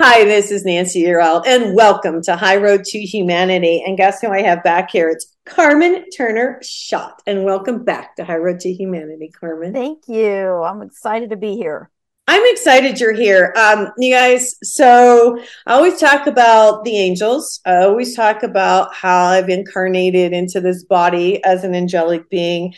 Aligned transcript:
Hi, 0.00 0.24
this 0.24 0.50
is 0.50 0.64
Nancy 0.64 1.04
Yearout, 1.04 1.46
and 1.46 1.72
welcome 1.72 2.20
to 2.22 2.34
High 2.34 2.56
Road 2.56 2.82
to 2.86 2.98
Humanity. 2.98 3.80
And 3.86 3.96
guess 3.96 4.20
who 4.20 4.26
I 4.26 4.42
have 4.42 4.64
back 4.64 4.90
here? 4.90 5.08
It's 5.08 5.36
Carmen 5.46 6.10
Turner 6.10 6.58
Schott. 6.64 7.22
And 7.28 7.44
welcome 7.44 7.84
back 7.84 8.16
to 8.16 8.24
High 8.24 8.38
Road 8.38 8.58
to 8.60 8.72
Humanity, 8.72 9.30
Carmen. 9.30 9.72
Thank 9.72 10.08
you. 10.08 10.64
I'm 10.64 10.82
excited 10.82 11.30
to 11.30 11.36
be 11.36 11.54
here. 11.54 11.90
I'm 12.26 12.42
excited 12.46 12.98
you're 12.98 13.12
here. 13.12 13.54
Um, 13.56 13.92
you 13.96 14.12
guys, 14.12 14.56
so 14.64 15.38
I 15.64 15.74
always 15.74 16.00
talk 16.00 16.26
about 16.26 16.84
the 16.84 16.98
angels. 16.98 17.60
I 17.64 17.84
always 17.84 18.16
talk 18.16 18.42
about 18.42 18.92
how 18.92 19.26
I've 19.26 19.48
incarnated 19.48 20.32
into 20.32 20.60
this 20.60 20.82
body 20.82 21.42
as 21.44 21.62
an 21.62 21.76
angelic 21.76 22.28
being, 22.30 22.74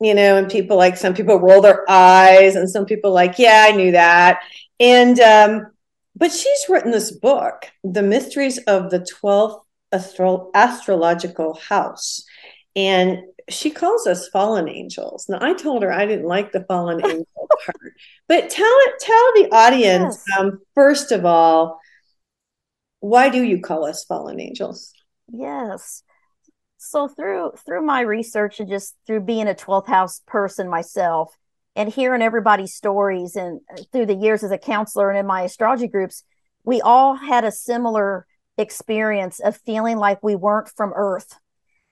you 0.00 0.14
know, 0.14 0.36
and 0.36 0.50
people 0.50 0.76
like 0.76 0.96
some 0.96 1.14
people 1.14 1.38
roll 1.38 1.62
their 1.62 1.88
eyes 1.88 2.56
and 2.56 2.68
some 2.68 2.86
people 2.86 3.12
like, 3.12 3.38
yeah, 3.38 3.66
I 3.68 3.76
knew 3.76 3.92
that. 3.92 4.40
And 4.80 5.20
um, 5.20 5.66
but 6.16 6.32
she's 6.32 6.64
written 6.68 6.90
this 6.90 7.10
book, 7.12 7.70
The 7.84 8.02
Mysteries 8.02 8.58
of 8.58 8.90
the 8.90 9.06
12th 9.22 9.60
Astro- 9.92 10.50
Astrological 10.54 11.54
House. 11.54 12.24
And 12.74 13.18
she 13.48 13.70
calls 13.70 14.06
us 14.06 14.28
fallen 14.28 14.68
angels. 14.68 15.26
Now, 15.28 15.38
I 15.40 15.54
told 15.54 15.82
her 15.82 15.92
I 15.92 16.06
didn't 16.06 16.26
like 16.26 16.52
the 16.52 16.64
fallen 16.64 17.00
angel 17.04 17.26
part, 17.64 17.92
but 18.28 18.50
tell 18.50 18.66
it, 18.66 18.94
tell 18.98 19.32
the 19.34 19.48
audience 19.52 20.24
yes. 20.28 20.38
um, 20.38 20.60
first 20.74 21.12
of 21.12 21.24
all, 21.24 21.78
why 23.00 23.28
do 23.28 23.42
you 23.42 23.60
call 23.60 23.84
us 23.84 24.04
fallen 24.04 24.40
angels? 24.40 24.92
Yes. 25.30 26.02
So 26.78 27.08
through 27.08 27.52
through 27.64 27.84
my 27.84 28.00
research 28.00 28.60
and 28.60 28.68
just 28.68 28.94
through 29.06 29.20
being 29.20 29.48
a 29.48 29.54
12th 29.54 29.86
house 29.86 30.22
person 30.26 30.68
myself, 30.68 31.36
and 31.76 31.92
hearing 31.92 32.22
everybody's 32.22 32.74
stories 32.74 33.36
and 33.36 33.60
uh, 33.70 33.82
through 33.92 34.06
the 34.06 34.14
years 34.14 34.42
as 34.42 34.50
a 34.50 34.58
counselor 34.58 35.10
and 35.10 35.18
in 35.18 35.26
my 35.26 35.42
astrology 35.42 35.86
groups, 35.86 36.24
we 36.64 36.80
all 36.80 37.14
had 37.14 37.44
a 37.44 37.52
similar 37.52 38.26
experience 38.58 39.38
of 39.38 39.56
feeling 39.58 39.98
like 39.98 40.22
we 40.22 40.34
weren't 40.34 40.70
from 40.70 40.92
Earth. 40.96 41.38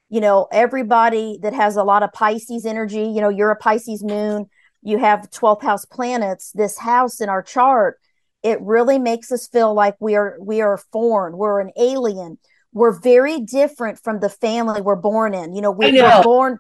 You 0.09 0.21
know, 0.21 0.49
everybody 0.51 1.39
that 1.43 1.53
has 1.53 1.77
a 1.77 1.85
lot 1.85 2.03
of 2.03 2.13
Pisces 2.13 2.65
energy, 2.65 3.03
you 3.03 3.21
know, 3.21 3.29
you're 3.29 3.51
a 3.51 3.57
Pisces 3.57 4.03
moon, 4.03 4.47
you 4.83 4.99
have 4.99 5.31
12th 5.31 5.63
house 5.63 5.85
planets, 5.85 6.51
this 6.53 6.79
house 6.79 7.21
in 7.21 7.29
our 7.29 7.43
chart, 7.43 8.01
it 8.43 8.61
really 8.61 8.99
makes 8.99 9.31
us 9.33 9.47
feel 9.47 9.75
like 9.75 9.97
we 10.01 10.15
are 10.15 10.37
we 10.41 10.61
are 10.61 10.77
foreign, 10.93 11.37
we're 11.37 11.61
an 11.61 11.71
alien. 11.77 12.39
We're 12.73 12.93
very 12.93 13.41
different 13.41 14.01
from 14.03 14.19
the 14.19 14.29
family 14.29 14.81
we're 14.81 14.97
born 14.97 15.33
in. 15.33 15.55
You 15.55 15.63
know, 15.63 15.71
we 15.71 15.93
were 15.93 16.23
born 16.25 16.59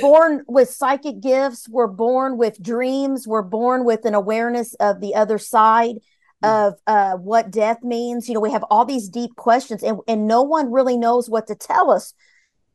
born 0.00 0.42
with 0.46 0.68
psychic 0.68 1.20
gifts 1.20 1.68
we're 1.68 1.86
born 1.86 2.36
with 2.36 2.60
dreams 2.62 3.26
we're 3.26 3.42
born 3.42 3.84
with 3.84 4.04
an 4.04 4.14
awareness 4.14 4.74
of 4.74 5.00
the 5.00 5.14
other 5.14 5.38
side 5.38 5.96
of 6.42 6.74
uh, 6.86 7.14
what 7.14 7.50
death 7.50 7.82
means 7.82 8.28
you 8.28 8.34
know 8.34 8.40
we 8.40 8.52
have 8.52 8.64
all 8.70 8.84
these 8.84 9.08
deep 9.08 9.34
questions 9.36 9.82
and, 9.82 9.98
and 10.06 10.28
no 10.28 10.42
one 10.42 10.70
really 10.70 10.96
knows 10.96 11.30
what 11.30 11.46
to 11.46 11.54
tell 11.54 11.90
us 11.90 12.12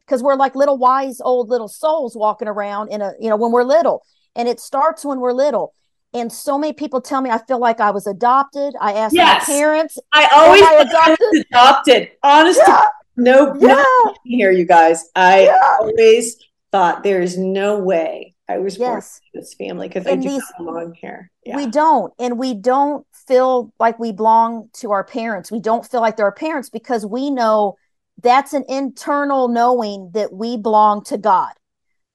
because 0.06 0.24
we're 0.24 0.36
like 0.36 0.56
little 0.56 0.78
wise 0.78 1.22
old 1.22 1.50
little 1.50 1.68
souls 1.68 2.16
walking 2.16 2.48
around 2.48 2.90
in 2.90 3.02
a 3.02 3.14
you 3.20 3.30
know 3.30 3.36
when 3.36 3.52
we're 3.52 3.64
little 3.64 4.04
and 4.36 4.48
it 4.48 4.60
starts 4.60 5.06
when 5.06 5.20
we're 5.20 5.32
little 5.32 5.74
and 6.14 6.32
so 6.32 6.58
many 6.58 6.74
people 6.74 7.02
tell 7.02 7.22
me 7.22 7.30
I 7.30 7.38
feel 7.38 7.60
like 7.60 7.80
I 7.80 7.92
was 7.92 8.06
adopted. 8.06 8.74
I 8.82 8.94
asked 8.94 9.16
yes. 9.16 9.48
my 9.48 9.54
parents. 9.54 9.98
I 10.12 10.28
always 10.34 10.62
I 10.62 10.74
adopted. 10.82 11.46
adopted. 11.50 12.12
Honestly, 12.24 12.64
yeah. 12.68 12.88
no, 13.16 13.56
yeah. 13.60 13.68
no 13.76 14.16
here, 14.26 14.52
you 14.52 14.66
guys. 14.66 15.10
I 15.16 15.46
yeah. 15.46 15.78
always 15.80 16.38
thought 16.72 17.04
there 17.04 17.22
is 17.22 17.38
no 17.38 17.80
way 17.80 18.36
I 18.48 18.58
was 18.58 18.78
yes. 18.78 19.20
born 19.20 19.30
in 19.34 19.40
this 19.42 19.54
family 19.54 19.88
because 19.88 20.08
I 20.08 20.16
do 20.16 20.30
these, 20.30 20.44
not 20.60 20.66
belong 20.66 20.94
here. 20.94 21.32
Yeah. 21.46 21.56
We 21.56 21.68
don't, 21.68 22.14
and 22.20 22.38
we 22.38 22.54
don't 22.54 23.06
feel 23.28 23.74
like 23.80 24.00
we 24.00 24.12
belong 24.12 24.70
to 24.76 24.92
our 24.92 25.04
parents. 25.04 25.52
We 25.52 25.60
don't 25.60 25.86
feel 25.86 26.02
like 26.02 26.18
they're 26.18 26.26
our 26.26 26.34
parents 26.34 26.70
because 26.70 27.06
we 27.06 27.30
know 27.30 27.76
that's 28.22 28.54
an 28.54 28.66
internal 28.68 29.48
knowing 29.48 30.12
that 30.14 30.34
we 30.34 30.58
belong 30.58 31.04
to 31.06 31.18
God. 31.18 31.54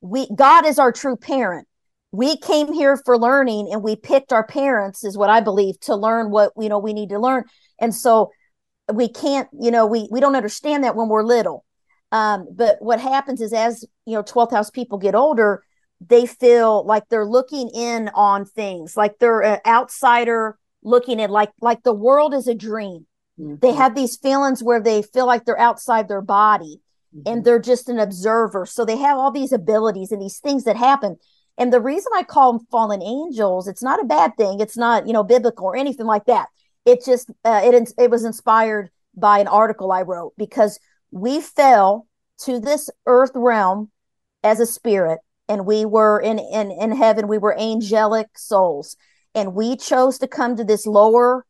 We 0.01 0.29
God 0.35 0.67
is 0.67 0.79
our 0.79 0.93
true 0.93 1.17
parent. 1.17 1.67
We 2.13 2.37
came 2.37 2.73
here 2.73 2.97
for 3.05 3.19
learning, 3.19 3.69
and 3.73 3.83
we 3.83 3.97
picked 3.97 4.33
our 4.33 4.47
parents, 4.47 5.05
is 5.05 5.19
what 5.19 5.31
I 5.31 5.41
believe, 5.41 5.79
to 5.81 5.97
learn 5.97 6.31
what 6.31 6.53
you 6.59 6.69
know 6.69 6.79
we 6.79 6.93
need 6.93 7.09
to 7.11 7.19
learn. 7.19 7.45
And 7.81 7.95
so 7.95 8.31
we 8.93 9.09
can't, 9.09 9.49
you 9.59 9.71
know, 9.71 9.87
we 9.87 10.09
we 10.11 10.21
don't 10.21 10.37
understand 10.37 10.85
that 10.85 10.97
when 10.97 11.09
we're 11.09 11.25
little 11.25 11.65
um, 12.13 12.47
but 12.53 12.77
what 12.81 13.01
happens 13.01 13.41
is 13.41 13.53
as 13.53 13.85
you 14.05 14.15
know 14.15 14.23
12th 14.23 14.53
house 14.53 14.71
people 14.71 14.99
get 14.99 15.15
older 15.15 15.63
they 16.01 16.27
feel 16.27 16.85
like 16.85 17.09
they're 17.09 17.27
looking 17.27 17.71
in 17.75 18.11
on 18.15 18.45
things 18.45 18.97
like 18.97 19.19
they're 19.19 19.43
an 19.43 19.61
outsider 19.67 20.59
looking 20.83 21.21
at 21.21 21.31
like 21.31 21.51
like 21.61 21.83
the 21.83 21.93
world 21.93 22.33
is 22.33 22.49
a 22.49 22.55
dream. 22.55 23.07
Mm-hmm. 23.39 23.57
they 23.61 23.73
have 23.73 23.95
these 23.95 24.17
feelings 24.17 24.63
where 24.63 24.81
they 24.81 25.03
feel 25.03 25.27
like 25.27 25.45
they're 25.45 25.61
outside 25.61 26.09
their 26.09 26.23
body 26.23 26.81
mm-hmm. 27.15 27.31
and 27.31 27.45
they're 27.45 27.59
just 27.61 27.91
an 27.91 27.99
observer. 27.99 28.65
So 28.65 28.87
they 28.87 28.97
have 28.97 29.19
all 29.19 29.31
these 29.31 29.53
abilities 29.53 30.11
and 30.11 30.23
these 30.23 30.39
things 30.39 30.65
that 30.65 30.79
happen. 30.79 31.19
And 31.59 31.71
the 31.71 31.81
reason 31.81 32.13
i 32.15 32.23
call 32.23 32.53
them 32.53 32.67
fallen 32.71 33.03
angels 33.03 33.69
it's 33.69 33.83
not 33.83 34.01
a 34.01 34.07
bad 34.07 34.37
thing. 34.39 34.61
It's 34.61 34.77
not 34.77 35.07
you 35.07 35.13
know 35.13 35.25
biblical 35.25 35.67
or 35.67 35.77
anything 35.77 36.07
like 36.07 36.27
that. 36.27 36.49
It 36.85 37.05
just 37.05 37.31
uh, 37.45 37.61
it 37.65 37.93
it 37.99 38.11
was 38.11 38.25
inspired 38.25 38.91
by 39.19 39.39
an 39.39 39.49
article 39.49 39.93
i 39.93 40.03
wrote 40.03 40.35
because 40.37 40.79
we 41.17 41.41
fell 41.41 42.07
to 42.39 42.61
this 42.61 42.91
earth 43.07 43.31
realm 43.35 43.91
as 44.43 44.61
a 44.61 44.67
spirit 44.67 45.19
and 45.49 45.65
we 45.65 45.85
were 45.85 46.21
in 46.21 46.39
in 46.39 46.71
in 46.71 46.93
heaven 46.93 47.27
we 47.27 47.39
were 47.39 47.59
angelic 47.59 48.27
souls 48.37 48.97
and 49.35 49.55
we 49.55 49.77
chose 49.77 50.19
to 50.19 50.29
come 50.29 50.57
to 50.57 50.65
this 50.65 50.87
lower 50.87 51.47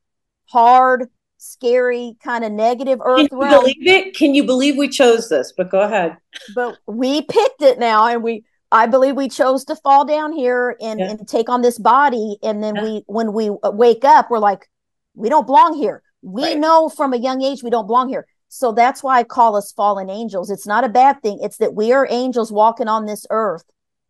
hard 0.50 1.08
scary 1.38 2.16
kind 2.22 2.44
of 2.44 2.52
negative 2.52 3.00
earth 3.04 3.28
can 3.28 3.38
you 3.38 3.44
realm. 3.44 3.60
believe 3.60 3.86
it 3.86 4.16
can 4.16 4.34
you 4.34 4.44
believe 4.44 4.76
we 4.76 4.88
chose 4.88 5.28
this 5.28 5.52
but 5.56 5.70
go 5.70 5.80
ahead 5.80 6.16
but 6.54 6.78
we 6.86 7.22
picked 7.22 7.60
it 7.60 7.78
now 7.78 8.06
and 8.06 8.22
we 8.22 8.44
i 8.70 8.86
believe 8.86 9.16
we 9.16 9.28
chose 9.28 9.64
to 9.64 9.74
fall 9.76 10.04
down 10.04 10.32
here 10.32 10.76
and, 10.80 11.00
yeah. 11.00 11.10
and 11.10 11.28
take 11.28 11.48
on 11.48 11.60
this 11.60 11.78
body 11.78 12.36
and 12.42 12.62
then 12.62 12.76
yeah. 12.76 12.82
we 12.82 13.02
when 13.06 13.32
we 13.32 13.50
wake 13.64 14.04
up 14.04 14.30
we're 14.30 14.38
like 14.38 14.68
we 15.14 15.28
don't 15.28 15.46
belong 15.46 15.74
here 15.74 16.02
we 16.22 16.44
right. 16.44 16.58
know 16.58 16.88
from 16.88 17.12
a 17.12 17.18
young 17.18 17.42
age 17.42 17.62
we 17.62 17.70
don't 17.70 17.86
belong 17.86 18.08
here 18.08 18.26
so 18.56 18.72
that's 18.72 19.02
why 19.02 19.18
I 19.18 19.22
call 19.22 19.54
us 19.54 19.70
fallen 19.70 20.08
angels. 20.08 20.50
It's 20.50 20.66
not 20.66 20.82
a 20.82 20.88
bad 20.88 21.20
thing. 21.20 21.40
It's 21.42 21.58
that 21.58 21.74
we 21.74 21.92
are 21.92 22.08
angels 22.08 22.50
walking 22.50 22.88
on 22.88 23.04
this 23.04 23.26
earth, 23.28 23.64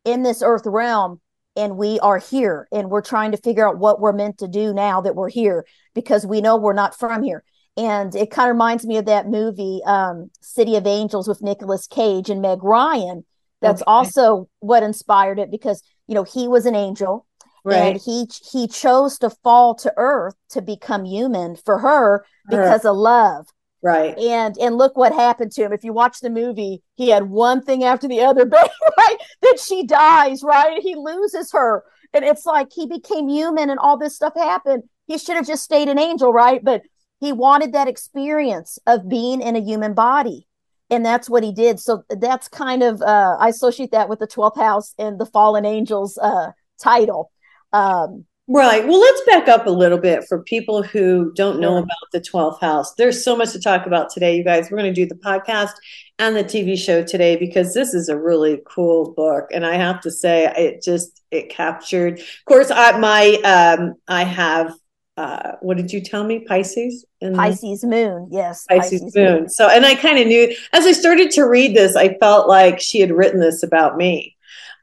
in 0.04 0.22
this 0.22 0.40
earth 0.40 0.62
realm, 0.66 1.20
and 1.56 1.76
we 1.76 1.98
are 1.98 2.18
here 2.18 2.68
and 2.70 2.88
we're 2.88 3.02
trying 3.02 3.32
to 3.32 3.38
figure 3.38 3.66
out 3.66 3.78
what 3.78 4.00
we're 4.00 4.12
meant 4.12 4.38
to 4.38 4.46
do 4.46 4.72
now 4.72 5.00
that 5.00 5.16
we're 5.16 5.30
here 5.30 5.66
because 5.96 6.24
we 6.24 6.40
know 6.40 6.56
we're 6.56 6.74
not 6.74 6.96
from 6.96 7.24
here. 7.24 7.42
And 7.76 8.14
it 8.14 8.30
kind 8.30 8.48
of 8.48 8.54
reminds 8.54 8.86
me 8.86 8.98
of 8.98 9.06
that 9.06 9.26
movie, 9.26 9.80
um, 9.84 10.30
City 10.40 10.76
of 10.76 10.86
Angels 10.86 11.26
with 11.26 11.42
Nicolas 11.42 11.88
Cage 11.88 12.30
and 12.30 12.40
Meg 12.40 12.62
Ryan. 12.62 13.24
That's 13.60 13.82
okay. 13.82 13.90
also 13.90 14.48
what 14.60 14.84
inspired 14.84 15.40
it 15.40 15.50
because, 15.50 15.82
you 16.06 16.14
know, 16.14 16.22
he 16.22 16.46
was 16.46 16.66
an 16.66 16.76
angel 16.76 17.26
right. 17.64 17.78
and 17.78 18.00
he 18.00 18.28
he 18.52 18.68
chose 18.68 19.18
to 19.18 19.30
fall 19.30 19.74
to 19.74 19.92
earth 19.96 20.36
to 20.50 20.62
become 20.62 21.04
human 21.04 21.56
for 21.56 21.78
her 21.78 22.24
because 22.48 22.84
her. 22.84 22.90
of 22.90 22.96
love 22.96 23.46
Right. 23.86 24.18
And 24.18 24.58
and 24.58 24.76
look 24.76 24.96
what 24.96 25.12
happened 25.12 25.52
to 25.52 25.62
him. 25.62 25.72
If 25.72 25.84
you 25.84 25.92
watch 25.92 26.18
the 26.18 26.28
movie, 26.28 26.82
he 26.96 27.10
had 27.10 27.30
one 27.30 27.62
thing 27.62 27.84
after 27.84 28.08
the 28.08 28.20
other, 28.22 28.44
right? 28.98 29.16
Then 29.42 29.56
she 29.58 29.86
dies, 29.86 30.42
right? 30.42 30.82
He 30.82 30.96
loses 30.96 31.52
her. 31.52 31.84
And 32.12 32.24
it's 32.24 32.44
like 32.44 32.72
he 32.74 32.86
became 32.86 33.28
human 33.28 33.70
and 33.70 33.78
all 33.78 33.96
this 33.96 34.16
stuff 34.16 34.32
happened. 34.34 34.82
He 35.06 35.18
should 35.18 35.36
have 35.36 35.46
just 35.46 35.62
stayed 35.62 35.86
an 35.86 36.00
angel, 36.00 36.32
right? 36.32 36.64
But 36.64 36.82
he 37.20 37.30
wanted 37.30 37.74
that 37.74 37.86
experience 37.86 38.76
of 38.88 39.08
being 39.08 39.40
in 39.40 39.54
a 39.54 39.62
human 39.62 39.94
body. 39.94 40.48
And 40.90 41.06
that's 41.06 41.30
what 41.30 41.44
he 41.44 41.52
did. 41.52 41.78
So 41.78 42.02
that's 42.10 42.48
kind 42.48 42.82
of 42.82 43.00
uh 43.02 43.36
I 43.38 43.50
associate 43.50 43.92
that 43.92 44.08
with 44.08 44.18
the 44.18 44.26
12th 44.26 44.56
house 44.56 44.94
and 44.98 45.20
the 45.20 45.26
fallen 45.26 45.64
angels 45.64 46.18
uh 46.18 46.50
title. 46.82 47.30
Um 47.72 48.24
Right. 48.48 48.86
Well, 48.86 49.00
let's 49.00 49.22
back 49.26 49.48
up 49.48 49.66
a 49.66 49.70
little 49.70 49.98
bit 49.98 50.24
for 50.28 50.40
people 50.40 50.82
who 50.82 51.32
don't 51.34 51.58
know 51.58 51.78
about 51.78 51.96
the 52.12 52.20
12th 52.20 52.60
house. 52.60 52.94
There's 52.94 53.24
so 53.24 53.36
much 53.36 53.50
to 53.52 53.60
talk 53.60 53.86
about 53.86 54.10
today, 54.10 54.36
you 54.36 54.44
guys. 54.44 54.70
We're 54.70 54.78
going 54.78 54.94
to 54.94 55.00
do 55.00 55.06
the 55.06 55.20
podcast 55.20 55.72
and 56.20 56.36
the 56.36 56.44
TV 56.44 56.78
show 56.78 57.02
today 57.02 57.36
because 57.36 57.74
this 57.74 57.92
is 57.92 58.08
a 58.08 58.16
really 58.16 58.62
cool 58.64 59.12
book 59.12 59.48
and 59.52 59.66
I 59.66 59.74
have 59.74 60.00
to 60.02 60.10
say 60.12 60.44
it 60.56 60.82
just 60.82 61.22
it 61.32 61.48
captured. 61.50 62.20
Of 62.20 62.44
course, 62.46 62.70
I 62.70 62.96
my 62.98 63.34
um 63.44 63.94
I 64.06 64.22
have 64.22 64.74
uh, 65.16 65.52
what 65.62 65.78
did 65.78 65.90
you 65.92 66.00
tell 66.02 66.24
me? 66.24 66.40
Pisces? 66.40 67.04
Pisces 67.22 67.80
the- 67.80 67.86
moon, 67.86 68.28
yes. 68.30 68.66
Pisces, 68.68 69.00
Pisces 69.00 69.16
moon. 69.16 69.24
moon. 69.24 69.48
So, 69.48 69.66
and 69.68 69.86
I 69.86 69.94
kind 69.94 70.18
of 70.18 70.26
knew 70.26 70.54
as 70.72 70.84
I 70.84 70.92
started 70.92 71.30
to 71.32 71.44
read 71.44 71.74
this, 71.74 71.96
I 71.96 72.18
felt 72.18 72.48
like 72.48 72.80
she 72.80 73.00
had 73.00 73.10
written 73.10 73.40
this 73.40 73.62
about 73.62 73.96
me. 73.96 74.35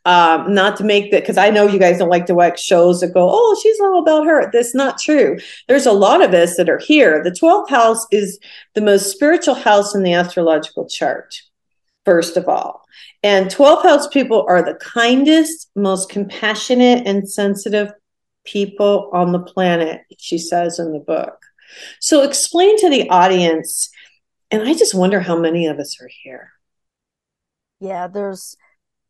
Um, 0.05 0.53
not 0.53 0.75
to 0.77 0.83
make 0.83 1.11
that 1.11 1.21
because 1.21 1.38
I 1.38 1.50
know 1.50 1.65
you 1.65 1.79
guys 1.79 1.97
don't 1.97 2.09
like 2.09 2.25
to 2.25 2.35
watch 2.35 2.61
shows 2.61 3.00
that 3.00 3.13
go, 3.13 3.29
oh, 3.31 3.57
she's 3.63 3.79
all 3.79 4.00
about 4.00 4.25
her. 4.25 4.51
That's 4.51 4.75
not 4.75 5.00
true. 5.00 5.38
There's 5.69 5.85
a 5.85 5.94
lot 5.94 6.21
of 6.21 6.33
us 6.33 6.57
that 6.57 6.69
are 6.69 6.79
here. 6.79 7.23
The 7.23 7.31
12th 7.31 7.69
house 7.69 8.05
is 8.11 8.38
the 8.73 8.81
most 8.81 9.11
spiritual 9.11 9.55
house 9.55 9.95
in 9.95 10.03
the 10.03 10.11
astrological 10.11 10.89
chart, 10.89 11.33
first 12.03 12.35
of 12.35 12.50
all. 12.50 12.83
And 13.23 13.47
12th 13.47 13.83
house 13.83 14.07
people 14.07 14.45
are 14.50 14.61
the 14.61 14.75
kindest, 14.75 15.69
most 15.73 16.09
compassionate, 16.09 17.07
and 17.07 17.29
sensitive 17.29 17.94
people 18.44 19.09
on 19.13 19.31
the 19.31 19.39
planet, 19.39 20.01
she 20.19 20.38
says 20.38 20.79
in 20.79 20.91
the 20.91 20.99
book. 20.99 21.38
So 21.99 22.23
explain 22.23 22.77
to 22.79 22.89
the 22.89 23.09
audience, 23.09 23.89
and 24.51 24.63
I 24.63 24.73
just 24.73 24.94
wonder 24.94 25.21
how 25.21 25.38
many 25.38 25.67
of 25.67 25.79
us 25.79 25.99
are 26.01 26.09
here. 26.23 26.51
Yeah, 27.79 28.07
there's 28.07 28.56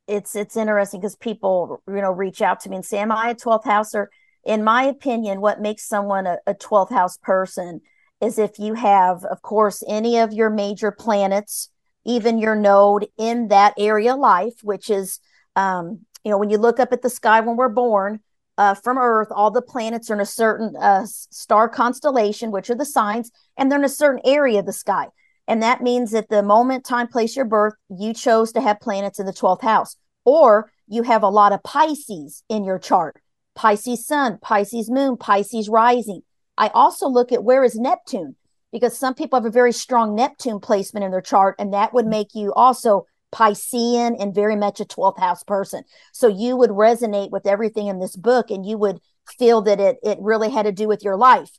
it's 0.07 0.35
it's 0.35 0.57
interesting 0.57 0.99
because 0.99 1.15
people 1.15 1.81
you 1.87 2.01
know 2.01 2.11
reach 2.11 2.41
out 2.41 2.59
to 2.61 2.69
me 2.69 2.77
and 2.77 2.85
say, 2.85 2.99
Am 2.99 3.11
I 3.11 3.29
a 3.29 3.35
12th 3.35 3.65
houser? 3.65 4.09
In 4.45 4.63
my 4.63 4.83
opinion, 4.83 5.39
what 5.39 5.61
makes 5.61 5.87
someone 5.87 6.27
a, 6.27 6.37
a 6.45 6.53
12th 6.53 6.91
house 6.91 7.17
person 7.17 7.81
is 8.19 8.37
if 8.37 8.59
you 8.59 8.73
have, 8.73 9.23
of 9.25 9.41
course, 9.41 9.83
any 9.87 10.17
of 10.17 10.33
your 10.33 10.49
major 10.49 10.91
planets, 10.91 11.69
even 12.05 12.37
your 12.37 12.55
node 12.55 13.07
in 13.17 13.47
that 13.47 13.73
area 13.77 14.15
life, 14.15 14.55
which 14.61 14.89
is 14.89 15.19
um, 15.55 16.05
you 16.23 16.31
know, 16.31 16.37
when 16.37 16.49
you 16.49 16.57
look 16.57 16.79
up 16.79 16.93
at 16.93 17.01
the 17.01 17.09
sky 17.09 17.39
when 17.41 17.57
we're 17.57 17.69
born, 17.69 18.19
uh, 18.57 18.73
from 18.75 18.97
Earth, 18.97 19.29
all 19.31 19.51
the 19.51 19.61
planets 19.61 20.09
are 20.09 20.13
in 20.13 20.19
a 20.19 20.25
certain 20.25 20.75
uh, 20.75 21.05
star 21.05 21.67
constellation, 21.67 22.51
which 22.51 22.69
are 22.69 22.75
the 22.75 22.85
signs, 22.85 23.31
and 23.57 23.71
they're 23.71 23.79
in 23.79 23.85
a 23.85 23.89
certain 23.89 24.21
area 24.25 24.59
of 24.59 24.65
the 24.65 24.73
sky. 24.73 25.07
And 25.47 25.61
that 25.61 25.81
means 25.81 26.11
that 26.11 26.29
the 26.29 26.41
moment, 26.41 26.85
time, 26.85 27.07
place, 27.07 27.35
your 27.35 27.45
birth, 27.45 27.73
you 27.89 28.13
chose 28.13 28.51
to 28.53 28.61
have 28.61 28.79
planets 28.79 29.19
in 29.19 29.25
the 29.25 29.33
12th 29.33 29.61
house, 29.61 29.97
or 30.23 30.71
you 30.87 31.03
have 31.03 31.23
a 31.23 31.29
lot 31.29 31.51
of 31.51 31.63
Pisces 31.63 32.43
in 32.49 32.63
your 32.63 32.79
chart 32.79 33.19
Pisces 33.55 34.05
sun, 34.05 34.39
Pisces 34.41 34.89
moon, 34.89 35.17
Pisces 35.17 35.69
rising. 35.69 36.21
I 36.57 36.69
also 36.69 37.07
look 37.07 37.31
at 37.31 37.43
where 37.43 37.63
is 37.63 37.75
Neptune 37.75 38.35
because 38.71 38.97
some 38.97 39.13
people 39.13 39.37
have 39.37 39.45
a 39.45 39.51
very 39.51 39.71
strong 39.71 40.15
Neptune 40.15 40.59
placement 40.59 41.03
in 41.03 41.11
their 41.11 41.21
chart, 41.21 41.55
and 41.59 41.73
that 41.73 41.93
would 41.93 42.07
make 42.07 42.33
you 42.33 42.51
also 42.53 43.05
Piscean 43.31 44.15
and 44.19 44.33
very 44.33 44.55
much 44.55 44.79
a 44.79 44.85
12th 44.85 45.19
house 45.19 45.43
person. 45.43 45.83
So 46.11 46.27
you 46.27 46.55
would 46.55 46.69
resonate 46.69 47.31
with 47.31 47.47
everything 47.47 47.87
in 47.87 47.99
this 47.99 48.15
book 48.15 48.51
and 48.51 48.65
you 48.65 48.77
would 48.77 48.99
feel 49.39 49.61
that 49.63 49.79
it 49.79 49.97
it 50.03 50.17
really 50.21 50.51
had 50.51 50.63
to 50.63 50.71
do 50.71 50.87
with 50.87 51.03
your 51.03 51.17
life. 51.17 51.49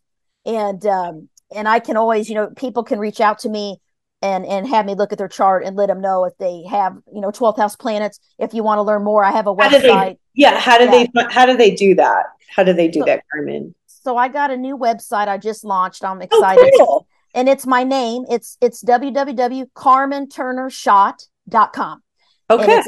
And 0.47 0.85
um 0.87 1.29
and 1.55 1.69
I 1.69 1.79
can 1.79 1.97
always, 1.97 2.29
you 2.29 2.35
know, 2.35 2.49
people 2.49 2.83
can 2.83 2.99
reach 2.99 3.21
out 3.21 3.39
to 3.41 3.49
me 3.49 3.81
and 4.23 4.47
and 4.47 4.67
have 4.69 4.87
me 4.87 4.95
look 4.95 5.13
at 5.13 5.19
their 5.19 5.29
chart 5.29 5.65
and 5.65 5.77
let 5.77 5.89
them 5.89 6.01
know 6.01 6.25
if 6.25 6.33
they 6.39 6.65
have, 6.65 6.97
you 7.13 7.21
know, 7.21 7.31
12th 7.31 7.59
house 7.59 7.77
planets. 7.77 8.19
If 8.39 8.55
you 8.55 8.63
want 8.63 8.79
to 8.79 8.83
learn 8.83 9.05
more, 9.05 9.23
I 9.23 9.31
have 9.31 9.47
a 9.47 9.55
website. 9.55 9.83
They, 9.83 10.19
yeah, 10.35 10.59
how 10.59 10.79
do 10.79 10.91
they 10.91 11.07
how 11.31 11.45
do 11.47 11.57
they 11.57 11.75
do 11.75 11.95
that? 11.97 12.27
How 12.55 12.65
do 12.65 12.73
they 12.73 12.89
do 12.89 13.01
so, 13.01 13.07
that, 13.07 13.25
Carmen? 13.31 13.75
So 13.87 14.17
I 14.17 14.29
got 14.29 14.51
a 14.51 14.57
new 14.57 14.79
website 14.79 15.29
I 15.29 15.39
just 15.39 15.65
launched. 15.65 16.05
I'm 16.05 16.19
oh, 16.19 16.23
excited. 16.23 16.71
Oh, 16.75 16.87
cool. 16.87 17.07
And 17.35 17.49
it's 17.49 17.67
my 17.67 17.85
name. 17.85 18.25
It's 18.31 18.57
it's 18.61 18.83
www.carmenturnerschott.com 18.83 21.15
dot 21.49 21.73
com. 21.75 22.03
Okay. 22.49 22.83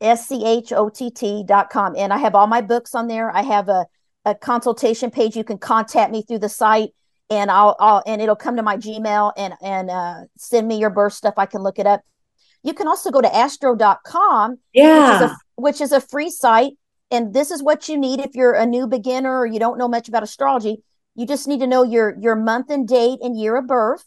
S 0.00 0.28
C 0.28 0.44
H 0.44 0.72
O 0.72 0.88
T 0.88 1.10
T 1.10 1.44
dot 1.46 1.70
com. 1.70 1.94
And 1.96 2.12
I 2.12 2.18
have 2.18 2.34
all 2.34 2.46
my 2.46 2.60
books 2.60 2.94
on 2.94 3.06
there. 3.06 3.34
I 3.34 3.42
have 3.42 3.68
a, 3.68 3.86
a 4.24 4.34
consultation 4.34 5.10
page. 5.10 5.36
You 5.36 5.44
can 5.44 5.58
contact 5.58 6.12
me 6.12 6.22
through 6.22 6.40
the 6.40 6.48
site 6.48 6.90
and 7.32 7.50
I'll, 7.50 7.76
I'll 7.80 8.02
and 8.06 8.20
it'll 8.20 8.36
come 8.36 8.56
to 8.56 8.62
my 8.62 8.76
Gmail 8.76 9.32
and 9.36 9.54
and 9.62 9.90
uh, 9.90 10.14
send 10.36 10.68
me 10.68 10.78
your 10.78 10.90
birth 10.90 11.14
stuff. 11.14 11.34
I 11.36 11.46
can 11.46 11.62
look 11.62 11.78
it 11.78 11.86
up. 11.86 12.02
You 12.62 12.74
can 12.74 12.86
also 12.86 13.10
go 13.10 13.20
to 13.20 13.34
astro.com, 13.34 14.58
yeah. 14.72 15.12
which 15.12 15.22
is, 15.22 15.30
a, 15.30 15.36
which 15.56 15.80
is 15.80 15.92
a 15.92 16.00
free 16.00 16.30
site. 16.30 16.74
And 17.10 17.34
this 17.34 17.50
is 17.50 17.62
what 17.62 17.88
you 17.88 17.98
need 17.98 18.20
if 18.20 18.34
you're 18.34 18.54
a 18.54 18.66
new 18.66 18.86
beginner 18.86 19.40
or 19.40 19.46
you 19.46 19.58
don't 19.58 19.78
know 19.78 19.88
much 19.88 20.08
about 20.08 20.22
astrology. 20.22 20.82
You 21.14 21.26
just 21.26 21.48
need 21.48 21.60
to 21.60 21.66
know 21.66 21.82
your 21.82 22.16
your 22.20 22.36
month 22.36 22.70
and 22.70 22.86
date 22.86 23.18
and 23.22 23.38
year 23.38 23.56
of 23.56 23.66
birth 23.66 24.04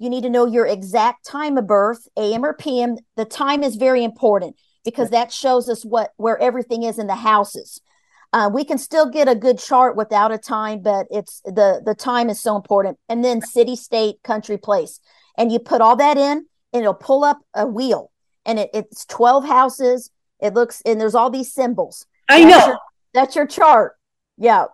you 0.00 0.08
need 0.08 0.22
to 0.22 0.30
know 0.30 0.46
your 0.46 0.66
exact 0.66 1.26
time 1.26 1.58
of 1.58 1.66
birth, 1.66 2.08
AM 2.16 2.42
or 2.42 2.54
PM. 2.54 2.96
The 3.16 3.26
time 3.26 3.62
is 3.62 3.76
very 3.76 4.02
important 4.02 4.56
because 4.82 5.10
that 5.10 5.30
shows 5.30 5.68
us 5.68 5.84
what 5.84 6.12
where 6.16 6.38
everything 6.38 6.84
is 6.84 6.98
in 6.98 7.06
the 7.06 7.16
houses. 7.16 7.82
Uh, 8.32 8.48
we 8.52 8.64
can 8.64 8.78
still 8.78 9.10
get 9.10 9.28
a 9.28 9.34
good 9.34 9.58
chart 9.58 9.96
without 9.96 10.32
a 10.32 10.38
time, 10.38 10.80
but 10.80 11.06
it's 11.10 11.40
the 11.44 11.82
the 11.84 11.94
time 11.94 12.30
is 12.30 12.40
so 12.40 12.54
important. 12.56 12.96
And 13.08 13.24
then 13.24 13.40
city, 13.40 13.74
state, 13.74 14.22
country, 14.22 14.56
place, 14.56 15.00
and 15.36 15.50
you 15.50 15.58
put 15.58 15.80
all 15.80 15.96
that 15.96 16.16
in, 16.16 16.46
and 16.72 16.82
it'll 16.82 16.94
pull 16.94 17.24
up 17.24 17.38
a 17.54 17.66
wheel, 17.66 18.12
and 18.46 18.58
it, 18.58 18.70
it's 18.72 19.04
twelve 19.04 19.44
houses. 19.44 20.10
It 20.40 20.54
looks 20.54 20.80
and 20.86 21.00
there's 21.00 21.16
all 21.16 21.30
these 21.30 21.52
symbols. 21.52 22.06
I 22.28 22.44
that's 22.44 22.50
know 22.50 22.66
your, 22.66 22.78
that's 23.14 23.36
your 23.36 23.46
chart. 23.46 23.96
Yeah, 24.38 24.66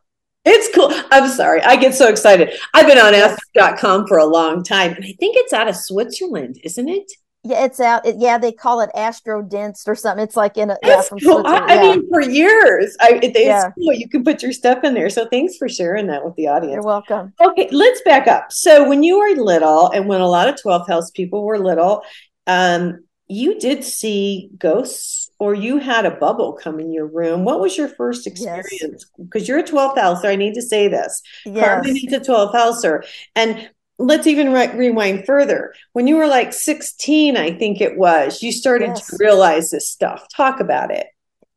it's 0.44 0.75
cool. 0.75 0.91
I'm 1.11 1.29
sorry. 1.29 1.61
I 1.62 1.76
get 1.76 1.94
so 1.94 2.08
excited. 2.08 2.50
I've 2.75 2.87
been 2.87 2.99
on 2.99 3.14
Astro.com 3.14 4.06
for 4.06 4.19
a 4.19 4.26
long 4.26 4.62
time, 4.62 4.93
and 4.93 5.05
I 5.05 5.14
think 5.19 5.37
it's 5.37 5.53
out 5.53 5.69
of 5.69 5.76
Switzerland, 5.76 6.61
isn't 6.62 6.88
it? 6.88 7.11
Yeah, 7.46 7.64
it's 7.64 7.78
out. 7.78 8.04
It, 8.04 8.16
yeah, 8.19 8.38
they 8.38 8.50
call 8.50 8.81
it 8.81 8.90
Astro 8.94 9.43
Astrodienst 9.43 9.87
or 9.87 9.94
something. 9.94 10.25
It's 10.25 10.37
like 10.37 10.56
in 10.56 10.70
a 10.70 10.76
yeah, 10.82 11.02
cool. 11.22 11.46
I, 11.46 11.58
I 11.58 11.81
mean, 11.81 12.08
for 12.08 12.20
years, 12.20 12.96
I, 13.00 13.20
it, 13.22 13.37
yeah. 13.37 13.70
cool. 13.70 13.93
You 13.93 14.08
can 14.08 14.25
put 14.25 14.43
your 14.43 14.52
stuff 14.52 14.82
in 14.82 14.94
there. 14.94 15.08
So 15.10 15.28
thanks 15.28 15.56
for 15.56 15.69
sharing 15.69 16.08
that 16.08 16.25
with 16.25 16.34
the 16.34 16.48
audience. 16.48 16.75
You're 16.75 16.82
welcome. 16.82 17.32
Okay, 17.40 17.69
let's 17.70 18.00
back 18.02 18.26
up. 18.26 18.50
So 18.50 18.88
when 18.88 19.04
you 19.04 19.19
were 19.19 19.43
little, 19.43 19.90
and 19.90 20.08
when 20.08 20.20
a 20.20 20.28
lot 20.28 20.48
of 20.48 20.56
12th 20.56 20.88
house 20.88 21.10
people 21.12 21.44
were 21.44 21.58
little, 21.58 22.02
um, 22.48 23.04
you 23.28 23.58
did 23.58 23.84
see 23.84 24.50
ghosts 24.58 25.31
or 25.38 25.54
you 25.54 25.78
had 25.78 26.06
a 26.06 26.10
bubble 26.10 26.52
come 26.54 26.81
in 26.81 26.93
your 26.93 27.06
room. 27.06 27.44
What 27.44 27.60
was 27.60 27.76
your 27.76 27.88
first 27.88 28.26
experience? 28.26 29.06
Because 29.19 29.43
yes. 29.43 29.48
you're 29.48 29.58
a 29.58 29.64
12th 29.64 29.98
houser. 29.98 30.28
I 30.28 30.37
need 30.37 30.54
to 30.54 30.62
say 30.62 30.88
this. 30.88 31.22
Yes. 31.44 31.64
Carmen 31.64 31.96
is 31.96 32.12
a 32.12 32.20
12th 32.20 32.54
houser. 32.54 33.04
And 33.34 33.69
let's 33.98 34.26
even 34.26 34.53
re- 34.53 34.74
rewind 34.74 35.26
further. 35.26 35.74
When 35.93 36.06
you 36.06 36.17
were 36.17 36.26
like 36.26 36.53
16, 36.53 37.36
I 37.36 37.53
think 37.53 37.81
it 37.81 37.96
was, 37.96 38.43
you 38.43 38.53
started 38.53 38.88
yes. 38.88 39.06
to 39.06 39.17
realize 39.19 39.70
this 39.70 39.88
stuff. 39.88 40.26
Talk 40.34 40.60
about 40.60 40.91
it. 40.91 41.06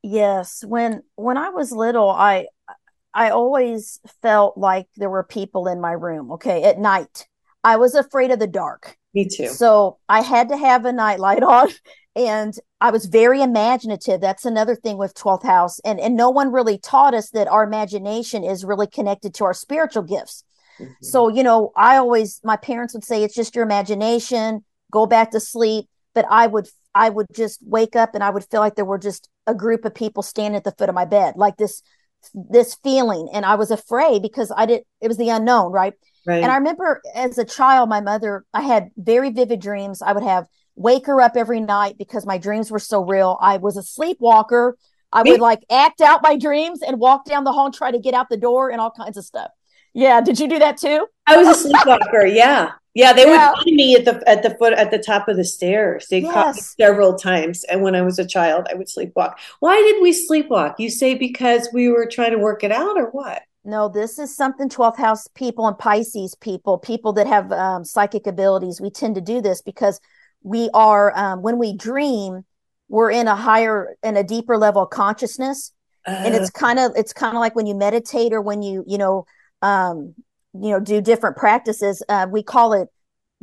Yes. 0.01 0.63
When 0.65 1.03
when 1.15 1.37
I 1.37 1.49
was 1.49 1.71
little, 1.71 2.09
I 2.09 2.47
I 3.13 3.31
always 3.31 3.99
felt 4.21 4.57
like 4.57 4.87
there 4.95 5.09
were 5.09 5.23
people 5.23 5.67
in 5.67 5.81
my 5.81 5.91
room, 5.91 6.31
okay, 6.33 6.63
at 6.63 6.79
night. 6.79 7.27
I 7.63 7.75
was 7.75 7.95
afraid 7.95 8.31
of 8.31 8.39
the 8.39 8.47
dark. 8.47 8.95
Me 9.13 9.27
too. 9.27 9.47
So 9.47 9.97
I 10.07 10.21
had 10.21 10.49
to 10.49 10.57
have 10.57 10.85
a 10.85 10.93
nightlight 10.93 11.43
on 11.43 11.69
and 12.15 12.53
I 12.81 12.91
was 12.91 13.05
very 13.05 13.41
imaginative. 13.41 14.21
That's 14.21 14.45
another 14.45 14.75
thing 14.75 14.97
with 14.97 15.15
12th 15.15 15.43
house. 15.43 15.79
And 15.79 15.99
and 15.99 16.15
no 16.15 16.29
one 16.29 16.51
really 16.51 16.77
taught 16.77 17.13
us 17.13 17.29
that 17.31 17.47
our 17.47 17.63
imagination 17.63 18.43
is 18.43 18.63
really 18.63 18.87
connected 18.87 19.33
to 19.35 19.45
our 19.45 19.53
spiritual 19.53 20.03
gifts. 20.03 20.43
Mm-hmm. 20.79 20.93
So, 21.01 21.29
you 21.29 21.43
know, 21.43 21.71
I 21.75 21.97
always 21.97 22.39
my 22.43 22.55
parents 22.55 22.93
would 22.93 23.03
say 23.03 23.23
it's 23.23 23.35
just 23.35 23.55
your 23.55 23.63
imagination, 23.65 24.63
go 24.91 25.05
back 25.05 25.31
to 25.31 25.39
sleep, 25.39 25.87
but 26.13 26.25
I 26.29 26.47
would 26.47 26.67
I 26.95 27.09
would 27.09 27.27
just 27.33 27.59
wake 27.63 27.95
up 27.95 28.15
and 28.15 28.23
I 28.23 28.29
would 28.29 28.45
feel 28.49 28.61
like 28.61 28.75
there 28.75 28.85
were 28.85 28.97
just 28.97 29.29
a 29.45 29.53
group 29.53 29.85
of 29.85 29.93
people 29.93 30.23
standing 30.23 30.57
at 30.57 30.63
the 30.63 30.71
foot 30.71 30.89
of 30.89 30.95
my 30.95 31.05
bed, 31.05 31.35
like 31.35 31.57
this 31.57 31.81
this 32.33 32.75
feeling 32.83 33.29
and 33.33 33.45
I 33.45 33.55
was 33.55 33.71
afraid 33.71 34.21
because 34.21 34.51
I 34.55 34.65
did 34.65 34.83
it 35.01 35.07
was 35.07 35.17
the 35.17 35.29
unknown, 35.29 35.71
right? 35.71 35.93
Right. 36.25 36.43
And 36.43 36.51
I 36.51 36.57
remember 36.57 37.01
as 37.15 37.37
a 37.37 37.45
child, 37.45 37.89
my 37.89 38.01
mother, 38.01 38.45
I 38.53 38.61
had 38.61 38.89
very 38.97 39.31
vivid 39.31 39.61
dreams. 39.61 40.01
I 40.01 40.11
would 40.11 40.23
have 40.23 40.45
wake 40.75 41.07
her 41.07 41.21
up 41.21 41.35
every 41.35 41.59
night 41.59 41.97
because 41.97 42.25
my 42.25 42.37
dreams 42.37 42.71
were 42.71 42.79
so 42.79 43.03
real. 43.03 43.37
I 43.41 43.57
was 43.57 43.77
a 43.77 43.83
sleepwalker. 43.83 44.77
I 45.11 45.23
would 45.23 45.39
like 45.39 45.63
act 45.71 46.01
out 46.01 46.21
my 46.21 46.37
dreams 46.37 46.81
and 46.81 46.99
walk 46.99 47.25
down 47.25 47.43
the 47.43 47.51
hall 47.51 47.65
and 47.65 47.73
try 47.73 47.91
to 47.91 47.99
get 47.99 48.13
out 48.13 48.29
the 48.29 48.37
door 48.37 48.69
and 48.69 48.79
all 48.79 48.91
kinds 48.91 49.17
of 49.17 49.25
stuff. 49.25 49.49
Yeah, 49.93 50.21
did 50.21 50.39
you 50.39 50.47
do 50.47 50.59
that 50.59 50.77
too? 50.77 51.07
I 51.25 51.37
was 51.37 51.47
a 51.47 51.69
sleepwalker. 51.69 52.25
yeah, 52.25 52.71
yeah. 52.93 53.13
They 53.13 53.25
yeah. 53.25 53.51
would 53.51 53.63
find 53.63 53.75
me 53.75 53.95
at 53.95 54.05
the 54.05 54.29
at 54.29 54.43
the 54.43 54.51
foot 54.51 54.73
at 54.73 54.91
the 54.91 54.99
top 54.99 55.27
of 55.27 55.37
the 55.37 55.43
stairs. 55.43 56.07
They 56.09 56.19
yes. 56.19 56.33
caught 56.33 56.55
me 56.55 56.61
several 56.61 57.15
times, 57.15 57.63
and 57.65 57.81
when 57.81 57.95
I 57.95 58.01
was 58.01 58.19
a 58.19 58.25
child, 58.25 58.67
I 58.71 58.75
would 58.75 58.87
sleepwalk. 58.87 59.35
Why 59.59 59.75
did 59.75 60.01
we 60.01 60.11
sleepwalk? 60.11 60.75
You 60.79 60.89
say 60.89 61.15
because 61.15 61.69
we 61.73 61.89
were 61.89 62.05
trying 62.05 62.31
to 62.31 62.39
work 62.39 62.63
it 62.63 62.71
out, 62.71 62.97
or 62.97 63.09
what? 63.11 63.43
No, 63.65 63.89
this 63.89 64.17
is 64.19 64.35
something 64.35 64.69
12th 64.69 64.97
house 64.97 65.27
people 65.35 65.67
and 65.67 65.77
Pisces 65.77 66.33
people, 66.35 66.77
people 66.77 67.13
that 67.13 67.27
have 67.27 67.51
um, 67.51 67.83
psychic 67.83 68.25
abilities. 68.25 68.79
We 68.79 68.89
tend 68.89 69.15
to 69.15 69.21
do 69.21 69.41
this 69.41 69.61
because 69.61 69.99
we 70.43 70.69
are, 70.73 71.15
um, 71.15 71.41
when 71.41 71.59
we 71.59 71.75
dream, 71.75 72.45
we're 72.87 73.11
in 73.11 73.27
a 73.27 73.35
higher 73.35 73.95
and 74.01 74.17
a 74.17 74.23
deeper 74.23 74.57
level 74.57 74.83
of 74.83 74.89
consciousness. 74.89 75.73
Uh, 76.07 76.11
and 76.11 76.35
it's 76.35 76.49
uh. 76.49 76.59
kind 76.59 76.79
of, 76.79 76.93
it's 76.95 77.11
kind 77.11 77.35
of 77.35 77.41
like 77.41 77.55
when 77.55 77.67
you 77.67 77.75
meditate 77.75 78.31
or 78.31 78.41
when 78.41 78.61
you, 78.61 78.83
you 78.87 78.97
know, 78.97 79.25
um, 79.61 80.15
you 80.53 80.71
know, 80.71 80.79
do 80.79 81.01
different 81.01 81.37
practices. 81.37 82.03
Uh, 82.09 82.27
we 82.29 82.43
call 82.43 82.73
it 82.73 82.89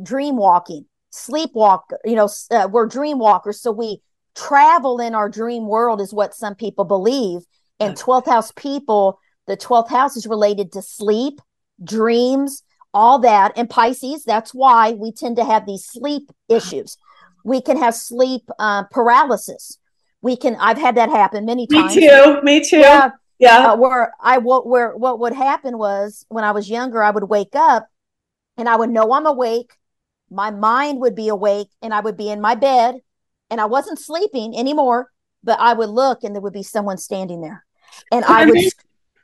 dream 0.01 0.37
walking, 0.37 0.85
sleepwalk. 1.13 1.81
You 2.05 2.15
know, 2.15 2.29
uh, 2.51 2.67
we're 2.71 2.87
dream 2.87 3.19
walkers. 3.19 3.61
So 3.61 3.71
we 3.71 4.01
travel 4.35 4.99
in 4.99 5.15
our 5.15 5.29
dream 5.29 5.67
world, 5.67 6.01
is 6.01 6.13
what 6.13 6.33
some 6.33 6.55
people 6.55 6.85
believe. 6.85 7.41
And 7.79 7.95
12th 7.95 8.25
house 8.27 8.51
people, 8.51 9.19
the 9.45 9.57
12th 9.57 9.89
house 9.89 10.17
is 10.17 10.25
related 10.25 10.71
to 10.73 10.81
sleep 10.81 11.39
dreams, 11.83 12.63
all 12.93 13.19
that. 13.19 13.53
And 13.55 13.69
Pisces, 13.69 14.23
that's 14.23 14.53
why 14.53 14.91
we 14.91 15.11
tend 15.11 15.35
to 15.37 15.45
have 15.45 15.65
these 15.65 15.85
sleep 15.85 16.31
issues. 16.49 16.97
We 17.43 17.61
can 17.61 17.77
have 17.77 17.95
sleep 17.95 18.49
uh, 18.59 18.83
paralysis. 18.85 19.77
We 20.21 20.35
can, 20.35 20.55
I've 20.55 20.79
had 20.79 20.95
that 20.95 21.09
happen 21.09 21.45
many 21.45 21.67
times. 21.67 21.95
Me 21.95 22.07
too. 22.07 22.41
Me 22.41 22.63
too. 22.63 22.79
Yeah. 22.79 23.11
Yeah. 23.39 23.71
Uh, 23.71 23.77
where 23.77 24.13
I, 24.19 24.39
what 24.39 24.67
where, 24.67 24.95
what 24.95 25.19
would 25.19 25.33
happen 25.33 25.77
was 25.77 26.25
when 26.29 26.43
I 26.43 26.51
was 26.51 26.69
younger, 26.69 27.03
I 27.03 27.11
would 27.11 27.29
wake 27.29 27.55
up 27.55 27.87
and 28.57 28.67
I 28.67 28.75
would 28.75 28.89
know 28.89 29.13
I'm 29.13 29.25
awake. 29.25 29.73
My 30.29 30.51
mind 30.51 30.99
would 31.01 31.15
be 31.15 31.29
awake 31.29 31.69
and 31.81 31.93
I 31.93 31.99
would 31.99 32.17
be 32.17 32.29
in 32.29 32.41
my 32.41 32.55
bed 32.55 32.95
and 33.49 33.61
I 33.61 33.65
wasn't 33.65 33.99
sleeping 33.99 34.57
anymore, 34.57 35.11
but 35.43 35.59
I 35.59 35.73
would 35.73 35.89
look 35.89 36.23
and 36.23 36.35
there 36.35 36.41
would 36.41 36.53
be 36.53 36.63
someone 36.63 36.97
standing 36.97 37.41
there 37.41 37.65
and 38.11 38.25
I 38.25 38.45
would, 38.45 38.57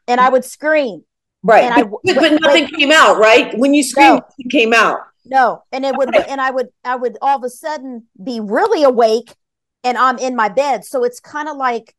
and 0.07 0.21
I 0.21 0.29
would 0.29 0.45
scream 0.45 1.03
Right. 1.43 1.65
And 1.65 1.91
but, 1.91 2.17
I, 2.17 2.19
but 2.19 2.41
nothing 2.41 2.67
came 2.67 2.91
out, 2.91 3.19
right? 3.19 3.55
When 3.57 3.73
you 3.73 3.83
screamed, 3.83 4.21
no, 4.21 4.27
it 4.37 4.49
came 4.49 4.73
out. 4.73 5.01
No. 5.25 5.63
And 5.71 5.85
it 5.85 5.95
would, 5.95 6.15
and 6.15 6.39
I 6.39 6.51
would, 6.51 6.69
I 6.83 6.95
would 6.95 7.17
all 7.21 7.37
of 7.37 7.43
a 7.43 7.49
sudden 7.49 8.07
be 8.21 8.39
really 8.39 8.83
awake 8.83 9.35
and 9.83 9.97
I'm 9.97 10.17
in 10.17 10.35
my 10.35 10.47
bed. 10.47 10.85
So 10.85 11.03
it's 11.03 11.19
kind 11.19 11.49
of 11.49 11.57
like 11.57 11.93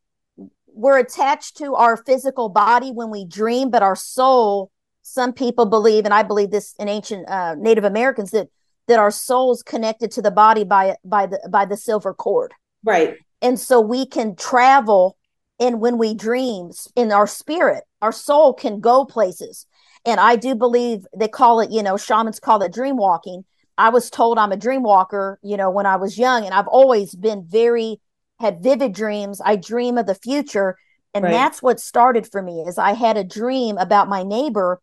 we're 0.74 0.98
attached 0.98 1.56
to 1.58 1.74
our 1.74 1.96
physical 1.96 2.48
body 2.48 2.90
when 2.90 3.10
we 3.10 3.24
dream, 3.24 3.70
but 3.70 3.82
our 3.82 3.96
soul, 3.96 4.70
some 5.02 5.32
people 5.32 5.66
believe, 5.66 6.04
and 6.04 6.12
I 6.12 6.22
believe 6.22 6.50
this 6.50 6.74
in 6.78 6.88
ancient 6.88 7.28
uh, 7.28 7.54
Native 7.54 7.84
Americans, 7.84 8.30
that 8.32 8.48
that 8.86 8.98
our 8.98 9.10
soul's 9.10 9.62
connected 9.62 10.10
to 10.12 10.22
the 10.22 10.30
body 10.30 10.64
by 10.64 10.96
by 11.04 11.26
the 11.26 11.40
by 11.50 11.64
the 11.64 11.76
silver 11.76 12.12
cord. 12.12 12.52
Right. 12.84 13.16
And 13.40 13.58
so 13.58 13.80
we 13.80 14.04
can 14.04 14.36
travel 14.36 15.16
and 15.60 15.80
when 15.80 15.98
we 15.98 16.14
dream 16.14 16.70
in 16.96 17.12
our 17.12 17.26
spirit 17.26 17.84
our 18.02 18.12
soul 18.12 18.52
can 18.52 18.80
go 18.80 19.04
places 19.04 19.66
and 20.04 20.20
i 20.20 20.36
do 20.36 20.54
believe 20.54 21.06
they 21.16 21.28
call 21.28 21.60
it 21.60 21.70
you 21.70 21.82
know 21.82 21.96
shamans 21.96 22.40
call 22.40 22.62
it 22.62 22.72
dream 22.72 22.96
walking 22.96 23.44
i 23.78 23.88
was 23.88 24.10
told 24.10 24.38
i'm 24.38 24.52
a 24.52 24.56
dream 24.56 24.82
walker 24.82 25.38
you 25.42 25.56
know 25.56 25.70
when 25.70 25.86
i 25.86 25.96
was 25.96 26.18
young 26.18 26.44
and 26.44 26.54
i've 26.54 26.68
always 26.68 27.14
been 27.14 27.44
very 27.44 28.00
had 28.44 28.62
vivid 28.62 28.92
dreams 28.92 29.40
i 29.44 29.56
dream 29.56 29.98
of 29.98 30.06
the 30.06 30.14
future 30.14 30.76
and 31.14 31.24
right. 31.24 31.30
that's 31.30 31.62
what 31.62 31.80
started 31.80 32.26
for 32.30 32.42
me 32.42 32.60
is 32.60 32.78
i 32.78 32.92
had 32.92 33.16
a 33.16 33.24
dream 33.24 33.78
about 33.78 34.08
my 34.08 34.22
neighbor 34.22 34.80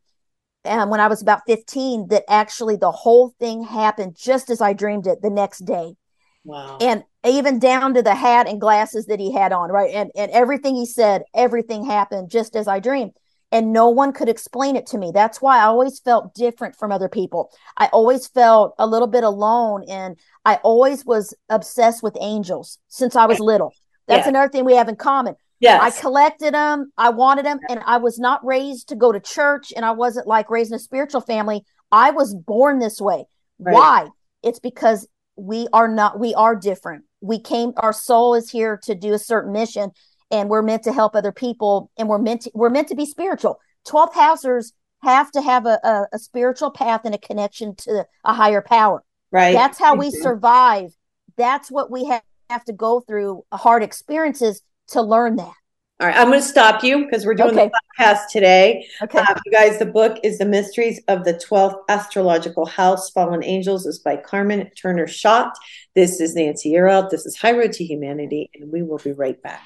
um, 0.66 0.90
when 0.90 1.00
i 1.00 1.08
was 1.08 1.22
about 1.22 1.42
15 1.48 2.08
that 2.08 2.24
actually 2.28 2.76
the 2.76 2.92
whole 2.92 3.34
thing 3.40 3.64
happened 3.64 4.16
just 4.20 4.50
as 4.50 4.62
i 4.62 4.74
dreamed 4.74 5.08
it 5.08 5.22
the 5.22 5.30
next 5.30 5.60
day 5.60 5.96
Wow. 6.44 6.78
And 6.82 7.04
even 7.26 7.60
down 7.60 7.94
to 7.94 8.02
the 8.02 8.16
hat 8.16 8.48
and 8.48 8.60
glasses 8.60 9.06
that 9.06 9.20
he 9.20 9.32
had 9.32 9.52
on, 9.52 9.70
right? 9.70 9.94
And 9.94 10.12
and 10.16 10.32
everything 10.32 10.76
he 10.76 10.86
said, 10.86 11.24
everything 11.36 11.86
happened 11.86 12.32
just 12.32 12.56
as 12.56 12.68
I 12.68 12.80
dreamed. 12.80 13.14
And 13.52 13.74
no 13.74 13.90
one 13.90 14.14
could 14.14 14.30
explain 14.30 14.76
it 14.76 14.86
to 14.88 14.98
me. 14.98 15.12
That's 15.14 15.42
why 15.42 15.60
I 15.60 15.66
always 15.66 16.00
felt 16.00 16.34
different 16.34 16.76
from 16.76 16.92
other 16.92 17.10
people. 17.10 17.52
I 17.78 17.88
always 17.88 18.28
felt 18.28 18.76
a 18.80 18.88
little 18.88 19.08
bit 19.08 19.24
alone. 19.24 19.84
And 19.90 20.18
I 20.46 20.56
always 20.64 21.06
was 21.06 21.34
obsessed 21.50 22.02
with 22.02 22.18
angels 22.22 22.80
since 22.88 23.16
I 23.16 23.26
was 23.26 23.40
little. 23.40 23.74
That's 24.08 24.26
yeah. 24.26 24.30
another 24.30 24.50
thing 24.50 24.64
we 24.64 24.76
have 24.76 24.88
in 24.88 24.96
common. 24.96 25.36
Yes. 25.60 25.82
I 25.82 26.02
collected 26.02 26.54
them. 26.54 26.92
I 26.98 27.10
wanted 27.10 27.46
them. 27.46 27.60
And 27.70 27.82
I 27.86 27.98
was 27.98 28.18
not 28.18 28.44
raised 28.46 28.90
to 28.90 28.96
go 28.96 29.12
to 29.12 29.20
church. 29.20 29.74
And 29.76 29.84
I 29.84 29.92
wasn't 29.92 30.28
like 30.28 30.50
raised 30.50 30.72
in 30.72 30.76
a 30.76 30.80
spiritual 30.80 31.22
family. 31.22 31.64
I 31.92 32.12
was 32.12 32.34
born 32.34 32.80
this 32.80 33.02
way. 33.02 33.26
Right. 33.60 33.74
Why? 33.74 34.08
It's 34.44 34.60
because 34.60 35.08
we 35.36 35.68
are 35.74 35.88
not 35.88 36.20
we 36.20 36.34
are 36.36 36.56
different 36.56 37.04
we 37.22 37.40
came 37.40 37.72
our 37.78 37.94
soul 37.94 38.36
is 38.36 38.50
here 38.50 38.80
to 38.84 38.94
do 38.94 39.14
a 39.14 39.20
certain 39.20 39.52
mission 39.52 39.92
and 40.32 40.50
we're 40.50 40.62
meant 40.62 40.84
to 40.84 40.94
help 40.94 41.16
other 41.16 41.32
people 41.32 41.92
and 41.98 42.08
we're 42.08 42.18
meant 42.18 42.42
to 42.42 42.52
we're 42.54 42.70
meant 42.70 42.88
to 42.88 42.96
be 42.96 43.06
spiritual 43.06 43.60
12th 43.88 44.14
housers 44.14 44.74
have 45.04 45.32
to 45.32 45.42
have 45.42 45.66
a, 45.66 45.80
a, 45.84 46.08
a 46.14 46.20
spiritual 46.20 46.72
path 46.72 47.02
and 47.06 47.14
a 47.14 47.18
connection 47.18 47.76
to 47.76 48.06
a 48.24 48.34
higher 48.34 48.62
power 48.62 49.04
right 49.32 49.54
that's 49.54 49.78
how 49.78 49.96
we 49.96 50.10
survive 50.10 50.92
that's 51.38 51.70
what 51.70 51.92
we 51.92 52.06
have, 52.06 52.24
have 52.50 52.64
to 52.64 52.74
go 52.74 53.02
through 53.02 53.44
hard 53.52 53.84
experiences 53.84 54.62
to 54.88 55.02
learn 55.02 55.36
that 55.36 55.54
all 56.00 56.08
right, 56.08 56.18
I'm 56.18 56.30
going 56.30 56.40
to 56.40 56.46
stop 56.48 56.84
you 56.84 57.06
because 57.06 57.28
we're 57.28 57.36
doing 57.36 57.52
okay. 57.52 57.70
the 57.70 58.04
podcast 58.04 58.30
today. 58.32 58.88
Okay. 59.04 59.20
Uh, 59.20 59.36
you 59.46 59.52
guys, 59.52 59.78
the 59.78 59.86
book 59.86 60.18
is 60.24 60.40
The 60.40 60.48
Mysteries 60.48 61.00
of 61.08 61.26
the 61.26 61.36
12th 61.36 61.78
Astrological 61.90 62.66
House, 62.66 63.12
Fallen 63.12 63.44
Angels, 63.44 63.86
is 63.86 64.00
by 64.00 64.18
Carmen 64.18 64.68
Turner 64.72 65.06
Schott. 65.06 65.56
This 65.94 66.20
is 66.20 66.34
Nancy 66.34 66.72
Yearout. 66.72 67.12
This 67.12 67.28
is 67.28 67.38
High 67.38 67.52
Road 67.52 67.74
to 67.74 67.84
Humanity, 67.84 68.50
and 68.56 68.72
we 68.72 68.82
will 68.82 68.98
be 68.98 69.12
right 69.12 69.40
back. 69.44 69.62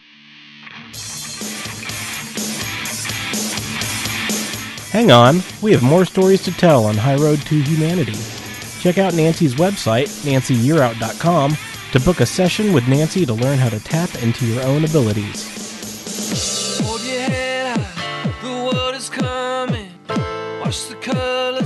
Hang 4.91 5.11
on, 5.11 5.41
we 5.61 5.73
have 5.73 5.83
more 5.83 6.05
stories 6.05 6.41
to 6.43 6.51
tell 6.51 6.85
on 6.85 6.95
High 6.95 7.17
Road 7.17 7.41
to 7.41 7.61
Humanity. 7.61 8.17
Check 8.79 8.97
out 8.97 9.13
Nancy's 9.13 9.55
website, 9.55 10.07
nancyyearout.com, 10.23 11.57
to 11.91 11.99
book 11.99 12.19
a 12.21 12.25
session 12.25 12.71
with 12.71 12.87
Nancy 12.87 13.25
to 13.25 13.33
learn 13.33 13.57
how 13.57 13.69
to 13.69 13.79
tap 13.79 14.15
into 14.21 14.45
your 14.45 14.63
own 14.63 14.85
abilities. 14.85 15.51
The 18.41 18.69
world 18.71 18.95
is 18.95 19.09
coming. 19.09 19.89
Watch 20.61 20.87
the 20.87 20.95
colors 20.95 21.64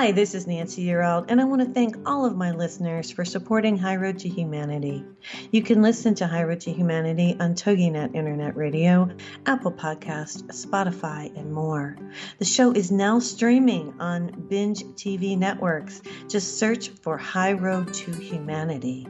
Hi, 0.00 0.12
this 0.12 0.34
is 0.34 0.46
Nancy 0.46 0.86
Yearout, 0.86 1.26
and 1.28 1.42
I 1.42 1.44
want 1.44 1.60
to 1.60 1.74
thank 1.74 2.08
all 2.08 2.24
of 2.24 2.34
my 2.34 2.52
listeners 2.52 3.10
for 3.10 3.22
supporting 3.22 3.76
High 3.76 3.96
Road 3.96 4.20
to 4.20 4.30
Humanity. 4.30 5.04
You 5.52 5.62
can 5.62 5.82
listen 5.82 6.14
to 6.14 6.26
High 6.26 6.44
Road 6.44 6.60
to 6.60 6.72
Humanity 6.72 7.36
on 7.38 7.54
TogiNet 7.54 8.14
Internet 8.14 8.56
Radio, 8.56 9.10
Apple 9.44 9.72
Podcast, 9.72 10.44
Spotify, 10.44 11.36
and 11.36 11.52
more. 11.52 11.98
The 12.38 12.46
show 12.46 12.72
is 12.72 12.90
now 12.90 13.18
streaming 13.18 13.92
on 14.00 14.46
Binge 14.48 14.82
TV 14.94 15.36
networks. 15.36 16.00
Just 16.30 16.56
search 16.56 16.88
for 16.88 17.18
High 17.18 17.52
Road 17.52 17.92
to 17.92 18.10
Humanity. 18.10 19.06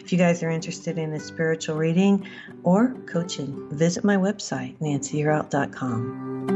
If 0.00 0.12
you 0.12 0.18
guys 0.18 0.42
are 0.42 0.50
interested 0.50 0.98
in 0.98 1.14
a 1.14 1.18
spiritual 1.18 1.76
reading 1.76 2.28
or 2.62 2.92
coaching, 3.06 3.70
visit 3.70 4.04
my 4.04 4.18
website, 4.18 4.76
nancyyearout.com. 4.80 6.55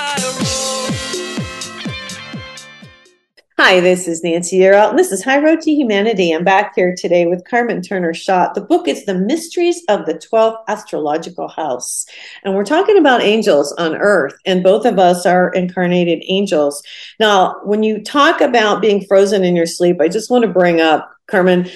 Hi, 3.63 3.79
this 3.79 4.07
is 4.07 4.23
Nancy 4.23 4.57
Yearout, 4.57 4.89
and 4.89 4.97
this 4.97 5.11
is 5.11 5.23
High 5.23 5.37
Road 5.37 5.61
to 5.61 5.71
Humanity. 5.71 6.31
I'm 6.31 6.43
back 6.43 6.73
here 6.73 6.95
today 6.97 7.27
with 7.27 7.47
Carmen 7.47 7.83
Turner 7.83 8.11
Schott. 8.11 8.55
The 8.55 8.61
book 8.61 8.87
is 8.87 9.05
The 9.05 9.13
Mysteries 9.13 9.83
of 9.87 10.07
the 10.07 10.15
12th 10.15 10.57
Astrological 10.67 11.47
House. 11.47 12.07
And 12.43 12.55
we're 12.55 12.65
talking 12.65 12.97
about 12.97 13.21
angels 13.21 13.71
on 13.73 13.93
earth, 13.93 14.33
and 14.47 14.63
both 14.63 14.83
of 14.87 14.97
us 14.97 15.27
are 15.27 15.51
incarnated 15.51 16.23
angels. 16.25 16.81
Now, 17.19 17.57
when 17.63 17.83
you 17.83 18.03
talk 18.03 18.41
about 18.41 18.81
being 18.81 19.05
frozen 19.05 19.43
in 19.43 19.55
your 19.55 19.67
sleep, 19.67 20.01
I 20.01 20.07
just 20.07 20.31
want 20.31 20.41
to 20.41 20.49
bring 20.49 20.81
up, 20.81 21.11
Carmen, 21.27 21.69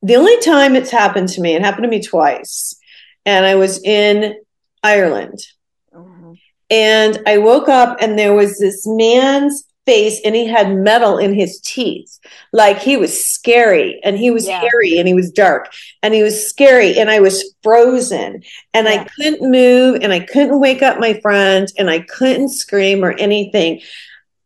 the 0.00 0.16
only 0.16 0.40
time 0.40 0.74
it's 0.74 0.90
happened 0.90 1.28
to 1.28 1.42
me, 1.42 1.52
it 1.52 1.60
happened 1.60 1.84
to 1.84 1.90
me 1.90 2.00
twice 2.00 2.80
and 3.26 3.44
I 3.44 3.56
was 3.56 3.82
in 3.84 4.36
Ireland. 4.82 5.38
Mm-hmm. 5.94 6.32
And 6.70 7.18
I 7.26 7.36
woke 7.36 7.68
up 7.68 7.98
and 8.00 8.18
there 8.18 8.32
was 8.32 8.58
this 8.58 8.86
man's 8.86 9.64
face 9.86 10.20
and 10.24 10.34
he 10.34 10.46
had 10.46 10.74
metal 10.76 11.18
in 11.18 11.34
his 11.34 11.60
teeth. 11.60 12.18
Like 12.52 12.78
he 12.78 12.96
was 12.96 13.26
scary 13.26 14.00
and 14.04 14.16
he 14.16 14.30
was 14.30 14.46
yeah. 14.46 14.60
hairy 14.60 14.98
and 14.98 15.08
he 15.08 15.14
was 15.14 15.30
dark 15.30 15.72
and 16.02 16.14
he 16.14 16.22
was 16.22 16.48
scary 16.48 16.98
and 16.98 17.10
I 17.10 17.20
was 17.20 17.54
frozen 17.62 18.42
and 18.74 18.86
yeah. 18.86 18.92
I 18.92 19.04
couldn't 19.16 19.50
move 19.50 20.00
and 20.02 20.12
I 20.12 20.20
couldn't 20.20 20.60
wake 20.60 20.82
up 20.82 20.98
my 20.98 21.18
friend 21.20 21.68
and 21.78 21.90
I 21.90 22.00
couldn't 22.00 22.50
scream 22.50 23.04
or 23.04 23.12
anything. 23.12 23.80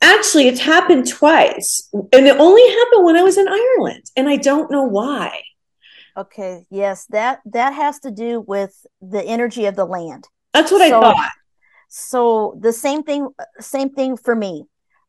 Actually, 0.00 0.49
it's 0.49 0.61
happened 0.61 1.09
twice 1.09 1.88
and 1.93 2.26
it 2.26 2.37
only 2.38 2.69
happened 2.69 3.05
when 3.05 3.17
I 3.17 3.23
was 3.23 3.38
in 3.38 3.49
Ireland 3.49 4.05
and 4.17 4.29
I 4.29 4.37
don't 4.37 4.71
know 4.71 4.85
why. 4.85 5.43
Okay, 6.17 6.64
yes, 6.71 7.07
that 7.07 7.41
that 7.47 7.73
has 7.73 7.99
to 8.00 8.12
do 8.12 8.41
with 8.41 8.87
the 9.00 9.23
energy 9.25 9.67
of 9.67 9.75
the 9.75 9.85
land. 9.85 10.29
That's 10.53 10.71
what 10.71 10.88
so, 10.88 10.99
I 10.99 11.12
thought. 11.12 11.31
So 11.88 12.59
the 12.61 12.73
same 12.73 13.03
thing 13.03 13.29
same 13.59 13.91
thing 13.91 14.17
for 14.17 14.37
me. 14.37 14.64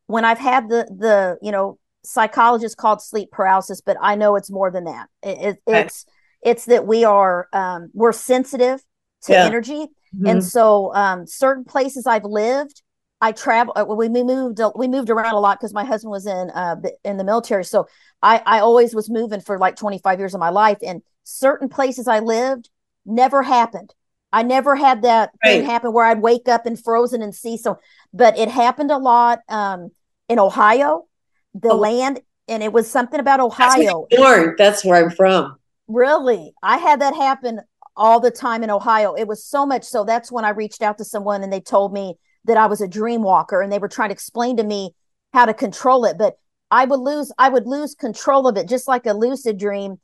When 0.07 0.25
I've 0.25 0.39
had 0.39 0.69
the 0.69 0.85
the, 0.85 1.37
you 1.41 1.51
know, 1.51 1.79
psychologists 2.03 2.75
called 2.75 3.01
sleep 3.01 3.31
paralysis, 3.31 3.81
but 3.81 3.97
I 4.01 4.15
know 4.15 4.35
it's 4.35 4.51
more 4.51 4.71
than 4.71 4.85
that. 4.85 5.09
It, 5.23 5.37
it. 5.39 5.61
It's 5.67 6.05
it's 6.41 6.65
that 6.65 6.85
we 6.85 7.03
are 7.03 7.47
um 7.53 7.89
we're 7.93 8.13
sensitive 8.13 8.83
to 9.23 9.33
yeah. 9.33 9.45
energy. 9.45 9.87
Mm-hmm. 10.15 10.27
And 10.27 10.43
so 10.43 10.93
um 10.93 11.25
certain 11.25 11.63
places 11.63 12.05
I've 12.05 12.25
lived, 12.25 12.81
I 13.21 13.31
travel. 13.31 13.73
Uh, 13.75 13.85
we 13.85 14.09
moved. 14.09 14.59
We 14.75 14.87
moved 14.87 15.09
around 15.09 15.33
a 15.33 15.39
lot 15.39 15.59
because 15.59 15.73
my 15.73 15.85
husband 15.85 16.11
was 16.11 16.27
in 16.27 16.49
uh, 16.51 16.75
in 17.03 17.17
the 17.17 17.23
military. 17.23 17.65
So 17.65 17.87
I 18.21 18.41
I 18.45 18.59
always 18.59 18.93
was 18.93 19.09
moving 19.09 19.41
for 19.41 19.57
like 19.57 19.75
25 19.75 20.19
years 20.19 20.33
of 20.33 20.39
my 20.39 20.49
life, 20.49 20.77
and 20.83 21.01
certain 21.23 21.69
places 21.69 22.07
I 22.07 22.19
lived 22.19 22.69
never 23.05 23.41
happened. 23.41 23.93
I 24.35 24.43
never 24.43 24.75
had 24.75 25.03
that 25.03 25.31
right. 25.45 25.59
thing 25.59 25.65
happen 25.65 25.93
where 25.93 26.03
I'd 26.03 26.21
wake 26.21 26.49
up 26.49 26.65
and 26.65 26.77
frozen 26.77 27.21
and 27.21 27.33
see 27.33 27.55
so, 27.55 27.79
but 28.13 28.37
it 28.37 28.49
happened 28.49 28.91
a 28.91 28.97
lot 28.97 29.39
um, 29.47 29.91
in 30.27 30.39
Ohio, 30.39 31.05
the 31.53 31.69
oh. 31.69 31.77
land, 31.77 32.19
and 32.49 32.61
it 32.61 32.73
was 32.73 32.91
something 32.91 33.21
about 33.21 33.39
Ohio. 33.39 34.07
That's 34.11 34.21
where, 34.21 34.55
That's 34.57 34.83
where 34.83 35.05
I'm 35.05 35.09
from. 35.09 35.55
Really, 35.87 36.53
I 36.61 36.79
had 36.79 36.99
that 36.99 37.15
happen 37.15 37.61
all 37.95 38.19
the 38.19 38.29
time 38.29 38.61
in 38.61 38.69
Ohio. 38.69 39.13
It 39.13 39.25
was 39.25 39.41
so 39.41 39.65
much 39.65 39.85
so 39.85 40.03
that's 40.03 40.33
when 40.33 40.43
I 40.43 40.49
reached 40.49 40.81
out 40.81 40.97
to 40.97 41.05
someone 41.05 41.41
and 41.41 41.53
they 41.53 41.61
told 41.61 41.93
me 41.93 42.15
that 42.43 42.57
I 42.57 42.65
was 42.65 42.81
a 42.81 42.89
dream 42.89 43.21
walker 43.21 43.61
and 43.61 43.71
they 43.71 43.79
were 43.79 43.87
trying 43.87 44.09
to 44.09 44.13
explain 44.13 44.57
to 44.57 44.63
me 44.65 44.93
how 45.33 45.45
to 45.45 45.53
control 45.53 46.03
it. 46.03 46.17
But 46.17 46.37
I 46.69 46.83
would 46.83 46.99
lose, 46.99 47.31
I 47.37 47.47
would 47.47 47.67
lose 47.67 47.95
control 47.95 48.49
of 48.49 48.57
it, 48.57 48.67
just 48.67 48.85
like 48.85 49.05
a 49.05 49.13
lucid 49.13 49.57
dream. 49.57 50.01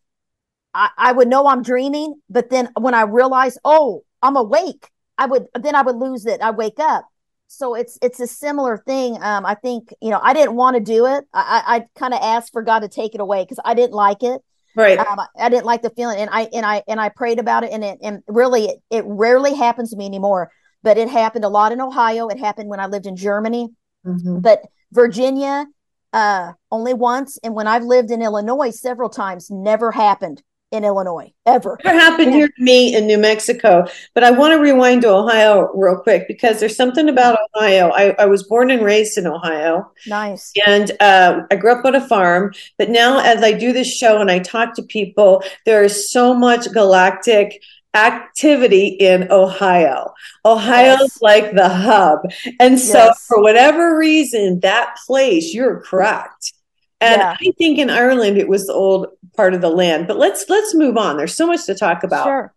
I, 0.74 0.90
I 0.98 1.12
would 1.12 1.28
know 1.28 1.48
I'm 1.48 1.64
dreaming, 1.64 2.16
but 2.30 2.50
then 2.50 2.70
when 2.80 2.94
I 2.94 3.02
realize, 3.02 3.58
oh, 3.66 4.06
I'm 4.22 4.36
awake, 4.36 4.90
I 5.18 5.26
would 5.26 5.48
then 5.60 5.76
I 5.76 5.82
would 5.82 5.96
lose 5.96 6.26
it. 6.26 6.42
I 6.42 6.52
wake 6.52 6.80
up. 6.80 7.08
So 7.48 7.76
it's 7.76 7.98
it's 8.02 8.20
a 8.20 8.28
similar 8.28 8.78
thing. 8.78 9.22
Um, 9.22 9.46
I 9.46 9.56
think 9.56 9.94
you 10.02 10.10
know 10.10 10.20
I 10.22 10.34
didn't 10.34 10.56
want 10.56 10.76
to 10.76 10.82
do 10.82 11.06
it. 11.06 11.26
I 11.34 11.64
I, 11.66 11.76
I 11.76 11.86
kind 11.96 12.14
of 12.14 12.22
asked 12.22 12.54
for 12.54 12.62
God 12.62 12.80
to 12.80 12.88
take 12.88 13.14
it 13.14 13.22
away 13.22 13.44
because 13.44 13.60
I 13.64 13.74
didn't 13.74 13.94
like 13.94 14.24
it. 14.24 14.42
Right. 14.74 14.98
Um, 14.98 15.20
I 15.38 15.50
didn't 15.50 15.66
like 15.66 15.82
the 15.82 15.90
feeling, 15.90 16.18
and 16.18 16.30
I 16.32 16.44
and 16.54 16.66
I 16.66 16.84
and 16.88 17.00
I 17.00 17.10
prayed 17.10 17.40
about 17.40 17.64
it, 17.64 17.72
and 17.72 17.84
it 17.84 18.00
and 18.02 18.24
really 18.28 18.66
it, 18.66 18.80
it 18.90 19.04
rarely 19.06 19.54
happens 19.54 19.92
to 19.92 19.98
me 19.98 20.06
anymore 20.06 20.50
but 20.84 20.98
it 20.98 21.10
happened 21.10 21.46
a 21.46 21.50
lot 21.50 21.72
in 21.72 21.82
Ohio. 21.82 22.28
It 22.28 22.40
happened 22.40 22.70
when 22.70 22.80
I 22.80 22.88
lived 22.88 23.06
in 23.06 23.16
Germany, 23.16 23.70
mm-hmm. 24.06 24.40
but 24.40 24.62
Virginia, 24.92 25.66
uh, 26.14 26.54
only 26.72 26.94
once. 26.94 27.38
And 27.44 27.54
when 27.54 27.68
I've 27.68 27.84
lived 27.84 28.12
in 28.12 28.22
Illinois 28.22 28.72
several 28.72 29.10
times, 29.10 29.50
never 29.50 29.92
happened 29.92 30.42
in 30.72 30.86
Illinois 30.86 31.32
ever. 31.46 31.78
It 31.84 31.88
happened 31.88 32.34
here 32.34 32.48
to 32.48 32.64
me 32.64 32.96
in 32.96 33.06
New 33.06 33.18
Mexico. 33.18 33.86
But 34.16 34.24
I 34.24 34.32
want 34.32 34.54
to 34.54 34.60
rewind 34.60 35.02
to 35.02 35.10
Ohio 35.10 35.70
real 35.74 35.98
quick 35.98 36.28
because 36.28 36.60
there's 36.60 36.76
something 36.76 37.10
about 37.10 37.38
Ohio. 37.56 37.90
I, 37.90 38.16
I 38.18 38.26
was 38.26 38.44
born 38.44 38.72
and 38.72 38.84
raised 38.84 39.18
in 39.18 39.28
Ohio. 39.28 39.92
Nice. 40.08 40.52
And 40.66 40.92
uh, 41.02 41.42
I 41.52 41.56
grew 41.56 41.74
up 41.74 41.86
on 41.86 41.96
a 41.96 42.08
farm. 42.08 42.54
But 42.78 42.90
now, 42.90 43.20
as 43.20 43.44
I 43.44 43.52
do 43.52 43.74
this 43.74 43.94
show 43.94 44.22
and 44.22 44.32
I 44.32 44.40
talk 44.40 44.76
to 44.76 44.84
people, 44.84 45.44
there 45.66 45.84
is 45.84 46.10
so 46.10 46.34
much 46.34 46.72
galactic 46.72 47.62
activity 47.94 48.88
in 48.88 49.30
Ohio. 49.32 50.14
Ohio's 50.46 51.00
yes. 51.02 51.22
like 51.22 51.54
the 51.54 51.68
hub. 51.68 52.20
And 52.60 52.80
so 52.80 53.06
yes. 53.06 53.26
for 53.28 53.42
whatever 53.42 53.98
reason, 53.98 54.62
that 54.62 54.96
place, 55.06 55.54
you're 55.54 55.82
correct. 55.82 56.54
And 57.02 57.20
yeah. 57.20 57.38
I 57.40 57.52
think 57.58 57.80
in 57.80 57.90
Ireland 57.90 58.38
it 58.38 58.48
was 58.48 58.68
the 58.68 58.74
old 58.74 59.08
part 59.36 59.54
of 59.54 59.62
the 59.62 59.70
land. 59.70 60.08
But 60.08 60.18
let's 60.18 60.46
let's 60.50 60.74
move 60.76 60.98
on. 60.98 61.18
There's 61.18 61.36
so 61.36 61.48
much 61.48 61.66
to 61.66 61.76
talk 61.76 62.04
about. 62.04 62.26
Sure. 62.26 62.54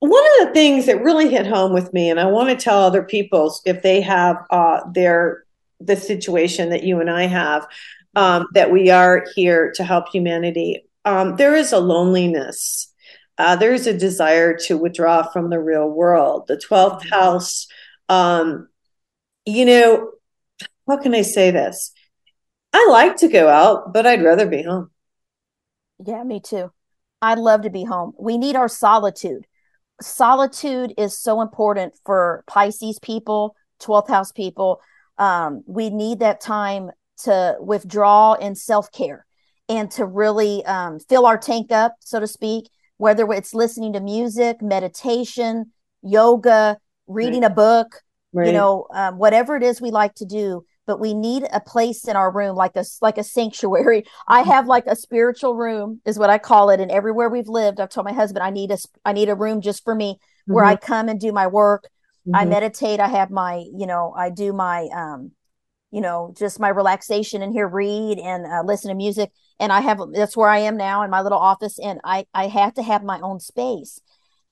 One 0.00 0.24
of 0.40 0.46
the 0.46 0.54
things 0.54 0.86
that 0.86 1.02
really 1.02 1.28
hit 1.28 1.46
home 1.46 1.72
with 1.72 1.92
me, 1.92 2.08
and 2.08 2.20
I 2.20 2.26
want 2.26 2.50
to 2.50 2.56
tell 2.56 2.78
other 2.78 3.02
people 3.02 3.52
if 3.64 3.82
they 3.82 4.00
have 4.02 4.36
uh, 4.50 4.80
their 4.92 5.44
the 5.80 5.96
situation 5.96 6.70
that 6.70 6.84
you 6.84 7.00
and 7.00 7.10
I 7.10 7.24
have, 7.24 7.66
um, 8.14 8.46
that 8.54 8.70
we 8.70 8.90
are 8.90 9.26
here 9.34 9.72
to 9.74 9.84
help 9.84 10.08
humanity. 10.10 10.84
Um, 11.04 11.36
there 11.36 11.56
is 11.56 11.72
a 11.72 11.80
loneliness 11.80 12.88
uh, 13.38 13.54
there's 13.54 13.86
a 13.86 13.96
desire 13.96 14.56
to 14.56 14.76
withdraw 14.76 15.22
from 15.22 15.48
the 15.48 15.60
real 15.60 15.88
world. 15.88 16.48
The 16.48 16.56
12th 16.56 17.00
mm-hmm. 17.00 17.08
house, 17.08 17.68
um, 18.08 18.68
you 19.46 19.64
know, 19.64 20.10
how 20.88 20.96
can 20.98 21.14
I 21.14 21.22
say 21.22 21.52
this? 21.52 21.92
I 22.72 22.86
like 22.90 23.16
to 23.16 23.28
go 23.28 23.48
out, 23.48 23.92
but 23.92 24.06
I'd 24.06 24.22
rather 24.22 24.46
be 24.46 24.62
home. 24.62 24.90
Yeah, 26.04 26.22
me 26.22 26.40
too. 26.40 26.70
I'd 27.20 27.38
love 27.38 27.62
to 27.62 27.70
be 27.70 27.84
home. 27.84 28.12
We 28.18 28.38
need 28.38 28.56
our 28.56 28.68
solitude. 28.68 29.46
Solitude 30.00 30.94
is 30.96 31.18
so 31.18 31.40
important 31.40 31.94
for 32.04 32.44
Pisces 32.46 32.98
people, 33.00 33.56
12th 33.80 34.08
house 34.08 34.32
people. 34.32 34.80
Um, 35.16 35.64
we 35.66 35.90
need 35.90 36.20
that 36.20 36.40
time 36.40 36.90
to 37.24 37.56
withdraw 37.60 38.34
and 38.34 38.56
self 38.56 38.92
care 38.92 39.26
and 39.68 39.90
to 39.92 40.06
really 40.06 40.64
um, 40.64 40.98
fill 40.98 41.26
our 41.26 41.36
tank 41.36 41.72
up, 41.72 41.96
so 42.00 42.20
to 42.20 42.26
speak, 42.26 42.70
whether 42.96 43.30
it's 43.32 43.52
listening 43.52 43.92
to 43.94 44.00
music, 44.00 44.62
meditation, 44.62 45.72
yoga, 46.02 46.78
reading 47.06 47.42
right. 47.42 47.50
a 47.50 47.54
book, 47.54 48.02
right. 48.32 48.46
you 48.46 48.52
know, 48.52 48.86
um, 48.94 49.18
whatever 49.18 49.56
it 49.56 49.62
is 49.62 49.80
we 49.80 49.90
like 49.90 50.14
to 50.14 50.24
do. 50.24 50.64
But 50.88 50.98
we 50.98 51.12
need 51.12 51.46
a 51.52 51.60
place 51.60 52.08
in 52.08 52.16
our 52.16 52.32
room, 52.32 52.56
like 52.56 52.74
a 52.74 52.84
like 53.02 53.18
a 53.18 53.22
sanctuary. 53.22 54.04
I 54.26 54.40
have 54.42 54.66
like 54.66 54.86
a 54.86 54.96
spiritual 54.96 55.54
room, 55.54 56.00
is 56.06 56.18
what 56.18 56.30
I 56.30 56.38
call 56.38 56.70
it. 56.70 56.80
And 56.80 56.90
everywhere 56.90 57.28
we've 57.28 57.46
lived, 57.46 57.78
I've 57.78 57.90
told 57.90 58.06
my 58.06 58.12
husband 58.12 58.42
I 58.42 58.50
need 58.50 58.72
a 58.72 58.78
I 59.04 59.12
need 59.12 59.28
a 59.28 59.34
room 59.36 59.60
just 59.60 59.84
for 59.84 59.94
me, 59.94 60.14
mm-hmm. 60.14 60.54
where 60.54 60.64
I 60.64 60.76
come 60.76 61.08
and 61.08 61.20
do 61.20 61.30
my 61.30 61.46
work. 61.46 61.84
Mm-hmm. 62.26 62.36
I 62.36 62.44
meditate. 62.46 63.00
I 63.00 63.08
have 63.08 63.30
my, 63.30 63.64
you 63.76 63.86
know, 63.86 64.14
I 64.16 64.30
do 64.30 64.54
my 64.54 64.88
um, 64.96 65.32
you 65.90 66.00
know, 66.00 66.34
just 66.38 66.58
my 66.58 66.70
relaxation 66.70 67.42
and 67.42 67.52
here, 67.52 67.68
read 67.68 68.18
and 68.18 68.46
uh, 68.46 68.62
listen 68.64 68.88
to 68.88 68.94
music. 68.94 69.30
And 69.60 69.70
I 69.70 69.80
have 69.80 70.00
that's 70.12 70.36
where 70.36 70.48
I 70.48 70.60
am 70.60 70.78
now 70.78 71.02
in 71.02 71.10
my 71.10 71.20
little 71.20 71.38
office, 71.38 71.78
and 71.78 72.00
I 72.02 72.24
I 72.32 72.48
have 72.48 72.74
to 72.74 72.82
have 72.82 73.04
my 73.04 73.20
own 73.20 73.40
space. 73.40 74.00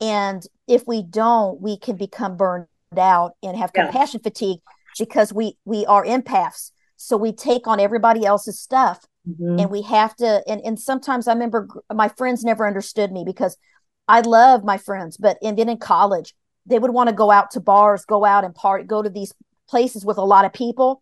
And 0.00 0.42
if 0.68 0.86
we 0.86 1.02
don't, 1.02 1.60
we 1.60 1.78
can 1.78 1.96
become 1.96 2.36
burned 2.36 2.66
out 2.96 3.32
and 3.42 3.56
have 3.56 3.70
yeah. 3.74 3.84
compassion 3.84 4.20
fatigue 4.20 4.60
because 4.98 5.32
we 5.32 5.56
we 5.64 5.86
are 5.86 6.04
empaths. 6.04 6.70
So 6.96 7.16
we 7.16 7.32
take 7.32 7.66
on 7.66 7.78
everybody 7.78 8.24
else's 8.24 8.58
stuff, 8.58 9.04
mm-hmm. 9.28 9.58
and 9.60 9.70
we 9.70 9.82
have 9.82 10.16
to. 10.16 10.42
And 10.46 10.60
and 10.64 10.78
sometimes 10.78 11.28
I 11.28 11.32
remember 11.32 11.68
my 11.92 12.08
friends 12.08 12.44
never 12.44 12.66
understood 12.66 13.12
me 13.12 13.24
because 13.24 13.56
I 14.08 14.20
love 14.20 14.64
my 14.64 14.78
friends, 14.78 15.16
but 15.16 15.38
and 15.42 15.58
then 15.58 15.68
in 15.68 15.78
college 15.78 16.34
they 16.68 16.78
would 16.80 16.90
want 16.90 17.08
to 17.08 17.14
go 17.14 17.30
out 17.30 17.52
to 17.52 17.60
bars, 17.60 18.04
go 18.04 18.24
out 18.24 18.44
and 18.44 18.52
party, 18.52 18.84
go 18.84 19.00
to 19.00 19.08
these 19.08 19.32
places 19.68 20.04
with 20.04 20.18
a 20.18 20.24
lot 20.24 20.44
of 20.44 20.52
people 20.52 21.00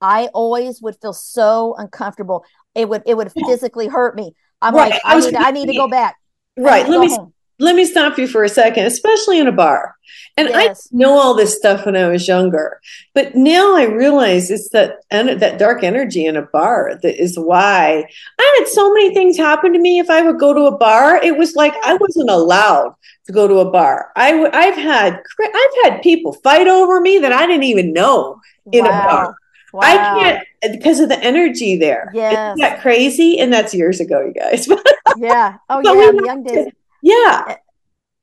I 0.00 0.28
always 0.34 0.82
would 0.82 0.96
feel 1.00 1.12
so 1.12 1.74
uncomfortable. 1.78 2.44
It 2.74 2.88
would 2.88 3.02
it 3.06 3.16
would 3.16 3.32
physically 3.32 3.88
hurt 3.88 4.16
me. 4.16 4.34
I'm 4.60 4.74
right. 4.74 4.90
like, 4.92 5.00
I, 5.04 5.16
I 5.16 5.20
need 5.20 5.34
I 5.34 5.50
need 5.50 5.66
to 5.66 5.74
go 5.74 5.88
back. 5.88 6.16
Right. 6.56 6.88
Let 6.88 7.00
me 7.00 7.08
home. 7.08 7.32
Let 7.58 7.76
me 7.76 7.84
stop 7.84 8.18
you 8.18 8.26
for 8.26 8.44
a 8.44 8.48
second, 8.48 8.86
especially 8.86 9.38
in 9.38 9.46
a 9.46 9.52
bar. 9.52 9.96
And 10.38 10.48
yes. 10.50 10.88
I 10.92 10.96
know 10.96 11.18
all 11.18 11.34
this 11.34 11.56
stuff 11.56 11.86
when 11.86 11.96
I 11.96 12.08
was 12.08 12.28
younger, 12.28 12.80
but 13.14 13.34
now 13.34 13.74
I 13.74 13.84
realize 13.84 14.50
it's 14.50 14.68
that 14.70 14.96
and 15.10 15.40
that 15.40 15.58
dark 15.58 15.82
energy 15.82 16.26
in 16.26 16.36
a 16.36 16.42
bar 16.42 16.98
that 17.02 17.22
is 17.22 17.38
why 17.38 18.04
I 18.38 18.56
had 18.58 18.68
so 18.68 18.92
many 18.92 19.14
things 19.14 19.38
happen 19.38 19.72
to 19.72 19.78
me. 19.78 19.98
If 19.98 20.10
I 20.10 20.20
would 20.20 20.38
go 20.38 20.52
to 20.52 20.66
a 20.66 20.76
bar, 20.76 21.16
it 21.16 21.38
was 21.38 21.54
like 21.54 21.72
I 21.82 21.94
wasn't 21.94 22.28
allowed 22.28 22.94
to 23.26 23.32
go 23.32 23.48
to 23.48 23.60
a 23.60 23.70
bar. 23.70 24.12
I 24.14 24.32
I've 24.52 24.76
had 24.76 25.22
I've 25.40 25.84
had 25.84 26.02
people 26.02 26.34
fight 26.34 26.68
over 26.68 27.00
me 27.00 27.18
that 27.18 27.32
I 27.32 27.46
didn't 27.46 27.64
even 27.64 27.94
know 27.94 28.38
in 28.72 28.84
wow. 28.84 28.90
a 28.90 29.04
bar. 29.04 29.36
Wow. 29.72 29.82
I 29.82 29.96
can't 29.96 30.46
uh, 30.64 30.76
because 30.76 31.00
of 31.00 31.08
the 31.08 31.18
energy 31.20 31.78
there. 31.78 32.10
Yeah, 32.14 32.54
that 32.58 32.82
crazy? 32.82 33.38
And 33.38 33.50
that's 33.50 33.72
years 33.74 34.00
ago, 34.00 34.20
you 34.20 34.34
guys. 34.34 34.68
yeah. 35.16 35.56
Oh 35.70 35.80
yeah, 35.82 36.12
young 36.24 36.42
days. 36.42 36.72
Yeah. 37.06 37.56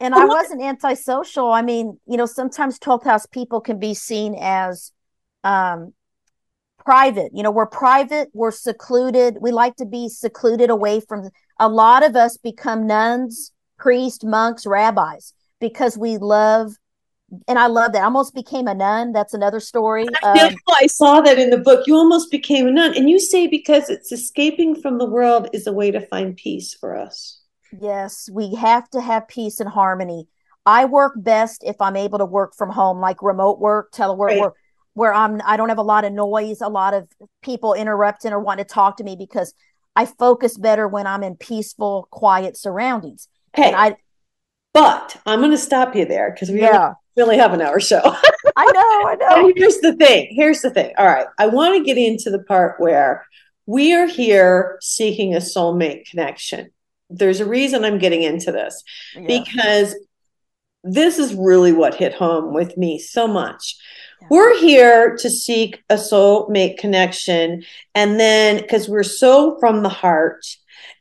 And 0.01 0.13
I 0.13 0.25
wasn't 0.25 0.61
antisocial. 0.61 1.49
I 1.49 1.61
mean, 1.61 1.97
you 2.05 2.17
know, 2.17 2.25
sometimes 2.25 2.77
12th 2.79 3.05
house 3.05 3.25
people 3.25 3.61
can 3.61 3.79
be 3.79 3.93
seen 3.93 4.35
as 4.37 4.91
um 5.45 5.93
private. 6.79 7.31
You 7.33 7.43
know, 7.43 7.51
we're 7.51 7.65
private, 7.65 8.29
we're 8.33 8.51
secluded. 8.51 9.37
We 9.39 9.51
like 9.51 9.77
to 9.77 9.85
be 9.85 10.09
secluded 10.09 10.69
away 10.69 10.99
from 10.99 11.29
a 11.57 11.69
lot 11.69 12.03
of 12.03 12.17
us 12.17 12.35
become 12.35 12.85
nuns, 12.85 13.53
priests, 13.77 14.25
monks, 14.25 14.65
rabbis 14.65 15.33
because 15.61 15.97
we 15.97 16.17
love 16.17 16.73
and 17.47 17.57
I 17.57 17.67
love 17.67 17.93
that. 17.93 18.01
I 18.01 18.05
almost 18.05 18.35
became 18.35 18.67
a 18.67 18.75
nun. 18.75 19.13
That's 19.13 19.33
another 19.33 19.61
story. 19.61 20.07
I, 20.21 20.47
um, 20.47 20.55
I 20.69 20.87
saw 20.87 21.21
that 21.21 21.39
in 21.39 21.49
the 21.49 21.57
book. 21.57 21.87
You 21.87 21.95
almost 21.95 22.29
became 22.29 22.67
a 22.67 22.71
nun, 22.71 22.95
and 22.95 23.09
you 23.09 23.19
say 23.19 23.47
because 23.47 23.89
it's 23.89 24.11
escaping 24.11 24.75
from 24.75 24.97
the 24.97 25.05
world 25.05 25.47
is 25.53 25.65
a 25.65 25.73
way 25.73 25.89
to 25.89 26.01
find 26.01 26.35
peace 26.35 26.75
for 26.75 26.95
us. 26.95 27.39
Yes, 27.79 28.29
we 28.31 28.55
have 28.55 28.89
to 28.91 29.01
have 29.01 29.27
peace 29.27 29.59
and 29.59 29.69
harmony. 29.69 30.27
I 30.65 30.85
work 30.85 31.13
best 31.17 31.63
if 31.65 31.75
I'm 31.81 31.95
able 31.95 32.19
to 32.19 32.25
work 32.25 32.55
from 32.55 32.69
home, 32.69 32.99
like 32.99 33.21
remote 33.21 33.59
work, 33.59 33.91
telework, 33.91 34.27
right. 34.27 34.39
where, 34.39 34.53
where 34.93 35.13
I'm. 35.13 35.41
I 35.45 35.57
don't 35.57 35.69
have 35.69 35.77
a 35.77 35.83
lot 35.83 36.05
of 36.05 36.13
noise, 36.13 36.61
a 36.61 36.69
lot 36.69 36.93
of 36.93 37.07
people 37.41 37.73
interrupting 37.73 38.31
or 38.31 38.39
want 38.39 38.59
to 38.59 38.63
talk 38.63 38.97
to 38.97 39.03
me 39.03 39.15
because 39.15 39.53
I 39.95 40.05
focus 40.05 40.57
better 40.57 40.87
when 40.87 41.07
I'm 41.07 41.23
in 41.23 41.35
peaceful, 41.35 42.07
quiet 42.11 42.55
surroundings. 42.57 43.27
Hey, 43.53 43.67
and 43.67 43.75
I. 43.75 43.97
But 44.73 45.21
I'm 45.25 45.39
going 45.39 45.51
to 45.51 45.57
stop 45.57 45.95
you 45.95 46.05
there 46.05 46.31
because 46.31 46.49
we 46.49 46.61
yeah 46.61 46.93
really 47.15 47.37
have 47.37 47.53
an 47.53 47.61
hour 47.61 47.79
show. 47.79 48.01
I 48.55 48.65
know, 48.65 49.09
I 49.09 49.15
know. 49.19 49.47
And 49.47 49.53
here's 49.55 49.77
the 49.79 49.95
thing. 49.95 50.29
Here's 50.31 50.61
the 50.61 50.69
thing. 50.69 50.93
All 50.97 51.05
right. 51.05 51.27
I 51.37 51.47
want 51.47 51.75
to 51.77 51.83
get 51.83 51.97
into 51.97 52.29
the 52.29 52.43
part 52.43 52.79
where 52.79 53.25
we 53.65 53.93
are 53.93 54.07
here 54.07 54.77
seeking 54.81 55.33
a 55.33 55.37
soulmate 55.37 56.09
connection. 56.09 56.71
There's 57.09 57.39
a 57.39 57.45
reason 57.45 57.83
I'm 57.83 57.99
getting 57.99 58.23
into 58.23 58.51
this 58.51 58.83
yeah. 59.15 59.27
because 59.27 59.95
this 60.83 61.19
is 61.19 61.33
really 61.33 61.71
what 61.71 61.95
hit 61.95 62.13
home 62.13 62.53
with 62.53 62.75
me 62.77 62.99
so 62.99 63.27
much. 63.27 63.77
We're 64.29 64.57
here 64.57 65.15
to 65.17 65.29
seek 65.29 65.83
a 65.89 65.95
soulmate 65.95 66.77
connection. 66.77 67.63
And 67.93 68.19
then, 68.19 68.61
because 68.61 68.87
we're 68.87 69.03
so 69.03 69.57
from 69.59 69.83
the 69.83 69.89
heart. 69.89 70.45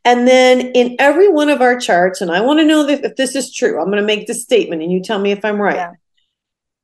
And 0.05 0.27
then 0.27 0.73
in 0.73 0.97
every 0.99 1.29
one 1.29 1.49
of 1.49 1.61
our 1.61 1.79
charts, 1.79 2.21
and 2.21 2.31
I 2.31 2.41
want 2.41 2.59
to 2.59 2.67
know 2.67 2.89
if 2.89 3.17
this 3.17 3.37
is 3.37 3.55
true, 3.55 3.81
I'm 3.81 3.87
going 3.87 3.99
to 3.99 4.03
make 4.03 4.27
this 4.27 4.43
statement 4.43 4.83
and 4.83 4.91
you 4.91 5.01
tell 5.01 5.21
me 5.21 5.31
if 5.31 5.45
I'm 5.45 5.61
right. 5.61 5.77
Yeah. 5.77 5.93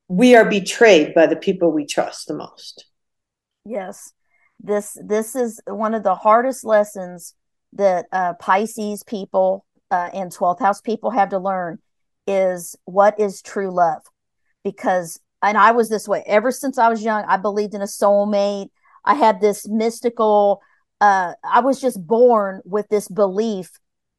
We 0.06 0.36
are 0.36 0.48
betrayed 0.48 1.14
by 1.14 1.26
the 1.26 1.36
people 1.36 1.70
we 1.70 1.84
trust 1.84 2.28
the 2.28 2.34
most. 2.34 2.86
Yes. 3.64 4.12
This 4.60 4.96
this 5.04 5.36
is 5.36 5.60
one 5.66 5.94
of 5.94 6.02
the 6.02 6.14
hardest 6.14 6.64
lessons 6.64 7.34
that 7.74 8.06
uh, 8.12 8.34
Pisces 8.34 9.02
people 9.02 9.64
uh, 9.90 10.10
and 10.12 10.32
12th 10.32 10.60
house 10.60 10.80
people 10.80 11.10
have 11.10 11.30
to 11.30 11.38
learn 11.38 11.78
is 12.26 12.76
what 12.84 13.18
is 13.18 13.42
true 13.42 13.70
love. 13.74 14.02
Because 14.64 15.20
and 15.42 15.56
I 15.56 15.70
was 15.70 15.88
this 15.88 16.08
way 16.08 16.22
ever 16.26 16.50
since 16.50 16.78
I 16.78 16.88
was 16.88 17.02
young. 17.02 17.24
I 17.26 17.36
believed 17.36 17.74
in 17.74 17.82
a 17.82 17.86
soulmate. 17.86 18.70
I 19.04 19.14
had 19.14 19.40
this 19.40 19.68
mystical. 19.68 20.60
Uh, 21.00 21.34
I 21.44 21.60
was 21.60 21.80
just 21.80 22.04
born 22.04 22.60
with 22.64 22.88
this 22.88 23.08
belief 23.08 23.70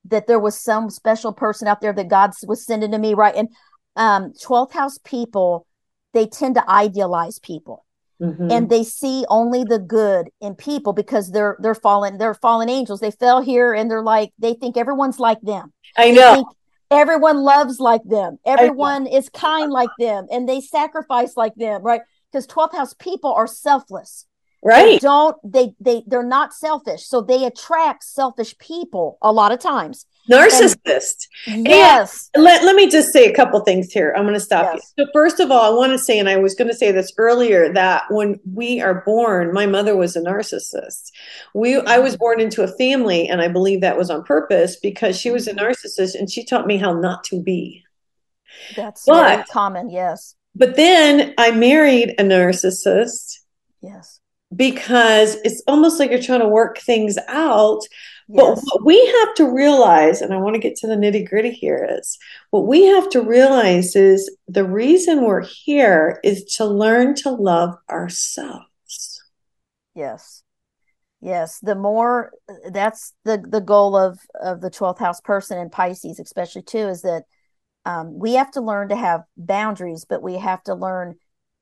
that 0.05 0.27
there 0.27 0.39
was 0.39 0.59
some 0.59 0.89
special 0.89 1.33
person 1.33 1.67
out 1.67 1.81
there 1.81 1.93
that 1.93 2.07
God 2.07 2.31
was 2.47 2.65
sending 2.65 2.91
to 2.91 2.97
me, 2.97 3.13
right? 3.13 3.35
And 3.35 3.49
um, 3.95 4.33
12th 4.41 4.71
house 4.71 4.97
people, 5.03 5.67
they 6.13 6.25
tend 6.25 6.55
to 6.55 6.69
idealize 6.69 7.37
people. 7.39 7.85
Mm-hmm. 8.21 8.51
and 8.51 8.69
they 8.69 8.83
see 8.83 9.23
only 9.29 9.63
the 9.63 9.79
good 9.79 10.29
in 10.41 10.53
people 10.53 10.91
because 10.91 11.31
they're 11.31 11.55
they're 11.61 11.73
fallen 11.73 12.17
they're 12.17 12.33
fallen 12.33 12.67
angels. 12.67 12.99
They 12.99 13.11
fell 13.11 13.41
here 13.41 13.73
and 13.73 13.89
they're 13.89 14.03
like 14.03 14.33
they 14.37 14.55
think 14.55 14.75
everyone's 14.75 15.21
like 15.21 15.39
them. 15.39 15.71
I 15.95 16.11
know. 16.11 16.51
everyone 16.91 17.37
loves 17.37 17.79
like 17.79 18.03
them. 18.03 18.37
Everyone 18.45 19.07
is 19.07 19.29
kind 19.29 19.71
like 19.71 19.91
them 19.97 20.27
and 20.31 20.49
they 20.49 20.59
sacrifice 20.59 21.37
like 21.37 21.55
them 21.55 21.81
right? 21.81 22.01
Because 22.29 22.45
12th 22.45 22.73
house 22.75 22.93
people 22.93 23.33
are 23.33 23.47
selfless. 23.47 24.25
Right. 24.61 24.83
they 24.83 24.97
don't 24.99 25.37
they 25.41 25.73
they 25.79 26.03
they're 26.05 26.21
not 26.21 26.53
selfish. 26.53 27.05
So 27.05 27.21
they 27.21 27.45
attract 27.45 28.03
selfish 28.03 28.57
people 28.57 29.17
a 29.21 29.31
lot 29.31 29.53
of 29.53 29.59
times 29.59 30.05
narcissist. 30.29 31.27
And, 31.47 31.67
yes. 31.67 32.29
And 32.33 32.43
let, 32.43 32.63
let 32.63 32.75
me 32.75 32.89
just 32.89 33.11
say 33.11 33.25
a 33.25 33.35
couple 33.35 33.59
things 33.61 33.91
here. 33.91 34.13
I'm 34.15 34.23
going 34.23 34.33
to 34.33 34.39
stop 34.39 34.73
yes. 34.73 34.93
you. 34.97 35.05
So, 35.05 35.11
first 35.13 35.39
of 35.39 35.51
all, 35.51 35.61
I 35.61 35.75
want 35.75 35.91
to 35.91 35.99
say, 35.99 36.19
and 36.19 36.29
I 36.29 36.37
was 36.37 36.55
going 36.55 36.69
to 36.69 36.75
say 36.75 36.91
this 36.91 37.11
earlier, 37.17 37.73
that 37.73 38.03
when 38.09 38.39
we 38.51 38.81
are 38.81 39.03
born, 39.05 39.53
my 39.53 39.65
mother 39.65 39.95
was 39.95 40.15
a 40.15 40.21
narcissist. 40.21 41.11
We, 41.53 41.79
I 41.79 41.99
was 41.99 42.17
born 42.17 42.39
into 42.39 42.63
a 42.63 42.77
family, 42.77 43.27
and 43.27 43.41
I 43.41 43.47
believe 43.47 43.81
that 43.81 43.97
was 43.97 44.09
on 44.09 44.23
purpose 44.23 44.75
because 44.75 45.19
she 45.19 45.31
was 45.31 45.47
a 45.47 45.53
mm-hmm. 45.53 45.65
narcissist 45.65 46.15
and 46.15 46.29
she 46.29 46.45
taught 46.45 46.67
me 46.67 46.77
how 46.77 46.93
not 46.93 47.23
to 47.25 47.41
be. 47.41 47.83
That's 48.75 49.05
but, 49.05 49.27
very 49.27 49.43
common. 49.51 49.89
Yes. 49.89 50.35
But 50.55 50.75
then 50.75 51.33
I 51.37 51.51
married 51.51 52.15
a 52.19 52.23
narcissist. 52.23 53.39
Yes. 53.81 54.19
Because 54.55 55.35
it's 55.43 55.61
almost 55.67 55.99
like 55.99 56.09
you're 56.09 56.21
trying 56.21 56.39
to 56.39 56.47
work 56.47 56.79
things 56.79 57.17
out 57.27 57.81
but 58.35 58.59
what 58.59 58.85
we 58.85 59.03
have 59.07 59.33
to 59.35 59.51
realize, 59.51 60.21
and 60.21 60.33
I 60.33 60.37
want 60.37 60.53
to 60.53 60.59
get 60.59 60.75
to 60.77 60.87
the 60.87 60.95
nitty 60.95 61.27
gritty 61.27 61.49
here, 61.49 61.87
is 61.99 62.17
what 62.51 62.67
we 62.67 62.83
have 62.83 63.09
to 63.09 63.21
realize 63.21 63.95
is 63.95 64.35
the 64.47 64.63
reason 64.63 65.23
we're 65.23 65.43
here 65.43 66.19
is 66.23 66.43
to 66.55 66.65
learn 66.65 67.15
to 67.15 67.31
love 67.31 67.75
ourselves. 67.89 69.23
Yes. 69.95 70.43
Yes. 71.21 71.59
The 71.59 71.75
more 71.75 72.31
that's 72.71 73.13
the 73.25 73.43
the 73.45 73.61
goal 73.61 73.97
of 73.97 74.19
of 74.39 74.61
the 74.61 74.69
12th 74.69 74.99
house 74.99 75.19
person 75.21 75.57
in 75.57 75.71
Pisces, 75.71 76.19
especially 76.19 76.61
too, 76.61 76.87
is 76.87 77.01
that 77.01 77.23
um, 77.85 78.17
we 78.17 78.33
have 78.33 78.51
to 78.51 78.61
learn 78.61 78.89
to 78.89 78.95
have 78.95 79.23
boundaries, 79.37 80.05
but 80.07 80.21
we 80.21 80.35
have 80.35 80.61
to 80.63 80.75
learn 80.75 81.15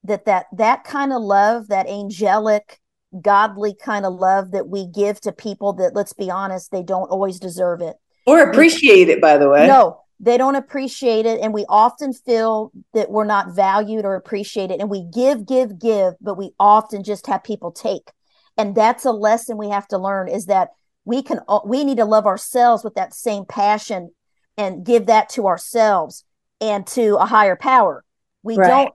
that 0.03 0.25
that 0.25 0.47
that 0.57 0.83
kind 0.83 1.13
of 1.13 1.21
love, 1.21 1.69
that 1.69 1.87
angelic 1.87 2.81
godly 3.21 3.73
kind 3.73 4.05
of 4.05 4.13
love 4.13 4.51
that 4.51 4.67
we 4.67 4.85
give 4.85 5.19
to 5.21 5.31
people 5.31 5.73
that 5.73 5.95
let's 5.95 6.13
be 6.13 6.29
honest 6.29 6.71
they 6.71 6.83
don't 6.83 7.09
always 7.09 7.39
deserve 7.39 7.81
it. 7.81 7.95
Or 8.25 8.41
appreciate 8.41 9.09
it 9.09 9.21
by 9.21 9.37
the 9.37 9.49
way. 9.49 9.67
No 9.67 10.01
they 10.19 10.37
don't 10.37 10.55
appreciate 10.55 11.25
it 11.25 11.39
and 11.41 11.53
we 11.53 11.65
often 11.69 12.11
feel 12.11 12.71
that 12.93 13.11
we're 13.11 13.23
not 13.23 13.55
valued 13.55 14.03
or 14.03 14.15
appreciated 14.15 14.79
and 14.79 14.89
we 14.89 15.03
give 15.03 15.45
give 15.45 15.79
give 15.79 16.15
but 16.19 16.37
we 16.37 16.51
often 16.59 17.03
just 17.03 17.27
have 17.27 17.43
people 17.43 17.71
take. 17.71 18.11
And 18.57 18.73
that's 18.73 19.05
a 19.05 19.11
lesson 19.11 19.57
we 19.57 19.69
have 19.69 19.87
to 19.89 19.97
learn 19.97 20.27
is 20.27 20.47
that 20.47 20.69
we 21.05 21.21
can 21.21 21.39
we 21.65 21.83
need 21.83 21.97
to 21.97 22.05
love 22.05 22.25
ourselves 22.25 22.83
with 22.83 22.95
that 22.95 23.13
same 23.13 23.45
passion 23.45 24.11
and 24.57 24.85
give 24.85 25.05
that 25.05 25.29
to 25.29 25.47
ourselves 25.47 26.25
and 26.59 26.85
to 26.87 27.15
a 27.17 27.25
higher 27.25 27.55
power. 27.55 28.03
We 28.43 28.57
right. 28.57 28.67
don't 28.67 28.93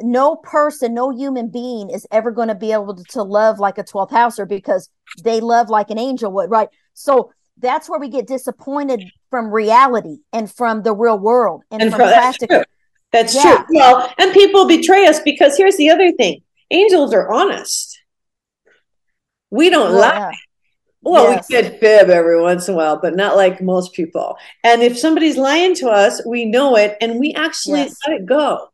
no 0.00 0.36
person, 0.36 0.94
no 0.94 1.10
human 1.10 1.48
being 1.48 1.90
is 1.90 2.06
ever 2.10 2.30
going 2.30 2.48
to 2.48 2.54
be 2.54 2.72
able 2.72 2.94
to, 2.94 3.04
to 3.10 3.22
love 3.22 3.58
like 3.58 3.78
a 3.78 3.84
12th 3.84 4.10
houser 4.10 4.46
because 4.46 4.90
they 5.22 5.40
love 5.40 5.68
like 5.68 5.90
an 5.90 5.98
angel 5.98 6.32
would, 6.32 6.50
right? 6.50 6.68
So 6.94 7.32
that's 7.58 7.88
where 7.88 7.98
we 7.98 8.08
get 8.08 8.26
disappointed 8.26 9.04
from 9.30 9.50
reality 9.50 10.18
and 10.32 10.50
from 10.50 10.82
the 10.82 10.94
real 10.94 11.18
world 11.18 11.62
and, 11.70 11.82
and 11.82 11.90
from, 11.90 12.00
from 12.00 12.08
practical. 12.08 12.62
That's, 13.12 13.34
true. 13.34 13.42
that's 13.42 13.44
yeah. 13.44 13.56
true. 13.56 13.76
Well, 13.78 14.14
and 14.18 14.32
people 14.32 14.66
betray 14.66 15.06
us 15.06 15.20
because 15.20 15.56
here's 15.56 15.76
the 15.76 15.90
other 15.90 16.12
thing 16.12 16.42
angels 16.70 17.14
are 17.14 17.32
honest. 17.32 17.98
We 19.50 19.70
don't 19.70 19.94
lie. 19.94 20.30
Yeah. 20.30 20.30
Well, 21.00 21.30
yes. 21.30 21.48
we 21.48 21.54
get 21.54 21.80
fib 21.80 22.10
every 22.10 22.40
once 22.40 22.68
in 22.68 22.74
a 22.74 22.76
while, 22.76 23.00
but 23.00 23.14
not 23.14 23.36
like 23.36 23.62
most 23.62 23.94
people. 23.94 24.36
And 24.64 24.82
if 24.82 24.98
somebody's 24.98 25.38
lying 25.38 25.74
to 25.76 25.88
us, 25.88 26.20
we 26.26 26.44
know 26.44 26.76
it 26.76 26.96
and 27.00 27.18
we 27.18 27.32
actually 27.34 27.80
yes. 27.80 27.96
let 28.06 28.20
it 28.20 28.26
go. 28.26 28.68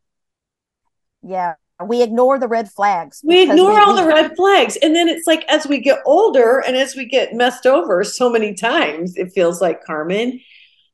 Yeah. 1.25 1.55
We 1.85 2.03
ignore 2.03 2.39
the 2.39 2.47
red 2.47 2.71
flags. 2.71 3.21
We 3.25 3.43
ignore 3.43 3.75
we, 3.75 3.81
all 3.81 3.95
we, 3.95 4.03
the 4.03 4.07
red 4.07 4.37
flags. 4.37 4.77
And 4.77 4.95
then 4.95 5.09
it's 5.09 5.27
like 5.27 5.45
as 5.49 5.67
we 5.67 5.81
get 5.81 5.99
older 6.07 6.61
and 6.61 6.77
as 6.77 6.95
we 6.95 7.05
get 7.05 7.35
messed 7.35 7.67
over 7.67 8.05
so 8.05 8.31
many 8.31 8.55
times, 8.55 9.17
it 9.17 9.33
feels 9.33 9.61
like 9.61 9.85
Carmen, 9.85 10.41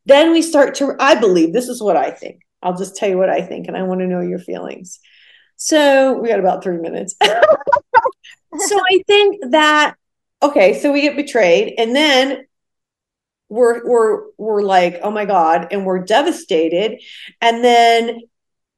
then 0.07 0.33
we 0.33 0.41
start 0.41 0.75
to, 0.77 0.97
I 0.99 1.17
believe, 1.17 1.53
this 1.53 1.69
is 1.69 1.83
what 1.83 1.97
I 1.97 2.11
think. 2.11 2.41
I'll 2.63 2.77
just 2.77 2.97
tell 2.97 3.09
you 3.09 3.19
what 3.19 3.31
I 3.31 3.43
think, 3.43 3.69
and 3.69 3.77
I 3.77 3.83
want 3.83 4.01
to 4.01 4.07
know 4.07 4.21
your 4.21 4.39
feelings. 4.39 5.01
So 5.57 6.19
we 6.19 6.29
got 6.29 6.41
about 6.41 6.63
three 6.63 6.79
minutes. 6.79 7.15
so 7.23 8.81
I 8.81 9.03
think 9.07 9.51
that 9.51 9.95
okay, 10.43 10.79
so 10.81 10.93
we 10.93 11.03
get 11.03 11.17
betrayed, 11.17 11.75
and 11.79 11.95
then 11.95 12.47
we're 13.49 13.87
we're 13.87 14.25
we're 14.37 14.63
like, 14.63 15.01
oh 15.03 15.11
my 15.11 15.25
god, 15.25 15.69
and 15.71 15.85
we're 15.85 16.05
devastated, 16.05 17.01
and 17.41 17.65
then 17.65 18.21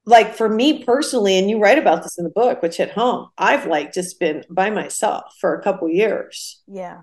like 0.05 0.35
for 0.35 0.49
me 0.49 0.85
personally, 0.85 1.39
and 1.39 1.49
you 1.49 1.59
write 1.59 1.79
about 1.79 2.03
this 2.03 2.19
in 2.19 2.25
the 2.25 2.31
book, 2.31 2.63
which 2.63 2.79
hit 2.79 2.91
home, 2.91 3.29
I've 3.39 3.67
like 3.67 3.93
just 3.93 4.19
been 4.19 4.45
by 4.51 4.71
myself 4.71 5.25
for 5.41 5.55
a 5.55 5.63
couple 5.63 5.89
years. 5.89 6.61
Yeah. 6.67 7.03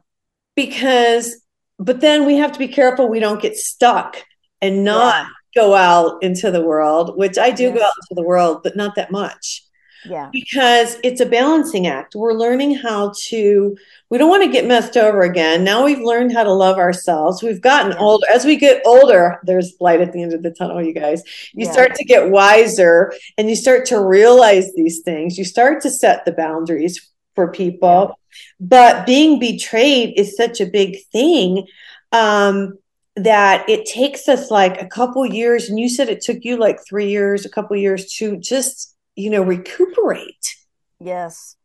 Because, 0.55 1.41
but 1.77 2.01
then 2.01 2.25
we 2.25 2.35
have 2.37 2.51
to 2.51 2.59
be 2.59 2.67
careful 2.67 3.07
we 3.07 3.19
don't 3.19 3.41
get 3.41 3.55
stuck 3.55 4.17
and 4.61 4.83
not 4.83 5.25
yeah. 5.25 5.61
go 5.61 5.75
out 5.75 6.21
into 6.21 6.51
the 6.51 6.61
world, 6.61 7.17
which 7.17 7.37
I 7.37 7.51
do 7.51 7.63
yes. 7.63 7.77
go 7.77 7.83
out 7.83 7.93
into 8.01 8.21
the 8.21 8.27
world, 8.27 8.61
but 8.63 8.75
not 8.75 8.95
that 8.95 9.11
much. 9.11 9.63
Yeah. 10.05 10.29
Because 10.31 10.97
it's 11.03 11.21
a 11.21 11.25
balancing 11.25 11.87
act. 11.87 12.15
We're 12.15 12.33
learning 12.33 12.75
how 12.75 13.13
to, 13.27 13.77
we 14.09 14.17
don't 14.17 14.29
want 14.29 14.43
to 14.43 14.51
get 14.51 14.65
messed 14.65 14.97
over 14.97 15.21
again. 15.21 15.63
Now 15.63 15.83
we've 15.83 15.99
learned 15.99 16.33
how 16.33 16.43
to 16.43 16.53
love 16.53 16.77
ourselves. 16.77 17.43
We've 17.43 17.61
gotten 17.61 17.93
older. 17.93 18.25
As 18.31 18.45
we 18.45 18.55
get 18.55 18.81
older, 18.85 19.39
there's 19.43 19.73
light 19.79 20.01
at 20.01 20.13
the 20.13 20.21
end 20.21 20.33
of 20.33 20.43
the 20.43 20.51
tunnel, 20.51 20.81
you 20.81 20.93
guys. 20.93 21.23
You 21.53 21.65
yeah. 21.65 21.71
start 21.71 21.95
to 21.95 22.05
get 22.05 22.29
wiser 22.29 23.13
and 23.37 23.49
you 23.49 23.55
start 23.55 23.85
to 23.87 23.99
realize 23.99 24.73
these 24.73 25.01
things. 25.01 25.37
You 25.37 25.45
start 25.45 25.81
to 25.81 25.89
set 25.89 26.25
the 26.25 26.31
boundaries 26.31 27.11
for 27.35 27.51
people. 27.51 27.89
Yeah. 27.89 28.13
But 28.59 29.05
being 29.05 29.39
betrayed 29.39 30.17
is 30.17 30.35
such 30.35 30.61
a 30.61 30.65
big 30.65 30.97
thing. 31.11 31.67
Um, 32.11 32.77
that 33.15 33.67
it 33.69 33.85
takes 33.85 34.29
us 34.29 34.49
like 34.49 34.81
a 34.81 34.87
couple 34.87 35.25
years 35.25 35.69
and 35.69 35.77
you 35.77 35.89
said 35.89 36.07
it 36.07 36.21
took 36.21 36.37
you 36.43 36.57
like 36.57 36.79
three 36.87 37.09
years 37.09 37.45
a 37.45 37.49
couple 37.49 37.75
years 37.75 38.13
to 38.13 38.37
just 38.37 38.95
you 39.15 39.29
know 39.29 39.43
recuperate. 39.43 40.55
Yes. 40.99 41.55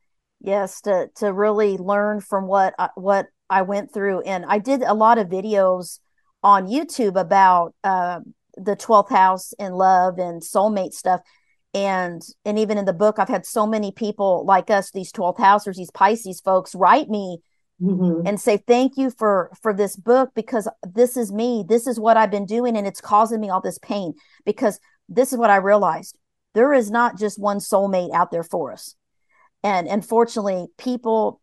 Yes 0.41 0.81
to 0.83 1.09
to 1.17 1.33
really 1.33 1.77
learn 1.77 2.21
from 2.21 2.47
what 2.47 2.75
I, 2.79 2.91
what 2.95 3.27
I 3.49 3.63
went 3.63 3.93
through. 3.93 4.21
And 4.23 4.45
I 4.47 4.59
did 4.59 4.83
a 4.83 4.95
lot 4.95 5.19
of 5.19 5.29
videos 5.29 6.01
on 6.43 6.67
YouTube 6.67 7.19
about 7.19 7.75
uh, 7.83 8.21
the 8.57 8.77
12th 8.77 9.11
house 9.11 9.53
and 9.59 9.75
love 9.75 10.19
and 10.19 10.43
soulmate 10.43 10.93
stuff. 10.93 11.21
And 11.73 12.23
and 12.45 12.59
even 12.59 12.79
in 12.79 12.85
the 12.85 12.93
book 12.93 13.19
I've 13.19 13.29
had 13.29 13.47
so 13.47 13.67
many 13.67 13.91
people 13.91 14.45
like 14.45 14.71
us 14.71 14.91
these 14.91 15.11
12th 15.13 15.39
housers 15.39 15.77
these 15.77 15.91
Pisces 15.91 16.41
folks 16.41 16.75
write 16.75 17.09
me 17.09 17.39
mm-hmm. 17.83 18.27
and 18.27 18.41
say 18.41 18.59
thank 18.59 18.97
you 18.97 19.11
for 19.11 19.51
for 19.61 19.73
this 19.73 19.97
book 19.97 20.31
because 20.37 20.69
this 20.83 21.17
is 21.17 21.33
me. 21.33 21.65
This 21.67 21.87
is 21.87 21.99
what 21.99 22.17
I've 22.17 22.31
been 22.31 22.47
doing 22.47 22.77
and 22.77 22.87
it's 22.87 23.01
causing 23.01 23.41
me 23.41 23.51
all 23.51 23.61
this 23.61 23.79
pain. 23.79 24.15
Because 24.45 24.79
this 25.09 25.33
is 25.33 25.39
what 25.39 25.51
I 25.51 25.57
realized 25.57 26.17
there 26.55 26.73
is 26.73 26.91
not 26.91 27.19
just 27.19 27.39
one 27.39 27.59
soulmate 27.59 28.13
out 28.15 28.31
there 28.31 28.43
for 28.43 28.73
us. 28.73 28.95
And 29.63 29.89
unfortunately, 29.89 30.67
people, 30.79 31.41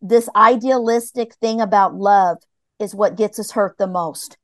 this 0.00 0.28
idealistic 0.36 1.34
thing 1.36 1.60
about 1.60 1.94
love 1.94 2.38
is 2.78 2.94
what 2.94 3.16
gets 3.16 3.38
us 3.38 3.52
hurt 3.52 3.76
the 3.78 3.86
most. 3.86 4.36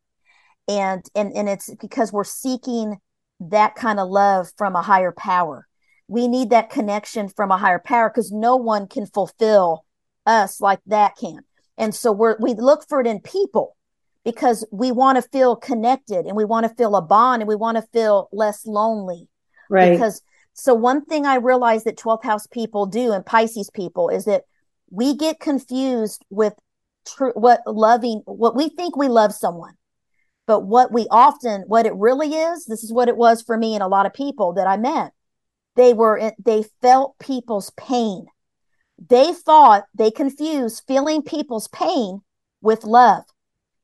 And 0.68 1.05
and 1.14 1.33
and 1.35 1.48
it's 1.48 1.72
because 1.81 2.12
we're 2.12 2.24
seeking 2.24 2.96
that 3.40 3.74
kind 3.74 4.00
of 4.00 4.09
love 4.09 4.48
from 4.57 4.74
a 4.74 4.83
higher 4.83 5.12
power. 5.12 5.66
we 6.09 6.29
need 6.29 6.50
that 6.50 6.70
connection 6.70 7.29
from 7.29 7.50
a 7.50 7.59
higher 7.59 7.79
power 7.85 8.09
because 8.09 8.31
no 8.33 8.57
one 8.57 8.87
can 8.87 9.07
fulfill 9.07 9.85
us 10.24 10.61
like 10.61 10.81
that 10.87 11.16
can. 11.16 11.40
And 11.76 11.94
so 11.94 12.12
we're, 12.12 12.37
we 12.40 12.55
look 12.55 12.88
for 12.88 13.00
it 13.00 13.07
in 13.07 13.20
people 13.20 13.76
because 14.24 14.64
we 14.72 14.92
want 14.92 15.16
to 15.16 15.29
feel 15.31 15.57
connected 15.57 16.26
and 16.26 16.37
we 16.37 16.44
want 16.44 16.66
to 16.66 16.74
feel 16.74 16.96
a 16.96 17.02
bond 17.02 17.42
and 17.42 17.48
we 17.48 17.57
want 17.57 17.76
to 17.76 17.83
feel 17.92 18.29
less 18.33 18.66
lonely. 18.66 19.29
Right. 19.68 19.92
Because 19.92 20.22
so 20.52 20.74
one 20.74 21.05
thing 21.05 21.26
I 21.26 21.37
realize 21.37 21.85
that 21.85 21.98
12th 21.98 22.24
house 22.24 22.46
people 22.46 22.87
do 22.87 23.12
and 23.12 23.24
Pisces 23.24 23.70
people 23.70 24.09
is 24.09 24.24
that 24.24 24.44
we 24.90 25.16
get 25.16 25.40
confused 25.40 26.24
with 26.31 26.55
true 27.07 27.33
what 27.35 27.61
loving 27.66 28.22
what 28.24 28.57
we 28.57 28.68
think 28.68 28.96
we 28.96 29.09
love 29.09 29.33
someone. 29.33 29.74
But 30.46 30.61
what 30.61 30.92
we 30.92 31.07
often 31.11 31.62
what 31.66 31.87
it 31.87 31.94
really 31.94 32.35
is, 32.35 32.66
this 32.66 32.85
is 32.85 32.92
what 32.92 33.09
it 33.09 33.16
was 33.16 33.42
for 33.42 33.57
me 33.57 33.74
and 33.74 33.83
a 33.83 33.88
lot 33.88 34.07
of 34.07 34.14
people 34.14 34.55
that 34.55 34.66
I 34.66 34.76
met. 34.76 35.12
They 35.74 35.92
were 35.92 36.33
they 36.38 36.64
felt 36.81 37.18
people's 37.18 37.70
pain 37.76 38.26
they 38.98 39.33
thought 39.33 39.85
they 39.94 40.11
confused 40.11 40.85
feeling 40.87 41.22
people's 41.22 41.68
pain 41.68 42.22
with 42.61 42.85
love. 42.85 43.24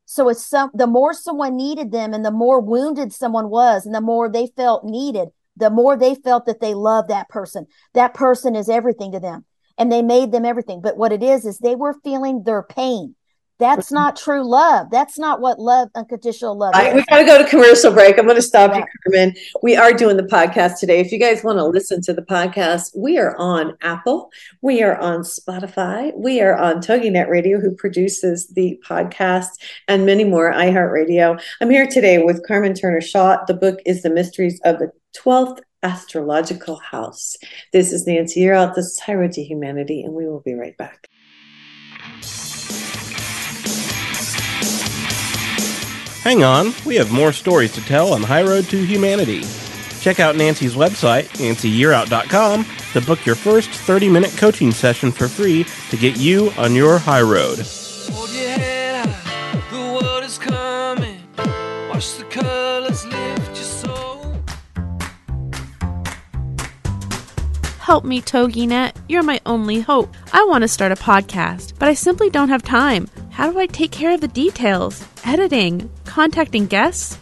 So 0.05 0.29
it's 0.29 0.47
some 0.47 0.71
the 0.75 0.87
more 0.87 1.15
someone 1.15 1.57
needed 1.57 1.93
them 1.93 2.13
and 2.13 2.25
the 2.25 2.31
more 2.31 2.61
wounded 2.61 3.13
someone 3.13 3.49
was 3.49 3.87
and 3.87 3.95
the 3.95 4.01
more 4.01 4.29
they 4.29 4.49
felt 4.57 4.85
needed, 4.85 5.29
the 5.57 5.71
more 5.71 5.97
they 5.97 6.15
felt 6.15 6.47
that 6.47 6.61
they 6.61 6.75
loved 6.75 7.09
that 7.09 7.29
person. 7.29 7.67
That 7.95 8.15
person 8.15 8.57
is 8.57 8.69
everything 8.69 9.13
to 9.13 9.21
them 9.21 9.45
and 9.79 9.91
they 9.91 10.03
made 10.03 10.33
them 10.33 10.45
everything. 10.45 10.81
But 10.81 10.97
what 10.97 11.13
it 11.13 11.23
is 11.23 11.45
is 11.45 11.59
they 11.59 11.75
were 11.75 11.95
feeling 12.05 12.43
their 12.45 12.63
pain. 12.63 13.15
That's 13.63 13.93
not 13.93 14.17
true 14.17 14.43
love. 14.43 14.89
That's 14.91 15.21
not 15.21 15.41
what 15.41 15.61
love, 15.61 15.89
unconditional 15.95 16.59
love. 16.59 16.75
Right, 16.75 16.93
we 16.93 17.05
got 17.05 17.19
to 17.19 17.25
go 17.25 17.39
to 17.39 17.49
commercial 17.49 17.93
break. 17.93 18.19
I'm 18.19 18.25
going 18.25 18.35
to 18.35 18.43
stop 18.43 18.73
yeah. 18.73 18.79
you, 18.79 18.85
Carmen. 19.05 19.37
We 19.63 19.77
are 19.77 19.93
doing 19.93 20.17
the 20.17 20.25
podcast 20.25 20.81
today. 20.81 20.99
If 20.99 21.13
you 21.13 21.19
guys 21.21 21.45
want 21.45 21.59
to 21.59 21.65
listen 21.65 22.03
to 22.03 22.13
the 22.13 22.23
podcast, 22.23 22.91
we 22.97 23.19
are 23.19 23.37
on 23.37 23.77
Apple, 23.81 24.31
we 24.63 24.83
are 24.83 24.99
on 24.99 25.21
Spotify, 25.21 26.13
we 26.17 26.41
are 26.41 26.57
on 26.57 26.79
TogiNet 26.79 27.29
Radio, 27.29 27.61
who 27.61 27.71
produces 27.71 28.49
the 28.49 28.81
podcast, 28.85 29.51
and 29.87 30.05
many 30.05 30.25
more. 30.25 30.53
iHeartRadio. 30.53 31.41
I'm 31.61 31.71
here 31.71 31.87
today 31.87 32.21
with 32.21 32.45
Carmen 32.45 32.75
Turner 32.75 33.01
Schott. 33.01 33.47
The 33.47 33.55
book 33.55 33.79
is 33.87 34.03
The 34.03 34.11
Mysteries 34.11 34.61
of 34.65 34.81
the 34.81 34.91
12th 35.17 35.61
Astrological 35.85 36.81
House. 36.81 37.37
This 37.73 37.93
is 37.93 38.09
Nancy 38.09 38.41
Yearout. 38.41 38.75
This 38.75 38.87
is 38.87 38.99
High 38.99 39.15
Road 39.15 39.33
to 39.33 39.43
Humanity, 39.45 40.03
and 40.03 40.15
we 40.15 40.27
will 40.27 40.41
be 40.41 40.55
right 40.55 40.77
back. 40.77 41.09
Hang 46.23 46.45
on, 46.45 46.73
we 46.87 46.95
have 46.95 47.11
more 47.11 47.33
stories 47.33 47.73
to 47.73 47.81
tell 47.81 48.13
on 48.13 48.23
High 48.23 48.45
Road 48.45 48.67
to 48.67 48.87
Humanity. 48.87 49.43
Check 50.01 50.21
out 50.21 50.37
Nancy's 50.37 50.75
website, 50.75 51.25
nancyyearout.com, 51.39 52.65
to 52.93 53.01
book 53.01 53.27
your 53.27 53.35
first 53.35 53.71
30 53.71 54.09
minute 54.09 54.33
coaching 54.37 54.71
session 54.71 55.11
for 55.11 55.27
free 55.27 55.65
to 55.91 55.97
get 55.97 56.19
you 56.19 56.53
on 56.57 56.77
your 56.77 56.99
high 56.99 57.23
road. 57.23 57.59
Help 67.81 68.05
me, 68.05 68.23
TogiNet. 68.23 68.93
You're 69.09 69.25
my 69.25 69.41
only 69.45 69.81
hope. 69.81 70.15
I 70.33 70.45
want 70.45 70.63
to 70.63 70.69
start 70.69 70.93
a 70.93 70.95
podcast, 70.95 71.79
but 71.81 71.89
I 71.89 71.95
simply 71.95 72.31
don't 72.31 72.49
have 72.49 72.63
time. 72.63 73.09
How 73.33 73.51
do 73.51 73.59
I 73.59 73.65
take 73.65 73.93
care 73.93 74.13
of 74.13 74.21
the 74.21 74.29
details? 74.29 75.09
Editing? 75.25 75.89
Contacting 76.05 76.67
guests? 76.67 77.17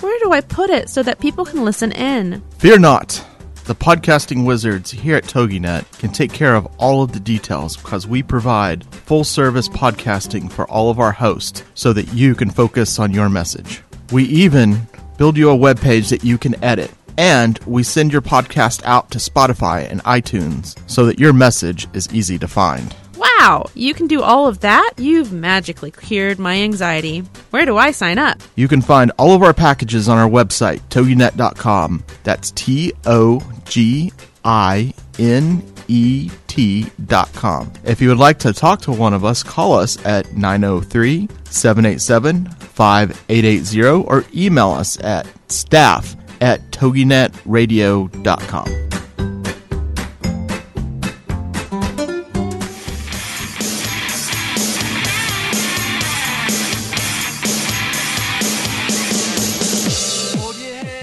Where 0.00 0.16
do 0.20 0.30
I 0.30 0.40
put 0.40 0.70
it 0.70 0.88
so 0.88 1.02
that 1.02 1.18
people 1.18 1.44
can 1.44 1.64
listen 1.64 1.90
in? 1.90 2.40
Fear 2.58 2.78
not. 2.78 3.26
The 3.64 3.74
podcasting 3.74 4.46
wizards 4.46 4.92
here 4.92 5.16
at 5.16 5.24
TogiNet 5.24 5.98
can 5.98 6.12
take 6.12 6.32
care 6.32 6.54
of 6.54 6.68
all 6.78 7.02
of 7.02 7.10
the 7.10 7.18
details 7.18 7.76
because 7.76 8.06
we 8.06 8.22
provide 8.22 8.84
full 8.94 9.24
service 9.24 9.68
podcasting 9.68 10.52
for 10.52 10.70
all 10.70 10.88
of 10.88 11.00
our 11.00 11.10
hosts 11.10 11.64
so 11.74 11.92
that 11.94 12.14
you 12.14 12.36
can 12.36 12.48
focus 12.48 13.00
on 13.00 13.12
your 13.12 13.28
message. 13.28 13.82
We 14.12 14.22
even 14.26 14.86
build 15.18 15.36
you 15.36 15.50
a 15.50 15.56
web 15.56 15.80
page 15.80 16.10
that 16.10 16.22
you 16.22 16.38
can 16.38 16.62
edit. 16.62 16.92
And 17.18 17.58
we 17.66 17.82
send 17.82 18.12
your 18.12 18.22
podcast 18.22 18.84
out 18.84 19.10
to 19.10 19.18
Spotify 19.18 19.90
and 19.90 20.04
iTunes 20.04 20.78
so 20.88 21.06
that 21.06 21.18
your 21.18 21.32
message 21.32 21.88
is 21.92 22.12
easy 22.14 22.38
to 22.38 22.46
find. 22.46 22.94
Wow, 23.16 23.66
you 23.74 23.94
can 23.94 24.06
do 24.06 24.22
all 24.22 24.46
of 24.46 24.60
that? 24.60 24.92
You've 24.98 25.32
magically 25.32 25.90
cured 25.90 26.38
my 26.38 26.56
anxiety. 26.56 27.20
Where 27.50 27.64
do 27.64 27.76
I 27.76 27.90
sign 27.90 28.18
up? 28.18 28.38
You 28.54 28.68
can 28.68 28.82
find 28.82 29.10
all 29.18 29.34
of 29.34 29.42
our 29.42 29.54
packages 29.54 30.08
on 30.08 30.18
our 30.18 30.28
website, 30.28 30.80
toginet.com. 30.90 32.04
That's 32.24 32.50
T 32.52 32.92
O 33.06 33.40
G 33.64 34.12
I 34.44 34.92
N 35.18 35.62
E 35.88 36.30
T.com. 36.46 37.72
If 37.84 38.00
you 38.00 38.08
would 38.08 38.18
like 38.18 38.38
to 38.40 38.52
talk 38.52 38.80
to 38.82 38.92
one 38.92 39.12
of 39.12 39.24
us, 39.24 39.42
call 39.42 39.74
us 39.74 39.98
at 40.06 40.32
903 40.34 41.28
787 41.44 42.46
5880 42.46 43.82
or 43.82 44.24
email 44.34 44.70
us 44.70 44.98
at 45.00 45.26
staff 45.48 46.16
at 46.40 46.60
toginetradio.com. 46.70 48.95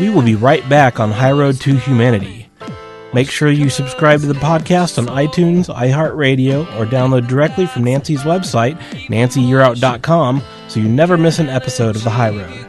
We 0.03 0.09
will 0.09 0.21
be 0.21 0.35
right 0.35 0.67
back 0.67 0.99
on 0.99 1.11
High 1.11 1.31
Road 1.31 1.61
to 1.61 1.77
Humanity. 1.77 2.49
Make 3.13 3.29
sure 3.29 3.49
you 3.49 3.69
subscribe 3.69 4.19
to 4.19 4.25
the 4.25 4.33
podcast 4.33 4.97
on 4.97 5.05
iTunes, 5.05 5.73
iHeartRadio, 5.73 6.63
or 6.77 6.85
download 6.85 7.29
directly 7.29 7.67
from 7.67 7.85
Nancy's 7.85 8.23
website, 8.23 8.77
nancyyearout.com, 9.07 10.43
so 10.67 10.81
you 10.81 10.89
never 10.89 11.17
miss 11.17 11.39
an 11.39 11.47
episode 11.47 11.95
of 11.95 12.03
The 12.03 12.09
High 12.09 12.31
Road. 12.31 12.67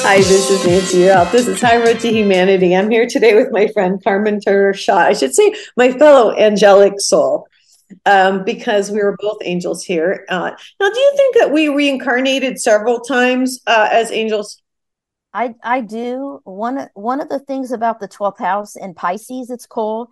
Hi, 0.00 0.16
this 0.22 0.50
is 0.50 0.64
Nancy 0.64 0.98
Yearout. 1.00 1.30
This 1.30 1.46
is 1.46 1.60
High 1.60 1.76
Road 1.76 2.00
to 2.00 2.10
Humanity. 2.10 2.74
I'm 2.74 2.88
here 2.88 3.06
today 3.06 3.34
with 3.34 3.52
my 3.52 3.66
friend 3.68 4.02
Carmen 4.02 4.40
Turner 4.40 4.72
Schott. 4.72 5.08
I 5.08 5.12
should 5.12 5.34
say 5.34 5.54
my 5.76 5.92
fellow 5.92 6.34
angelic 6.34 6.98
soul 6.98 7.46
um, 8.06 8.44
because 8.44 8.90
we 8.90 9.02
were 9.02 9.16
both 9.18 9.38
angels 9.44 9.84
here. 9.84 10.24
Uh, 10.28 10.50
now, 10.80 10.88
do 10.90 11.00
you 11.00 11.12
think 11.16 11.36
that 11.36 11.52
we 11.52 11.68
reincarnated 11.68 12.60
several 12.60 13.00
times 13.00 13.60
uh, 13.66 13.88
as 13.90 14.10
angels? 14.10 14.62
I 15.32 15.54
I 15.62 15.80
do. 15.80 16.40
One 16.44 16.88
one 16.94 17.20
of 17.20 17.28
the 17.28 17.38
things 17.38 17.72
about 17.72 18.00
the 18.00 18.08
twelfth 18.08 18.38
house 18.38 18.76
and 18.76 18.96
Pisces, 18.96 19.50
it's 19.50 19.66
cool, 19.66 20.08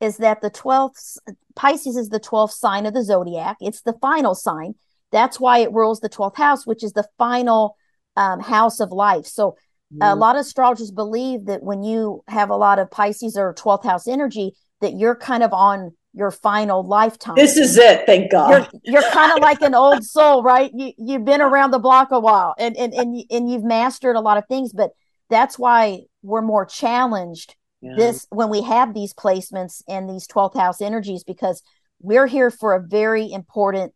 is 0.00 0.18
that 0.18 0.40
the 0.40 0.50
twelfth 0.50 1.18
Pisces 1.56 1.96
is 1.96 2.08
the 2.08 2.20
twelfth 2.20 2.54
sign 2.54 2.86
of 2.86 2.94
the 2.94 3.04
zodiac. 3.04 3.56
It's 3.60 3.82
the 3.82 3.96
final 4.00 4.34
sign. 4.34 4.74
That's 5.12 5.40
why 5.40 5.58
it 5.58 5.72
rules 5.72 6.00
the 6.00 6.08
twelfth 6.08 6.36
house, 6.36 6.66
which 6.66 6.84
is 6.84 6.92
the 6.92 7.08
final 7.18 7.76
um, 8.16 8.40
house 8.40 8.80
of 8.80 8.90
life. 8.92 9.26
So. 9.26 9.56
Mm. 9.92 10.12
A 10.12 10.14
lot 10.14 10.36
of 10.36 10.42
astrologers 10.42 10.92
believe 10.92 11.46
that 11.46 11.64
when 11.64 11.82
you 11.82 12.22
have 12.28 12.48
a 12.48 12.54
lot 12.54 12.78
of 12.78 12.92
Pisces 12.92 13.36
or 13.36 13.52
12th 13.52 13.82
house 13.82 14.06
energy, 14.06 14.52
that 14.80 14.96
you're 14.96 15.16
kind 15.16 15.42
of 15.42 15.52
on 15.52 15.96
your 16.12 16.30
final 16.30 16.82
lifetime. 16.82 17.36
This 17.36 17.56
is 17.56 17.76
it, 17.76 18.04
thank 18.06 18.30
God. 18.30 18.68
You're, 18.84 19.00
you're 19.00 19.10
kind 19.12 19.32
of 19.32 19.38
like 19.38 19.62
an 19.62 19.74
old 19.74 20.04
soul, 20.04 20.42
right? 20.42 20.70
You 20.74 20.92
you've 20.98 21.24
been 21.24 21.40
around 21.40 21.70
the 21.70 21.78
block 21.78 22.10
a 22.10 22.20
while, 22.20 22.54
and 22.58 22.76
and 22.76 22.92
and 22.92 23.24
and 23.30 23.50
you've 23.50 23.64
mastered 23.64 24.16
a 24.16 24.20
lot 24.20 24.36
of 24.36 24.46
things, 24.46 24.72
but 24.72 24.90
that's 25.28 25.58
why 25.58 26.02
we're 26.22 26.42
more 26.42 26.66
challenged 26.66 27.54
yeah. 27.80 27.94
this 27.96 28.26
when 28.30 28.50
we 28.50 28.62
have 28.62 28.94
these 28.94 29.14
placements 29.14 29.82
and 29.88 30.08
these 30.08 30.26
12th 30.26 30.56
house 30.56 30.80
energies 30.80 31.24
because 31.24 31.62
we're 32.00 32.26
here 32.26 32.50
for 32.50 32.74
a 32.74 32.82
very 32.82 33.30
important 33.30 33.92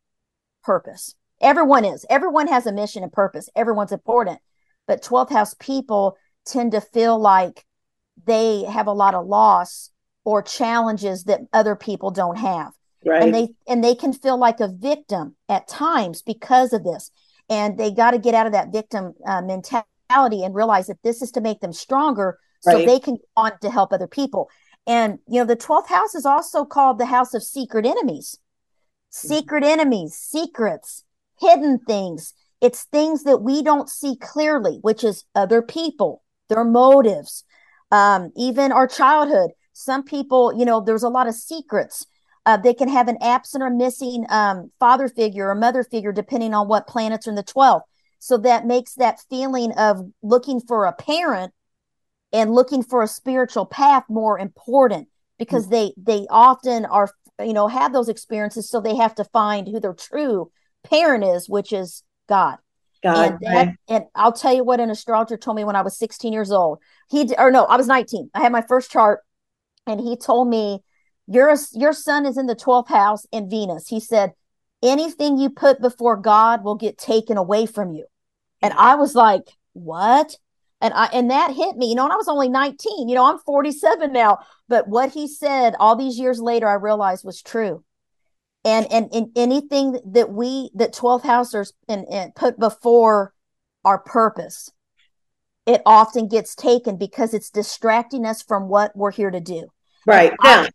purpose. 0.62 1.14
Everyone 1.40 1.84
is. 1.84 2.06
Everyone 2.08 2.46
has 2.46 2.66
a 2.66 2.72
mission 2.72 3.02
and 3.02 3.12
purpose. 3.12 3.48
Everyone's 3.56 3.92
important. 3.92 4.38
But 4.86 5.02
12th 5.02 5.30
house 5.30 5.54
people 5.58 6.16
tend 6.46 6.72
to 6.72 6.80
feel 6.80 7.18
like 7.18 7.64
they 8.26 8.64
have 8.64 8.86
a 8.86 8.92
lot 8.92 9.14
of 9.14 9.26
loss 9.26 9.90
or 10.24 10.42
challenges 10.42 11.24
that 11.24 11.40
other 11.52 11.76
people 11.76 12.10
don't 12.10 12.38
have. 12.38 12.72
Right. 13.04 13.22
And 13.22 13.34
they 13.34 13.48
and 13.68 13.84
they 13.84 13.94
can 13.94 14.12
feel 14.12 14.38
like 14.38 14.60
a 14.60 14.68
victim 14.68 15.36
at 15.48 15.68
times 15.68 16.22
because 16.22 16.72
of 16.72 16.84
this. 16.84 17.10
And 17.50 17.76
they 17.78 17.90
got 17.90 18.12
to 18.12 18.18
get 18.18 18.34
out 18.34 18.46
of 18.46 18.52
that 18.52 18.72
victim 18.72 19.12
uh, 19.26 19.42
mentality 19.42 20.42
and 20.42 20.54
realize 20.54 20.86
that 20.86 21.02
this 21.04 21.20
is 21.20 21.30
to 21.32 21.42
make 21.42 21.60
them 21.60 21.74
stronger 21.74 22.38
so 22.60 22.82
they 22.82 22.98
can 22.98 23.18
want 23.36 23.60
to 23.60 23.70
help 23.70 23.92
other 23.92 24.06
people. 24.06 24.48
And 24.86 25.18
you 25.28 25.38
know, 25.40 25.44
the 25.44 25.56
12th 25.56 25.88
house 25.88 26.14
is 26.14 26.24
also 26.24 26.64
called 26.64 26.98
the 26.98 27.06
house 27.06 27.34
of 27.34 27.42
secret 27.42 27.84
enemies. 27.84 28.38
Secret 29.10 29.62
enemies, 29.62 30.14
secrets, 30.14 31.04
hidden 31.38 31.78
things. 31.86 32.32
It's 32.62 32.84
things 32.84 33.24
that 33.24 33.42
we 33.42 33.62
don't 33.62 33.88
see 33.88 34.16
clearly, 34.16 34.78
which 34.80 35.04
is 35.04 35.24
other 35.34 35.60
people, 35.60 36.22
their 36.48 36.64
motives, 36.64 37.44
um, 37.90 38.32
even 38.34 38.72
our 38.72 38.86
childhood 38.86 39.50
some 39.74 40.02
people, 40.02 40.56
you 40.56 40.64
know, 40.64 40.80
there's 40.80 41.02
a 41.02 41.08
lot 41.08 41.26
of 41.26 41.34
secrets. 41.34 42.06
Uh, 42.46 42.56
they 42.56 42.72
can 42.72 42.88
have 42.88 43.08
an 43.08 43.18
absent 43.20 43.62
or 43.62 43.70
missing 43.70 44.24
um, 44.30 44.70
father 44.78 45.08
figure 45.08 45.50
or 45.50 45.54
mother 45.54 45.84
figure, 45.84 46.12
depending 46.12 46.54
on 46.54 46.68
what 46.68 46.86
planets 46.86 47.26
are 47.26 47.30
in 47.30 47.36
the 47.36 47.42
12th. 47.42 47.82
So 48.18 48.38
that 48.38 48.66
makes 48.66 48.94
that 48.94 49.20
feeling 49.28 49.72
of 49.72 50.00
looking 50.22 50.60
for 50.60 50.86
a 50.86 50.92
parent 50.92 51.52
and 52.32 52.54
looking 52.54 52.82
for 52.82 53.02
a 53.02 53.08
spiritual 53.08 53.66
path 53.66 54.04
more 54.08 54.38
important 54.38 55.08
because 55.38 55.68
they 55.68 55.92
they 55.96 56.26
often 56.30 56.84
are 56.86 57.10
you 57.40 57.52
know 57.52 57.68
have 57.68 57.92
those 57.92 58.08
experiences 58.08 58.70
so 58.70 58.80
they 58.80 58.96
have 58.96 59.14
to 59.14 59.24
find 59.24 59.68
who 59.68 59.80
their 59.80 59.92
true 59.92 60.50
parent 60.84 61.24
is 61.24 61.48
which 61.48 61.72
is 61.72 62.02
god 62.28 62.58
God, 63.04 63.32
and 63.32 63.38
that, 63.42 63.74
and 63.86 64.04
I'll 64.14 64.32
tell 64.32 64.54
you 64.54 64.64
what 64.64 64.80
an 64.80 64.88
astrologer 64.88 65.36
told 65.36 65.58
me 65.58 65.64
when 65.64 65.76
I 65.76 65.82
was 65.82 65.98
16 65.98 66.32
years 66.32 66.50
old. 66.50 66.78
He 67.10 67.34
or 67.36 67.50
no, 67.50 67.64
I 67.64 67.76
was 67.76 67.86
19. 67.86 68.30
I 68.34 68.40
had 68.40 68.50
my 68.50 68.62
first 68.62 68.90
chart, 68.90 69.20
and 69.86 70.00
he 70.00 70.16
told 70.16 70.48
me 70.48 70.80
your 71.26 71.54
your 71.72 71.92
sun 71.92 72.26
is 72.26 72.36
in 72.36 72.46
the 72.46 72.56
12th 72.56 72.88
house 72.88 73.26
in 73.32 73.48
Venus. 73.48 73.88
He 73.88 74.00
said 74.00 74.32
anything 74.82 75.38
you 75.38 75.50
put 75.50 75.80
before 75.80 76.16
God 76.16 76.64
will 76.64 76.74
get 76.74 76.98
taken 76.98 77.36
away 77.36 77.66
from 77.66 77.92
you. 77.92 78.06
And 78.62 78.74
I 78.74 78.96
was 78.96 79.14
like, 79.14 79.48
what? 79.72 80.36
And 80.80 80.92
I 80.92 81.06
and 81.06 81.30
that 81.30 81.54
hit 81.54 81.76
me, 81.76 81.88
you 81.88 81.94
know, 81.94 82.04
and 82.04 82.12
I 82.12 82.16
was 82.16 82.28
only 82.28 82.48
19. 82.48 83.08
You 83.08 83.14
know, 83.14 83.24
I'm 83.24 83.38
47 83.38 84.12
now. 84.12 84.38
But 84.68 84.88
what 84.88 85.12
he 85.12 85.28
said 85.28 85.74
all 85.78 85.96
these 85.96 86.18
years 86.18 86.40
later, 86.40 86.68
I 86.68 86.74
realized 86.74 87.24
was 87.24 87.40
true 87.42 87.84
and 88.64 88.90
and, 88.90 89.08
and 89.12 89.28
anything 89.36 90.00
that 90.12 90.30
we 90.30 90.70
that 90.74 90.94
12th 90.94 91.22
housers 91.22 91.72
and, 91.88 92.06
and 92.10 92.34
put 92.34 92.58
before 92.58 93.34
our 93.84 93.98
purpose 93.98 94.70
it 95.66 95.82
often 95.86 96.28
gets 96.28 96.54
taken 96.54 96.96
because 96.96 97.34
it's 97.34 97.50
distracting 97.50 98.26
us 98.26 98.42
from 98.42 98.68
what 98.68 98.94
we're 98.96 99.10
here 99.10 99.30
to 99.30 99.40
do 99.40 99.66
right 100.06 100.32
now 100.42 100.66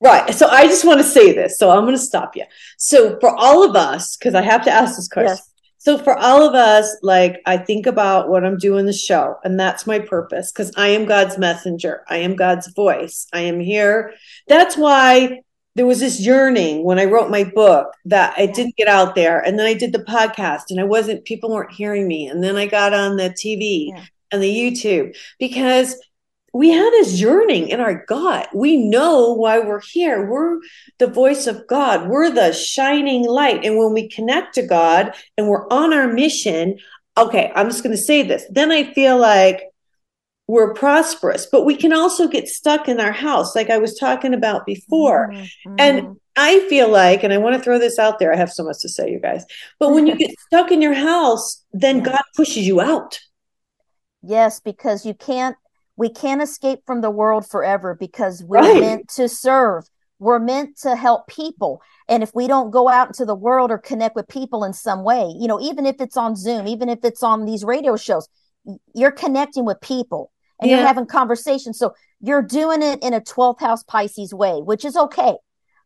right 0.00 0.34
so 0.34 0.48
i 0.48 0.66
just 0.66 0.84
want 0.84 0.98
to 0.98 1.06
say 1.06 1.32
this 1.32 1.58
so 1.58 1.70
i'm 1.70 1.84
going 1.84 1.94
to 1.94 1.98
stop 1.98 2.36
you 2.36 2.44
so 2.78 3.18
for 3.20 3.34
all 3.36 3.68
of 3.68 3.74
us 3.76 4.16
because 4.16 4.34
i 4.34 4.42
have 4.42 4.62
to 4.64 4.70
ask 4.70 4.96
this 4.96 5.08
question 5.08 5.36
yes. 5.36 5.50
so 5.78 5.96
for 5.96 6.16
all 6.16 6.46
of 6.46 6.54
us 6.54 6.96
like 7.02 7.40
i 7.46 7.56
think 7.56 7.86
about 7.86 8.28
what 8.28 8.44
i'm 8.44 8.58
doing 8.58 8.86
the 8.86 8.92
show 8.92 9.36
and 9.44 9.58
that's 9.58 9.86
my 9.86 9.98
purpose 9.98 10.52
because 10.52 10.70
i 10.76 10.88
am 10.88 11.06
god's 11.06 11.38
messenger 11.38 12.04
i 12.08 12.16
am 12.16 12.36
god's 12.36 12.68
voice 12.74 13.26
i 13.32 13.40
am 13.40 13.60
here 13.60 14.12
that's 14.48 14.76
why 14.76 15.40
there 15.76 15.86
was 15.86 15.98
this 15.98 16.20
yearning 16.20 16.84
when 16.84 17.00
I 17.00 17.04
wrote 17.04 17.30
my 17.30 17.42
book 17.42 17.88
that 18.04 18.32
I 18.36 18.46
didn't 18.46 18.76
get 18.76 18.86
out 18.86 19.16
there. 19.16 19.40
And 19.40 19.58
then 19.58 19.66
I 19.66 19.74
did 19.74 19.92
the 19.92 20.04
podcast 20.04 20.70
and 20.70 20.78
I 20.78 20.84
wasn't, 20.84 21.24
people 21.24 21.50
weren't 21.50 21.72
hearing 21.72 22.06
me. 22.06 22.28
And 22.28 22.44
then 22.44 22.54
I 22.54 22.66
got 22.66 22.94
on 22.94 23.16
the 23.16 23.30
TV 23.30 23.88
yeah. 23.88 24.04
And 24.34 24.42
the 24.42 24.54
YouTube 24.54 25.16
because 25.38 25.96
we 26.54 26.70
have 26.70 26.92
this 26.92 27.20
yearning 27.20 27.68
in 27.68 27.80
our 27.80 28.04
gut. 28.06 28.48
We 28.54 28.76
know 28.76 29.32
why 29.32 29.58
we're 29.58 29.80
here. 29.80 30.30
We're 30.30 30.60
the 30.98 31.08
voice 31.08 31.48
of 31.48 31.66
God, 31.66 32.08
we're 32.08 32.30
the 32.30 32.52
shining 32.52 33.24
light. 33.24 33.64
And 33.64 33.76
when 33.76 33.92
we 33.92 34.08
connect 34.08 34.54
to 34.54 34.66
God 34.66 35.14
and 35.36 35.48
we're 35.48 35.68
on 35.68 35.92
our 35.92 36.12
mission, 36.12 36.78
okay, 37.18 37.52
I'm 37.54 37.68
just 37.68 37.82
going 37.82 37.96
to 37.96 38.02
say 38.02 38.22
this, 38.22 38.44
then 38.50 38.70
I 38.70 38.92
feel 38.94 39.18
like 39.18 39.64
we're 40.46 40.74
prosperous, 40.74 41.46
but 41.46 41.64
we 41.64 41.74
can 41.74 41.92
also 41.92 42.28
get 42.28 42.48
stuck 42.48 42.88
in 42.88 43.00
our 43.00 43.12
house, 43.12 43.56
like 43.56 43.70
I 43.70 43.78
was 43.78 43.98
talking 43.98 44.34
about 44.34 44.66
before. 44.66 45.30
Mm-hmm. 45.32 45.76
And 45.78 46.20
I 46.36 46.60
feel 46.68 46.88
like, 46.88 47.24
and 47.24 47.32
I 47.32 47.38
want 47.38 47.56
to 47.56 47.62
throw 47.62 47.78
this 47.78 47.98
out 47.98 48.18
there, 48.18 48.32
I 48.32 48.36
have 48.36 48.52
so 48.52 48.64
much 48.64 48.80
to 48.80 48.88
say, 48.88 49.10
you 49.10 49.18
guys, 49.18 49.44
but 49.80 49.92
when 49.92 50.06
you 50.06 50.16
get 50.18 50.38
stuck 50.46 50.70
in 50.70 50.82
your 50.82 50.94
house, 50.94 51.64
then. 51.72 52.02
God 52.02 52.20
pushes 52.36 52.66
you 52.66 52.80
out. 52.80 53.18
Yes, 54.26 54.60
because 54.60 55.04
you 55.04 55.14
can't, 55.14 55.56
we 55.96 56.08
can't 56.08 56.42
escape 56.42 56.80
from 56.86 57.00
the 57.00 57.10
world 57.10 57.46
forever 57.46 57.94
because 57.98 58.42
we're 58.42 58.60
right. 58.60 58.80
meant 58.80 59.08
to 59.16 59.28
serve. 59.28 59.84
We're 60.18 60.38
meant 60.38 60.78
to 60.78 60.96
help 60.96 61.26
people. 61.26 61.82
And 62.08 62.22
if 62.22 62.34
we 62.34 62.46
don't 62.46 62.70
go 62.70 62.88
out 62.88 63.08
into 63.08 63.24
the 63.24 63.34
world 63.34 63.70
or 63.70 63.78
connect 63.78 64.16
with 64.16 64.28
people 64.28 64.64
in 64.64 64.72
some 64.72 65.04
way, 65.04 65.32
you 65.38 65.46
know, 65.46 65.60
even 65.60 65.86
if 65.86 66.00
it's 66.00 66.16
on 66.16 66.36
Zoom, 66.36 66.66
even 66.66 66.88
if 66.88 67.00
it's 67.02 67.22
on 67.22 67.44
these 67.44 67.64
radio 67.64 67.96
shows, 67.96 68.28
you're 68.94 69.12
connecting 69.12 69.64
with 69.64 69.80
people 69.80 70.32
and 70.60 70.70
yeah. 70.70 70.78
you're 70.78 70.86
having 70.86 71.06
conversations. 71.06 71.78
So 71.78 71.94
you're 72.20 72.42
doing 72.42 72.82
it 72.82 73.02
in 73.02 73.12
a 73.12 73.20
12th 73.20 73.60
house 73.60 73.82
Pisces 73.82 74.32
way, 74.32 74.60
which 74.62 74.84
is 74.84 74.96
okay. 74.96 75.34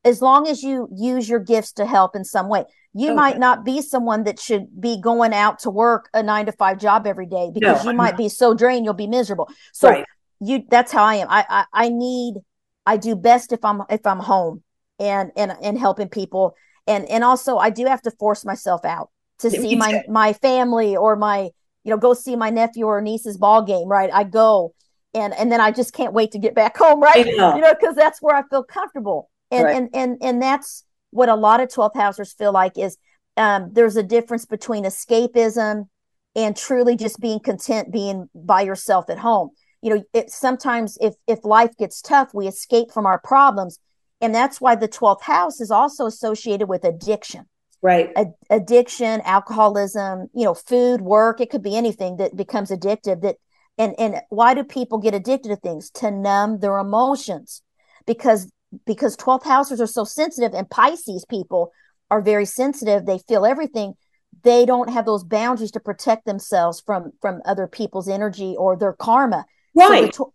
As 0.05 0.23
long 0.23 0.47
as 0.47 0.63
you 0.63 0.89
use 0.95 1.29
your 1.29 1.41
gifts 1.41 1.73
to 1.73 1.87
help 1.87 2.15
in 2.15 2.25
some 2.25 2.49
way. 2.49 2.65
You 2.99 3.11
okay. 3.11 3.15
might 3.15 3.39
not 3.39 3.65
be 3.65 3.81
someone 3.81 4.25
that 4.25 4.41
should 4.41 4.81
be 4.81 5.01
going 5.01 5.33
out 5.33 5.61
to 5.61 5.71
work 5.71 6.09
a 6.15 6.21
nine 6.21 6.47
to 6.47 6.53
five 6.53 6.81
job 6.81 7.07
every 7.07 7.27
day 7.27 7.53
because 7.55 7.85
no, 7.85 7.93
you 7.93 7.97
might 7.97 8.17
be 8.17 8.29
so 8.29 8.55
drained 8.55 8.85
you'll 8.85 8.93
be 8.95 9.07
miserable. 9.07 9.49
So 9.73 9.91
right. 9.91 10.05
you 10.41 10.65
that's 10.69 10.91
how 10.91 11.05
I 11.05 11.15
am. 11.15 11.29
I, 11.31 11.45
I 11.49 11.65
I 11.73 11.89
need 11.91 12.39
I 12.85 12.97
do 12.97 13.15
best 13.15 13.53
if 13.53 13.65
I'm 13.65 13.83
if 13.89 14.05
I'm 14.05 14.19
home 14.19 14.65
and 14.99 15.31
and 15.37 15.53
and 15.63 15.79
helping 15.79 16.09
people. 16.09 16.57
And 16.89 17.09
and 17.09 17.23
also 17.23 17.57
I 17.57 17.71
do 17.71 17.87
have 17.87 18.03
to 18.03 18.11
force 18.11 18.45
myself 18.45 18.85
out 18.85 19.11
to 19.39 19.51
see 19.51 19.77
my 19.77 20.03
my 20.09 20.33
family 20.33 20.97
or 20.97 21.15
my 21.15 21.51
you 21.85 21.91
know, 21.91 21.99
go 21.99 22.15
see 22.15 22.35
my 22.35 22.51
nephew 22.51 22.87
or 22.87 23.01
niece's 23.01 23.37
ball 23.37 23.63
game, 23.63 23.87
right? 23.87 24.11
I 24.13 24.25
go 24.25 24.75
and 25.15 25.33
and 25.35 25.53
then 25.53 25.61
I 25.61 25.71
just 25.71 25.93
can't 25.93 26.13
wait 26.13 26.33
to 26.33 26.41
get 26.41 26.57
back 26.57 26.77
home, 26.77 27.01
right? 27.01 27.27
You 27.27 27.37
know, 27.37 27.75
because 27.79 27.95
that's 27.95 28.21
where 28.21 28.35
I 28.35 28.43
feel 28.49 28.65
comfortable. 28.65 29.31
And 29.53 29.65
right. 29.65 29.77
and 29.77 29.89
and 29.95 30.19
and 30.21 30.43
that's 30.43 30.83
what 31.11 31.29
a 31.29 31.35
lot 31.35 31.61
of 31.61 31.69
12th 31.69 31.95
housers 31.95 32.33
feel 32.33 32.53
like 32.53 32.77
is 32.79 32.97
um, 33.37 33.71
there's 33.73 33.97
a 33.97 34.03
difference 34.03 34.45
between 34.45 34.85
escapism 34.85 35.89
and 36.35 36.57
truly 36.57 36.97
just 36.97 37.21
being 37.21 37.41
content 37.41 37.93
being 37.93 38.29
by 38.35 38.63
yourself 38.63 39.09
at 39.09 39.19
home. 39.19 39.51
You 39.81 39.95
know, 39.95 40.05
it 40.13 40.31
sometimes 40.31 40.99
if 41.01 41.15
if 41.27 41.45
life 41.45 41.77
gets 41.77 42.03
tough, 42.03 42.35
we 42.35 42.47
escape 42.47 42.91
from 42.93 43.07
our 43.07 43.21
problems. 43.21 43.79
And 44.21 44.35
that's 44.35 44.61
why 44.61 44.75
the 44.75 44.89
12th 44.89 45.23
house 45.23 45.61
is 45.61 45.71
also 45.71 46.07
associated 46.07 46.69
with 46.69 46.85
addiction 46.85 47.47
right 47.81 48.11
a- 48.17 48.55
addiction 48.55 49.21
alcoholism 49.25 50.29
you 50.35 50.45
know 50.45 50.55
food 50.55 51.01
work 51.01 51.41
it 51.41 51.51
could 51.51 51.63
be 51.63 51.77
anything 51.77 52.17
that 52.17 52.37
becomes 52.37 52.71
addictive 52.71 53.21
that 53.23 53.37
and 53.77 53.95
and 53.99 54.21
why 54.31 54.55
do 54.55 54.65
people 54.65 54.99
get 54.99 55.15
addicted 55.15 55.49
to 55.49 55.57
things 55.57 55.91
to 55.91 56.11
numb 56.11 56.59
their 56.59 56.79
emotions 56.79 57.63
because 58.07 58.51
because 58.87 59.17
12th 59.17 59.45
houses 59.45 59.81
are 59.81 59.87
so 59.87 60.05
sensitive 60.05 60.55
and 60.55 60.69
pisces 60.71 61.25
people 61.29 61.73
are 62.11 62.21
very 62.21 62.45
sensitive 62.45 63.07
they 63.07 63.19
feel 63.19 63.47
everything 63.47 63.95
they 64.43 64.67
don't 64.67 64.91
have 64.91 65.07
those 65.07 65.25
boundaries 65.25 65.71
to 65.71 65.81
protect 65.81 66.27
themselves 66.27 66.81
from 66.81 67.13
from 67.21 67.41
other 67.45 67.67
people's 67.67 68.09
energy 68.09 68.55
or 68.59 68.77
their 68.77 68.93
karma 68.93 69.45
right 69.75 70.15
so 70.15 70.33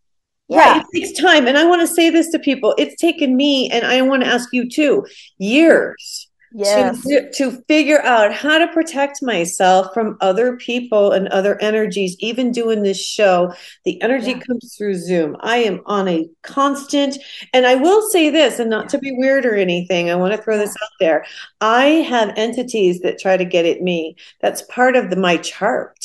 yeah. 0.50 0.74
Right. 0.74 0.84
It 0.93 1.00
takes 1.00 1.19
time. 1.19 1.48
And 1.48 1.58
I 1.58 1.65
want 1.65 1.82
to 1.82 1.88
say 1.88 2.10
this 2.10 2.30
to 2.32 2.38
people. 2.38 2.76
It's 2.78 3.00
taken 3.00 3.36
me, 3.38 3.69
and 3.69 3.86
I 3.86 4.02
want 4.02 4.24
to 4.24 4.30
ask 4.30 4.50
you 4.52 4.69
too, 4.69 5.06
years 5.38 6.30
yes. 6.54 7.02
to, 7.04 7.32
to 7.32 7.63
figure 7.68 8.02
out 8.02 8.34
how 8.34 8.58
to 8.58 8.68
protect 8.68 9.22
myself 9.22 9.94
from 9.94 10.18
other 10.22 10.58
people 10.58 11.12
and 11.12 11.28
other 11.30 11.60
energies 11.62 12.16
even 12.20 12.52
doing 12.52 12.84
this 12.84 13.04
show. 13.04 13.54
The 13.86 14.02
energy 14.02 14.32
yeah. 14.32 14.39
comes 14.39 14.76
through 14.78 14.96
zoom. 14.96 15.36
I 15.42 15.58
am 15.58 15.82
on 15.86 16.08
a 16.08 16.30
constant 16.42 17.18
and 17.54 17.66
i 17.66 17.76
will 17.76 18.02
say 18.10 18.30
this 18.30 18.60
and 18.60 18.70
not 18.70 18.89
to 18.89 18.98
be 18.98 19.12
weird 19.13 19.46
or 19.46 19.56
anything 19.56 20.10
i 20.10 20.16
want 20.16 20.34
to 20.34 20.42
throw 20.42 20.58
this 20.58 20.76
out 20.84 20.92
there. 21.00 21.26
I 21.62 21.86
have 21.86 22.34
entities 22.36 23.00
that 23.02 23.20
try 23.20 23.38
to 23.38 23.46
get 23.46 23.66
at 23.66 23.82
me. 23.82 24.16
That's 24.42 24.62
part 24.63 24.96
of 24.96 25.10
the, 25.10 25.16
my 25.16 25.38
chart. 25.38 25.98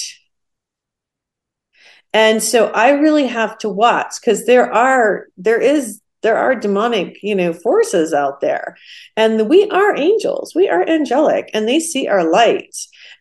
And 2.12 2.42
so 2.42 2.68
i 2.68 2.90
really 2.90 3.26
have 3.26 3.58
to 3.58 3.68
watch 3.68 4.14
because 4.20 4.46
there 4.46 4.72
are 4.72 5.26
there 5.36 5.60
is 5.60 6.00
there 6.22 6.36
are 6.36 6.54
demonic 6.54 7.18
you 7.22 7.34
know 7.34 7.52
forces 7.52 8.12
out 8.12 8.40
there. 8.40 8.76
And 9.16 9.48
we 9.48 9.68
are 9.70 9.96
angels. 9.96 10.54
We 10.54 10.68
are 10.68 10.88
angelic 10.88 11.50
and 11.54 11.68
they 11.68 11.80
see 11.80 12.08
our 12.08 12.30
light. 12.30 12.74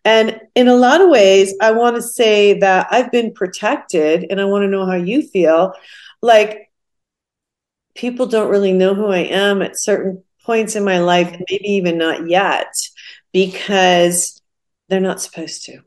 And 0.05 0.39
in 0.55 0.67
a 0.67 0.75
lot 0.75 1.01
of 1.01 1.09
ways 1.09 1.53
i 1.61 1.71
want 1.71 1.95
to 1.95 2.01
say 2.01 2.59
that 2.59 2.87
i've 2.91 3.11
been 3.11 3.33
protected 3.33 4.25
and 4.29 4.39
i 4.39 4.45
want 4.45 4.63
to 4.63 4.69
know 4.69 4.85
how 4.85 4.95
you 4.95 5.21
feel. 5.21 5.73
Like 6.21 6.71
people 7.95 8.25
don't 8.27 8.49
really 8.49 8.73
know 8.73 8.93
who 8.93 9.07
i 9.07 9.19
am 9.19 9.61
at 9.61 9.79
certain 9.79 10.23
points 10.45 10.75
in 10.75 10.83
my 10.83 10.99
life 10.99 11.35
maybe 11.49 11.67
even 11.73 11.97
not 11.97 12.29
yet 12.29 12.73
because 13.33 14.41
they're 14.87 14.99
not 14.99 15.21
supposed 15.21 15.65
to. 15.65 15.81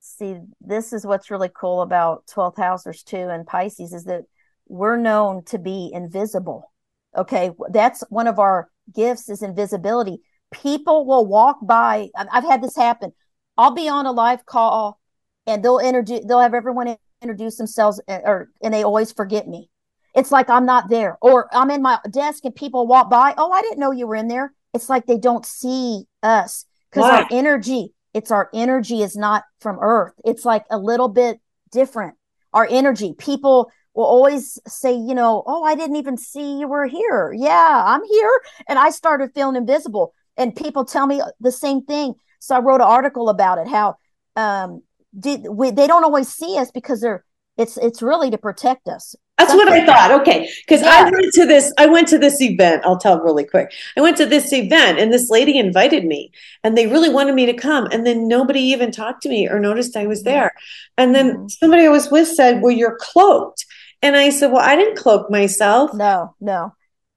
See 0.00 0.36
this 0.60 0.92
is 0.92 1.04
what's 1.04 1.30
really 1.30 1.50
cool 1.52 1.82
about 1.82 2.26
12th 2.28 2.56
housers 2.56 3.02
too 3.02 3.28
and 3.28 3.46
pisces 3.46 3.92
is 3.92 4.04
that 4.04 4.24
we're 4.68 4.96
known 4.96 5.44
to 5.46 5.58
be 5.58 5.90
invisible. 5.92 6.72
Okay. 7.16 7.50
That's 7.70 8.04
one 8.08 8.26
of 8.26 8.38
our 8.38 8.70
gifts 8.94 9.28
is 9.28 9.42
invisibility. 9.42 10.20
People 10.52 11.06
will 11.06 11.26
walk 11.26 11.58
by. 11.62 12.08
I've 12.16 12.44
had 12.44 12.62
this 12.62 12.76
happen. 12.76 13.12
I'll 13.56 13.74
be 13.74 13.88
on 13.88 14.06
a 14.06 14.12
live 14.12 14.44
call 14.44 15.00
and 15.46 15.64
they'll 15.64 15.78
introduce, 15.78 16.24
they'll 16.26 16.40
have 16.40 16.54
everyone 16.54 16.96
introduce 17.22 17.56
themselves 17.56 18.00
eh, 18.08 18.20
or, 18.24 18.50
and 18.62 18.72
they 18.72 18.84
always 18.84 19.12
forget 19.12 19.48
me. 19.48 19.70
It's 20.14 20.32
like 20.32 20.48
I'm 20.48 20.66
not 20.66 20.88
there 20.88 21.18
or 21.20 21.48
I'm 21.54 21.70
in 21.70 21.82
my 21.82 21.98
desk 22.10 22.44
and 22.44 22.54
people 22.54 22.86
walk 22.86 23.10
by. 23.10 23.34
Oh, 23.36 23.50
I 23.50 23.62
didn't 23.62 23.78
know 23.78 23.90
you 23.92 24.06
were 24.06 24.16
in 24.16 24.28
there. 24.28 24.52
It's 24.72 24.88
like 24.88 25.06
they 25.06 25.18
don't 25.18 25.44
see 25.44 26.04
us 26.22 26.64
because 26.90 27.10
our 27.10 27.26
energy, 27.30 27.94
it's 28.14 28.30
our 28.30 28.48
energy 28.54 29.02
is 29.02 29.16
not 29.16 29.44
from 29.60 29.78
earth. 29.80 30.14
It's 30.24 30.44
like 30.44 30.64
a 30.70 30.78
little 30.78 31.08
bit 31.08 31.40
different. 31.70 32.14
Our 32.52 32.66
energy, 32.70 33.14
people 33.18 33.70
will 33.96 34.04
always 34.04 34.58
say, 34.66 34.92
you 34.92 35.14
know, 35.14 35.42
oh, 35.46 35.64
I 35.64 35.74
didn't 35.74 35.96
even 35.96 36.16
see 36.16 36.58
you 36.58 36.68
were 36.68 36.86
here. 36.86 37.32
Yeah, 37.36 37.82
I'm 37.84 38.04
here. 38.04 38.40
And 38.68 38.78
I 38.78 38.90
started 38.90 39.32
feeling 39.34 39.56
invisible. 39.56 40.12
And 40.36 40.54
people 40.54 40.84
tell 40.84 41.06
me 41.06 41.22
the 41.40 41.52
same 41.52 41.84
thing. 41.84 42.14
So 42.38 42.54
I 42.54 42.60
wrote 42.60 42.82
an 42.82 42.86
article 42.86 43.30
about 43.30 43.58
it 43.58 43.66
how 43.66 43.96
um, 44.36 44.82
did 45.18 45.46
we, 45.48 45.70
they 45.70 45.86
don't 45.86 46.04
always 46.04 46.28
see 46.28 46.58
us 46.58 46.70
because 46.70 47.00
they're 47.00 47.24
it's 47.56 47.78
it's 47.78 48.02
really 48.02 48.30
to 48.30 48.36
protect 48.36 48.86
us 48.86 49.16
that's 49.38 49.52
what 49.52 49.68
I 49.68 49.84
thought. 49.84 50.20
Okay. 50.22 50.50
Because 50.66 50.80
yeah. 50.80 51.04
I 51.06 51.10
went 51.10 51.32
to 51.34 51.44
this, 51.44 51.72
I 51.76 51.86
went 51.86 52.08
to 52.08 52.18
this 52.18 52.40
event. 52.40 52.82
I'll 52.86 52.96
tell 52.96 53.20
really 53.20 53.44
quick. 53.44 53.70
I 53.96 54.00
went 54.00 54.16
to 54.16 54.24
this 54.24 54.50
event 54.52 54.98
and 54.98 55.12
this 55.12 55.28
lady 55.28 55.58
invited 55.58 56.06
me 56.06 56.32
and 56.64 56.76
they 56.76 56.86
really 56.86 57.10
wanted 57.10 57.34
me 57.34 57.44
to 57.44 57.52
come. 57.52 57.86
And 57.92 58.06
then 58.06 58.28
nobody 58.28 58.60
even 58.60 58.90
talked 58.90 59.22
to 59.24 59.28
me 59.28 59.46
or 59.46 59.60
noticed 59.60 59.96
I 59.96 60.06
was 60.06 60.22
there. 60.22 60.52
And 60.96 61.14
then 61.14 61.32
mm-hmm. 61.32 61.48
somebody 61.48 61.84
I 61.84 61.90
was 61.90 62.10
with 62.10 62.28
said, 62.28 62.62
Well, 62.62 62.72
you're 62.72 62.96
cloaked. 62.98 63.66
And 64.02 64.16
I 64.16 64.30
said, 64.30 64.52
Well, 64.52 64.62
I 64.62 64.76
didn't 64.76 64.96
cloak 64.96 65.30
myself. 65.30 65.92
No, 65.94 66.34
no. 66.40 66.72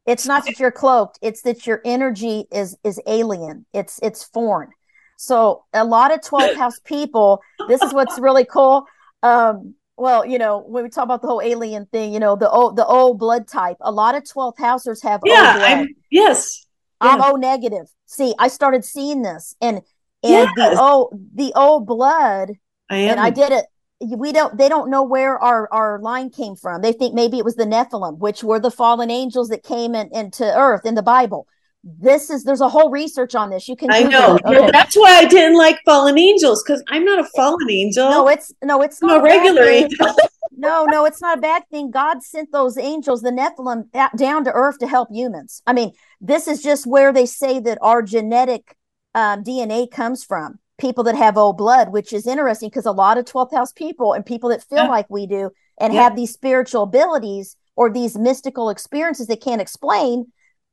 It's 0.06 0.26
not 0.26 0.46
that 0.46 0.60
you're 0.60 0.72
cloaked, 0.72 1.20
it's 1.22 1.44
that 1.44 1.68
your 1.68 1.82
energy 1.86 2.46
is 2.52 2.76
is 2.84 3.00
alien. 3.06 3.66
It's 3.74 4.00
it's 4.02 4.24
foreign. 4.24 4.72
So 5.18 5.66
a 5.74 5.84
lot 5.84 6.14
of 6.14 6.22
12th 6.22 6.56
house 6.56 6.80
people, 6.80 7.42
this 7.68 7.82
is 7.82 7.94
what's 7.94 8.18
really 8.18 8.46
cool. 8.46 8.86
Um, 9.22 9.76
well, 9.98 10.26
you 10.26 10.40
know, 10.40 10.60
when 10.60 10.84
we 10.84 10.90
talk 10.90 11.04
about 11.04 11.22
the 11.22 11.28
whole 11.28 11.42
alien 11.42 11.86
thing, 11.88 12.14
you 12.14 12.20
know, 12.20 12.38
the 12.38 12.50
O 12.50 12.72
the 12.72 12.86
O 12.88 13.14
blood 13.14 13.48
type, 13.48 13.78
a 13.82 13.92
lot 13.92 14.16
of 14.16 14.24
12th 14.24 14.58
housers 14.58 15.04
have 15.04 15.20
yeah, 15.26 15.58
I'm, 15.58 15.88
yes. 16.10 16.66
I'm 17.02 17.22
O 17.22 17.36
negative. 17.36 17.86
See, 18.06 18.34
I 18.40 18.48
started 18.48 18.86
seeing 18.86 19.22
this 19.22 19.56
and 19.62 19.78
and 19.78 19.84
yes. 20.24 20.54
the 20.56 20.78
O 20.80 21.12
the 21.36 21.52
O 21.56 21.82
blood 21.82 22.54
I 22.90 22.98
am. 22.98 23.12
and 23.12 23.20
I 23.20 23.30
did 23.30 23.52
it 23.52 23.66
we 24.02 24.32
don't 24.32 24.58
they 24.58 24.70
don't 24.70 24.90
know 24.90 25.04
where 25.04 25.38
our 25.38 25.68
our 25.72 26.00
line 26.00 26.30
came 26.30 26.56
from. 26.56 26.82
They 26.82 26.94
think 26.94 27.14
maybe 27.14 27.38
it 27.38 27.46
was 27.46 27.56
the 27.56 27.66
Nephilim, 27.66 28.18
which 28.18 28.44
were 28.44 28.60
the 28.60 28.72
fallen 28.72 29.12
angels 29.12 29.50
that 29.50 29.64
came 29.64 29.94
in, 29.96 30.10
into 30.14 30.44
earth 30.44 30.86
in 30.86 30.96
the 30.96 31.04
Bible. 31.04 31.48
This 31.84 32.30
is 32.30 32.44
there's 32.44 32.62
a 32.62 32.70
whole 32.70 32.90
research 32.90 33.36
on 33.36 33.50
this. 33.50 33.68
You 33.68 33.76
can 33.76 33.92
i 33.92 34.02
know. 34.04 34.38
okay. 34.46 34.70
that's 34.72 34.96
why 34.96 35.12
i 35.18 35.26
didn't 35.26 35.58
like 35.58 35.80
fallen 35.86 36.18
angels 36.18 36.62
because 36.62 36.84
i'm 36.90 37.06
not 37.06 37.20
a 37.20 37.24
fallen 37.36 37.70
angel. 37.70 38.10
No 38.10 38.28
it's 38.28 38.54
no 38.64 38.82
it's 38.82 39.02
not 39.02 39.20
a 39.20 39.24
regular 39.24 39.64
angel. 39.64 40.16
No 40.52 40.84
no 40.84 41.06
it's 41.06 41.22
not 41.22 41.38
a 41.38 41.42
bad 41.42 41.64
thing. 41.72 41.90
God 41.90 42.22
sent 42.22 42.52
those 42.52 42.78
angels 42.78 43.22
the 43.22 43.32
nephilim 43.32 43.86
down 44.18 44.44
to 44.44 44.52
earth 44.52 44.80
to 44.80 44.88
help 44.88 45.10
humans. 45.10 45.62
I 45.66 45.72
mean 45.72 45.94
this 46.20 46.50
is 46.50 46.62
just 46.62 46.86
where 46.86 47.14
they 47.14 47.26
say 47.26 47.60
that 47.62 47.78
our 47.82 48.02
genetic 48.02 48.76
um, 49.16 49.44
dna 49.44 49.90
comes 49.90 50.24
from 50.24 50.60
people 50.80 51.04
that 51.04 51.16
have 51.16 51.38
old 51.38 51.58
blood 51.58 51.92
which 51.92 52.14
is 52.14 52.26
interesting 52.26 52.70
because 52.70 52.86
a 52.86 52.92
lot 52.92 53.18
of 53.18 53.26
12th 53.26 53.54
house 53.54 53.72
people 53.72 54.14
and 54.14 54.26
people 54.26 54.50
that 54.50 54.64
feel 54.64 54.80
yeah. 54.80 54.88
like 54.88 55.10
we 55.10 55.28
do 55.28 55.52
and 55.80 55.94
yeah. 55.94 56.04
have 56.04 56.16
these 56.16 56.34
spiritual 56.34 56.84
abilities 56.84 57.56
or 57.76 57.92
these 57.92 58.18
mystical 58.18 58.70
experiences 58.70 59.28
they 59.28 59.36
can't 59.36 59.62
explain 59.62 60.26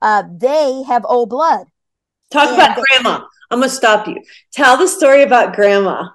uh, 0.03 0.25
they 0.31 0.83
have 0.83 1.05
old 1.07 1.31
blood. 1.31 1.67
Talk 2.31 2.49
and 2.49 2.55
about 2.55 2.77
grandma. 2.77 3.25
I'm 3.51 3.61
going 3.61 3.71
to 3.71 3.75
stop 3.75 4.07
you. 4.07 4.23
Tell 4.53 4.77
the 4.77 4.89
story 4.89 5.23
about 5.23 5.55
grandma, 5.55 6.09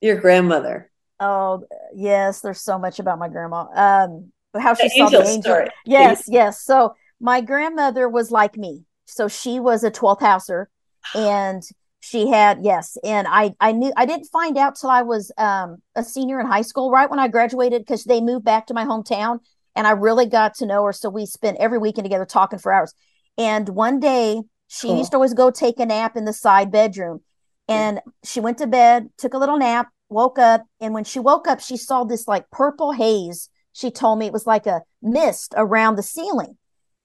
your 0.00 0.16
grandmother. 0.16 0.90
Oh, 1.18 1.64
yes. 1.94 2.40
There's 2.40 2.60
so 2.60 2.78
much 2.78 2.98
about 2.98 3.18
my 3.18 3.28
grandma. 3.28 3.66
Um, 3.74 4.32
how 4.58 4.74
she 4.74 4.88
the 4.88 4.90
saw 4.90 5.08
the 5.08 5.26
angel. 5.26 5.42
Story. 5.42 5.68
Yes, 5.84 6.24
yes. 6.28 6.62
So 6.62 6.94
my 7.20 7.40
grandmother 7.40 8.08
was 8.08 8.30
like 8.30 8.56
me. 8.56 8.84
So 9.06 9.28
she 9.28 9.60
was 9.60 9.84
a 9.84 9.90
12th 9.90 10.20
houser 10.20 10.68
and 11.14 11.62
she 12.06 12.28
had 12.28 12.58
yes 12.62 12.96
and 13.04 13.26
i 13.28 13.52
i 13.60 13.72
knew 13.72 13.92
i 13.96 14.06
didn't 14.06 14.26
find 14.26 14.56
out 14.56 14.76
till 14.76 14.90
i 14.90 15.02
was 15.02 15.32
um, 15.38 15.78
a 15.94 16.02
senior 16.02 16.38
in 16.40 16.46
high 16.46 16.62
school 16.62 16.90
right 16.90 17.10
when 17.10 17.18
i 17.18 17.28
graduated 17.28 17.82
because 17.82 18.04
they 18.04 18.20
moved 18.20 18.44
back 18.44 18.66
to 18.66 18.74
my 18.74 18.84
hometown 18.84 19.38
and 19.74 19.86
i 19.86 19.90
really 19.90 20.26
got 20.26 20.54
to 20.54 20.66
know 20.66 20.84
her 20.84 20.92
so 20.92 21.08
we 21.08 21.26
spent 21.26 21.56
every 21.58 21.78
weekend 21.78 22.04
together 22.04 22.26
talking 22.26 22.58
for 22.58 22.72
hours 22.72 22.92
and 23.38 23.68
one 23.70 24.00
day 24.00 24.42
she 24.68 24.88
cool. 24.88 24.98
used 24.98 25.12
to 25.12 25.16
always 25.16 25.34
go 25.34 25.50
take 25.50 25.78
a 25.78 25.86
nap 25.86 26.16
in 26.16 26.24
the 26.24 26.32
side 26.32 26.70
bedroom. 26.70 27.20
And 27.68 28.00
she 28.24 28.40
went 28.40 28.58
to 28.58 28.66
bed, 28.66 29.08
took 29.18 29.34
a 29.34 29.38
little 29.38 29.58
nap, 29.58 29.88
woke 30.08 30.38
up. 30.38 30.64
And 30.80 30.94
when 30.94 31.04
she 31.04 31.18
woke 31.18 31.48
up, 31.48 31.60
she 31.60 31.76
saw 31.76 32.04
this 32.04 32.28
like 32.28 32.50
purple 32.50 32.92
haze. 32.92 33.48
She 33.72 33.90
told 33.90 34.18
me 34.18 34.26
it 34.26 34.32
was 34.32 34.46
like 34.46 34.66
a 34.66 34.82
mist 35.02 35.52
around 35.56 35.96
the 35.96 36.02
ceiling. 36.02 36.56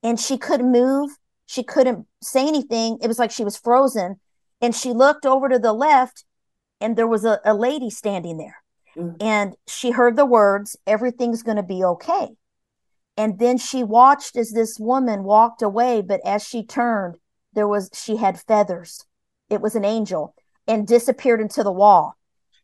And 0.04 0.20
she 0.20 0.38
couldn't 0.38 0.72
move. 0.72 1.12
She 1.48 1.64
couldn't 1.64 2.06
say 2.22 2.48
anything. 2.48 3.00
It 3.02 3.08
was 3.08 3.20
like 3.20 3.32
she 3.32 3.44
was 3.44 3.58
frozen. 3.58 4.20
And 4.62 4.76
she 4.76 4.94
looked 4.94 5.26
over 5.26 5.50
to 5.50 5.60
the 5.60 5.74
left, 5.74 6.24
and 6.80 6.96
there 6.96 7.08
was 7.08 7.26
a, 7.26 7.40
a 7.44 7.54
lady 7.54 7.90
standing 7.90 8.38
there. 8.38 8.58
Mm. 8.96 9.18
And 9.22 9.56
she 9.68 9.92
heard 9.92 10.16
the 10.16 10.26
words, 10.26 10.76
Everything's 10.86 11.44
going 11.44 11.58
to 11.58 11.64
be 11.64 11.84
okay. 11.84 12.30
And 13.18 13.40
then 13.40 13.58
she 13.58 13.84
watched 13.84 14.36
as 14.36 14.52
this 14.52 14.80
woman 14.80 15.24
walked 15.24 15.62
away, 15.62 16.02
but 16.02 16.22
as 16.26 16.48
she 16.48 16.66
turned, 16.66 17.18
there 17.54 17.68
was 17.68 17.90
she 17.94 18.16
had 18.16 18.40
feathers. 18.40 19.06
It 19.50 19.62
was 19.62 19.76
an 19.76 19.86
angel 19.86 20.34
and 20.68 20.88
disappeared 20.88 21.42
into 21.42 21.64
the 21.64 21.72
wall. 21.72 22.16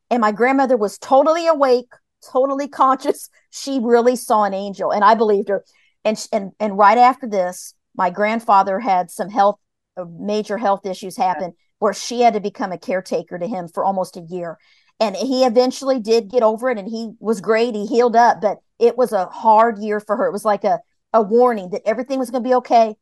And 0.10 0.22
my 0.22 0.32
grandmother 0.32 0.78
was 0.78 0.98
totally 0.98 1.48
awake, 1.48 1.92
totally 2.32 2.68
conscious. 2.84 3.30
She 3.50 3.80
really 3.82 4.16
saw 4.16 4.44
an 4.44 4.54
angel, 4.54 4.92
and 4.92 5.04
I 5.04 5.16
believed 5.16 5.50
her. 5.50 5.64
And 6.06 6.26
and 6.32 6.52
and 6.60 6.78
right 6.78 6.98
after 6.98 7.28
this, 7.28 7.74
my 7.96 8.10
grandfather 8.10 8.80
had 8.80 9.12
some 9.12 9.30
health, 9.30 9.60
uh, 9.98 10.06
major 10.18 10.58
health 10.58 10.86
issues 10.86 11.18
happen, 11.18 11.54
where 11.80 11.94
she 11.94 12.22
had 12.22 12.34
to 12.34 12.40
become 12.40 12.72
a 12.72 12.78
caretaker 12.78 13.38
to 13.38 13.48
him 13.48 13.68
for 13.68 13.84
almost 13.84 14.18
a 14.18 14.22
year. 14.22 14.58
And 15.00 15.16
he 15.16 15.44
eventually 15.44 16.00
did 16.00 16.30
get 16.30 16.42
over 16.42 16.70
it, 16.70 16.78
and 16.80 16.88
he 16.88 17.12
was 17.20 17.40
great. 17.40 17.76
He 17.76 17.86
healed 17.86 18.16
up, 18.16 18.42
but 18.42 18.58
it 18.80 18.98
was 18.98 19.12
a 19.12 19.28
hard 19.28 19.78
year 19.78 20.00
for 20.00 20.18
her. 20.18 20.26
It 20.26 20.32
was 20.32 20.46
like 20.46 20.64
a, 20.64 20.80
a 21.14 21.22
warning 21.22 21.70
that 21.70 21.84
everything 21.86 22.18
was 22.18 22.32
going 22.32 22.44
to 22.44 22.50
be 22.50 22.56
okay 22.56 22.96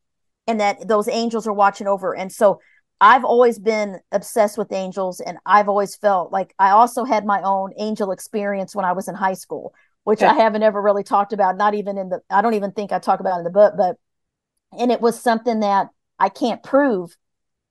and 0.48 0.60
that 0.60 0.88
those 0.88 1.08
angels 1.08 1.48
are 1.48 1.54
watching 1.54 1.88
over. 1.88 2.16
And 2.16 2.32
so 2.32 2.60
I've 3.02 3.26
always 3.26 3.60
been 3.60 4.00
obsessed 4.12 4.58
with 4.58 4.72
angels 4.72 5.20
and 5.20 5.38
I've 5.46 5.70
always 5.70 5.96
felt 5.96 6.32
like 6.32 6.54
I 6.60 6.70
also 6.72 7.04
had 7.04 7.26
my 7.26 7.42
own 7.42 7.74
angel 7.78 8.12
experience 8.12 8.76
when 8.76 8.86
I 8.86 8.94
was 8.94 9.08
in 9.08 9.16
high 9.16 9.34
school, 9.34 9.74
which 10.04 10.22
I 10.22 10.34
haven't 10.34 10.64
ever 10.64 10.82
really 10.82 11.04
talked 11.04 11.34
about, 11.34 11.58
not 11.58 11.74
even 11.74 11.98
in 11.98 12.10
the, 12.10 12.22
I 12.30 12.42
don't 12.42 12.54
even 12.54 12.72
think 12.72 12.92
I 12.92 13.00
talk 13.00 13.20
about 13.20 13.38
in 13.38 13.44
the 13.44 13.50
book, 13.50 13.74
but, 13.78 13.98
and 14.78 14.92
it 14.92 15.02
was 15.02 15.20
something 15.20 15.62
that 15.62 15.88
I 16.20 16.30
can't 16.30 16.64
prove, 16.64 17.16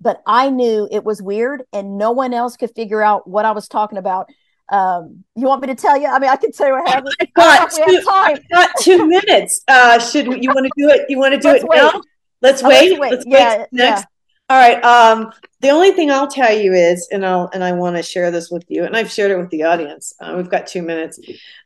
but 0.00 0.22
I 0.26 0.50
knew 0.50 0.88
it 0.90 1.04
was 1.04 1.22
weird 1.22 1.62
and 1.72 1.98
no 1.98 2.12
one 2.12 2.34
else 2.34 2.56
could 2.56 2.70
figure 2.74 3.02
out 3.02 3.28
what 3.28 3.44
I 3.44 3.52
was 3.52 3.68
talking 3.68 3.98
about 3.98 4.28
um, 4.70 5.24
you 5.36 5.46
want 5.46 5.60
me 5.60 5.68
to 5.68 5.74
tell 5.74 6.00
you? 6.00 6.06
I 6.06 6.18
mean, 6.18 6.30
I 6.30 6.36
can 6.36 6.52
tell 6.52 6.68
you 6.68 6.72
what 6.74 6.88
happened. 6.88 7.14
I've 7.20 7.34
got, 7.34 7.70
two, 7.70 8.02
I've 8.08 8.48
got 8.48 8.70
two 8.80 9.06
minutes. 9.06 9.62
Uh, 9.68 9.98
should 9.98 10.26
you 10.26 10.50
want 10.50 10.66
to 10.66 10.70
do 10.76 10.88
it? 10.88 11.06
You 11.08 11.18
want 11.18 11.34
to 11.34 11.40
do 11.40 11.48
let's 11.48 11.64
it 11.64 11.68
wait. 11.68 11.76
now? 11.76 12.00
Let's 12.40 12.62
oh, 12.62 12.68
wait. 12.68 12.90
Let's 12.90 13.00
wait. 13.00 13.10
Let's 13.10 13.24
yeah, 13.26 13.58
wait 13.58 13.66
next. 13.72 14.00
Yeah. 14.00 14.04
All 14.50 14.58
right. 14.58 14.84
Um, 14.84 15.32
the 15.60 15.70
only 15.70 15.92
thing 15.92 16.10
I'll 16.10 16.28
tell 16.28 16.52
you 16.52 16.72
is, 16.72 17.08
and 17.12 17.24
I'll 17.24 17.50
and 17.52 17.62
I 17.62 17.72
want 17.72 17.96
to 17.96 18.02
share 18.02 18.30
this 18.30 18.50
with 18.50 18.64
you, 18.68 18.84
and 18.84 18.96
I've 18.96 19.10
shared 19.10 19.30
it 19.30 19.38
with 19.38 19.50
the 19.50 19.64
audience. 19.64 20.14
Uh, 20.20 20.34
we've 20.36 20.50
got 20.50 20.66
two 20.66 20.82
minutes. 20.82 21.18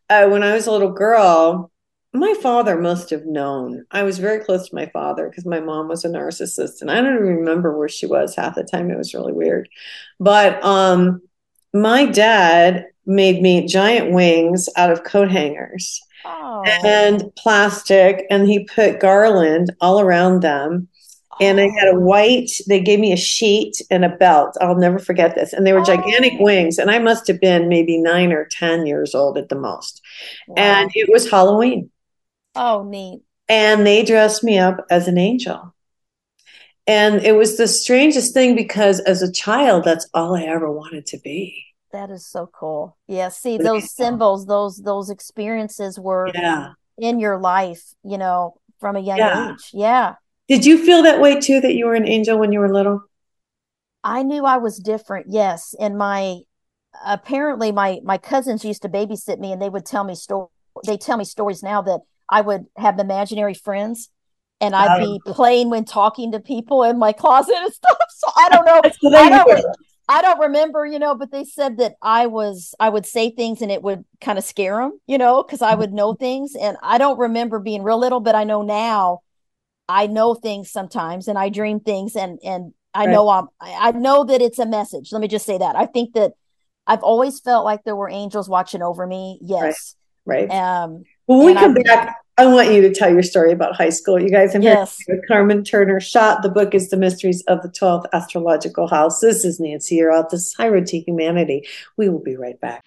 Uh, 0.09 0.29
when 0.29 0.43
I 0.43 0.55
was 0.55 0.67
a 0.67 0.73
little 0.73 0.93
girl, 0.93 1.71
my 2.19 2.35
father 2.43 2.81
must 2.81 3.11
have 3.11 3.25
known. 3.27 3.85
I 3.91 4.03
was 4.03 4.19
very 4.19 4.45
close 4.45 4.69
to 4.69 4.75
my 4.75 4.87
father 4.87 5.29
because 5.29 5.47
my 5.47 5.61
mom 5.61 5.89
was 5.89 6.05
a 6.05 6.09
narcissist, 6.09 6.81
and 6.81 6.91
I 6.91 7.01
don't 7.01 7.15
even 7.15 7.37
remember 7.37 7.77
where 7.77 7.89
she 7.89 8.07
was 8.07 8.35
half 8.35 8.55
the 8.55 8.65
time. 8.65 8.91
It 8.91 8.99
was 8.99 9.15
really 9.15 9.33
weird. 9.33 9.69
But 10.21 10.63
um, 10.65 11.23
my 11.73 12.07
dad 12.07 12.87
made 13.07 13.41
me 13.41 13.67
giant 13.67 14.13
wings 14.13 14.69
out 14.77 14.91
of 14.91 15.05
coat 15.05 15.31
hangers 15.31 16.01
oh. 16.25 16.63
and 16.85 17.25
plastic, 17.37 18.27
and 18.31 18.47
he 18.47 18.65
put 18.65 19.01
garland 19.01 19.73
all 19.81 20.01
around 20.01 20.43
them. 20.43 20.89
And 21.41 21.61
I 21.61 21.69
had 21.79 21.89
a 21.89 21.97
oh. 21.97 22.01
white, 22.01 22.51
they 22.67 22.81
gave 22.81 22.99
me 22.99 23.13
a 23.13 23.17
sheet 23.17 23.81
and 23.91 24.05
a 24.05 24.09
belt. 24.09 24.57
I'll 24.61 24.75
never 24.75 24.99
forget 24.99 25.37
this. 25.37 25.53
And 25.53 25.65
they 25.65 25.73
were 25.73 25.83
gigantic 25.83 26.33
oh. 26.41 26.43
wings. 26.43 26.79
And 26.79 26.91
I 26.91 26.99
must 26.99 27.29
have 27.29 27.41
been 27.41 27.69
maybe 27.69 27.97
nine 27.97 28.33
or 28.33 28.49
10 28.51 28.87
years 28.87 29.15
old 29.15 29.39
at 29.39 29.49
the 29.49 29.55
most. 29.55 30.03
Wow. 30.49 30.55
And 30.57 30.91
it 30.95 31.09
was 31.09 31.31
Halloween. 31.31 31.91
Oh, 32.59 32.83
neat. 32.83 33.23
And 33.49 33.87
they 33.87 34.05
dressed 34.05 34.45
me 34.45 34.59
up 34.59 34.85
as 34.91 35.09
an 35.09 35.17
angel. 35.17 35.75
And 36.87 37.23
it 37.23 37.33
was 37.37 37.57
the 37.57 37.69
strangest 37.69 38.35
thing 38.35 38.57
because 38.57 39.01
as 39.01 39.23
a 39.23 39.31
child, 39.31 39.85
that's 39.85 40.09
all 40.15 40.35
I 40.35 40.45
ever 40.45 40.71
wanted 40.71 41.07
to 41.07 41.19
be. 41.19 41.65
That 41.93 42.11
is 42.11 42.27
so 42.27 42.51
cool. 42.53 42.97
Yeah. 43.07 43.29
See, 43.29 43.57
those 43.59 43.95
symbols, 43.95 44.47
those 44.47 44.79
those 44.79 45.09
experiences 45.09 45.99
were 45.99 46.31
yeah. 46.35 46.73
in 46.99 47.21
your 47.21 47.39
life, 47.39 47.95
you 48.03 48.19
know, 48.19 48.59
from 48.81 48.97
a 48.97 49.01
young 49.01 49.19
yeah. 49.19 49.53
age. 49.53 49.71
Yeah. 49.73 50.15
Did 50.49 50.67
you 50.67 50.85
feel 50.85 51.03
that 51.03 51.21
way 51.21 51.39
too, 51.41 51.61
that 51.61 51.75
you 51.75 51.87
were 51.87 51.95
an 51.95 52.09
angel 52.09 52.39
when 52.39 52.53
you 52.53 52.61
were 52.61 52.73
little? 52.73 53.03
I 54.03 54.23
knew 54.23 54.45
I 54.45 54.57
was 54.57 54.79
different, 54.79 55.27
yes. 55.29 55.75
And 55.79 55.99
my 55.99 56.39
apparently 57.05 57.71
my 57.71 58.01
my 58.03 58.19
cousins 58.19 58.65
used 58.65 58.83
to 58.83 58.89
babysit 58.89 59.39
me 59.39 59.53
and 59.53 59.61
they 59.61 59.69
would 59.69 59.85
tell 59.85 60.05
me 60.05 60.15
stories 60.15 60.49
they 60.87 60.97
tell 60.97 61.17
me 61.17 61.25
stories 61.25 61.63
now 61.63 61.83
that 61.83 62.01
I 62.29 62.41
would 62.41 62.67
have 62.77 62.99
imaginary 62.99 63.55
friends 63.55 64.11
and 64.61 64.75
I'd 64.75 64.99
be 64.99 65.21
playing 65.25 65.71
when 65.71 65.85
talking 65.85 66.33
to 66.33 66.41
people 66.41 66.83
in 66.83 66.99
my 66.99 67.13
closet 67.23 67.57
and 67.57 67.73
stuff. 67.73 67.97
So 68.11 68.29
I 68.37 68.49
don't 68.49 68.65
know. 68.65 68.83
I 69.17 69.31
don't, 69.31 69.77
I 70.09 70.23
don't 70.23 70.41
remember, 70.41 70.87
you 70.87 70.99
know, 70.99 71.15
but 71.15 71.31
they 71.31 71.45
said 71.45 71.79
that 71.79 71.95
I 72.03 72.27
was 72.27 72.75
I 72.81 72.89
would 72.89 73.07
say 73.07 73.31
things 73.31 73.63
and 73.63 73.71
it 73.71 73.83
would 73.83 74.05
kind 74.21 74.39
of 74.39 74.45
scare 74.45 74.79
them, 74.79 74.99
you 75.07 75.19
know, 75.19 75.43
because 75.43 75.63
I 75.63 75.75
would 75.75 75.93
know 75.93 76.15
things. 76.15 76.55
And 76.55 76.77
I 76.83 76.99
don't 76.99 77.19
remember 77.19 77.59
being 77.59 77.83
real 77.83 77.99
little, 77.99 78.21
but 78.21 78.35
I 78.35 78.45
know 78.45 78.63
now 78.63 79.21
I 79.89 80.07
know 80.07 80.35
things 80.35 80.71
sometimes 80.71 81.29
and 81.29 81.39
I 81.39 81.49
dream 81.49 81.81
things 81.81 82.17
and 82.17 82.39
and 82.43 82.73
I 82.95 83.07
right. 83.07 83.13
know 83.13 83.29
I'm 83.29 83.49
I 83.61 83.93
know 83.93 84.25
that 84.25 84.43
it's 84.43 84.59
a 84.59 84.67
message. 84.67 85.13
Let 85.13 85.21
me 85.21 85.29
just 85.29 85.47
say 85.47 85.59
that. 85.59 85.77
I 85.77 85.87
think 85.87 86.15
that 86.15 86.33
I've 86.87 87.03
always 87.03 87.39
felt 87.41 87.65
like 87.65 87.85
there 87.85 87.97
were 87.97 88.09
angels 88.09 88.49
watching 88.49 88.83
over 88.83 89.07
me. 89.07 89.39
Yes. 89.43 89.95
right. 90.25 90.51
Um, 90.51 91.05
when 91.29 91.45
we 91.45 91.51
and 91.53 91.59
come 91.61 91.77
I- 91.79 91.83
back, 91.83 92.17
I 92.37 92.47
want 92.47 92.73
you 92.73 92.81
to 92.83 92.93
tell 92.95 93.11
your 93.13 93.23
story 93.25 93.51
about 93.53 93.75
high 93.75 93.89
school. 93.89 94.21
You 94.21 94.31
guys, 94.31 94.55
I'm 94.55 94.63
Yes. 94.63 94.97
here 95.07 95.17
with 95.17 95.27
Carmen 95.27 95.65
Turner 95.65 95.99
Schott. 96.01 96.43
The 96.43 96.49
book 96.49 96.73
is 96.75 96.89
The 96.89 96.97
Mysteries 96.97 97.43
of 97.49 97.63
the 97.63 97.69
12th 97.69 98.07
Astrological 98.13 98.87
House. 98.87 99.19
This 99.21 99.45
is 99.45 99.59
Nancy. 99.59 99.99
Yearout. 99.99 100.31
This 100.31 100.43
is 100.43 100.55
High 100.55 100.69
Road 100.69 100.87
to 100.87 100.99
Humanity. 101.01 101.67
We 101.97 102.09
will 102.09 102.21
be 102.23 102.37
right 102.37 102.61
back. 102.61 102.85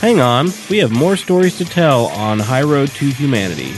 Hang 0.00 0.20
on, 0.20 0.48
we 0.70 0.78
have 0.78 0.92
more 0.92 1.16
stories 1.16 1.56
to 1.58 1.64
tell 1.64 2.06
on 2.06 2.38
High 2.38 2.62
Road 2.62 2.90
to 2.90 3.06
Humanity. 3.10 3.72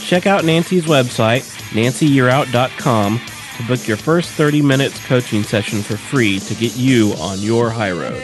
Check 0.00 0.26
out 0.26 0.44
Nancy's 0.44 0.84
website, 0.84 1.42
nancyyearout.com, 1.72 3.20
to 3.56 3.62
book 3.66 3.88
your 3.88 3.96
first 3.96 4.30
30 4.30 4.62
minutes 4.62 5.04
coaching 5.06 5.42
session 5.42 5.82
for 5.82 5.96
free 5.96 6.38
to 6.40 6.54
get 6.54 6.76
you 6.76 7.12
on 7.18 7.40
your 7.40 7.70
high 7.70 7.90
road. 7.90 8.22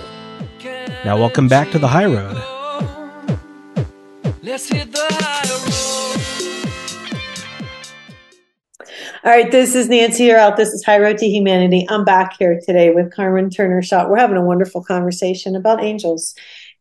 Now, 1.03 1.17
welcome 1.17 1.47
back 1.47 1.71
to 1.71 1.79
the 1.79 1.87
High 1.87 2.05
Road. 2.05 2.35
Let's 4.43 4.69
hit 4.69 4.91
the. 4.91 5.01
All 9.23 9.31
right, 9.31 9.49
this 9.49 9.73
is 9.73 9.89
Nancy. 9.89 10.27
Yearout. 10.27 10.57
This 10.57 10.69
is 10.69 10.85
High 10.85 10.99
Road 10.99 11.17
to 11.17 11.25
Humanity. 11.27 11.87
I'm 11.89 12.05
back 12.05 12.35
here 12.37 12.61
today 12.63 12.91
with 12.91 13.11
Carmen 13.11 13.49
Turner 13.49 13.81
Schott. 13.81 14.11
We're 14.11 14.17
having 14.17 14.37
a 14.37 14.45
wonderful 14.45 14.83
conversation 14.83 15.55
about 15.55 15.83
angels. 15.83 16.35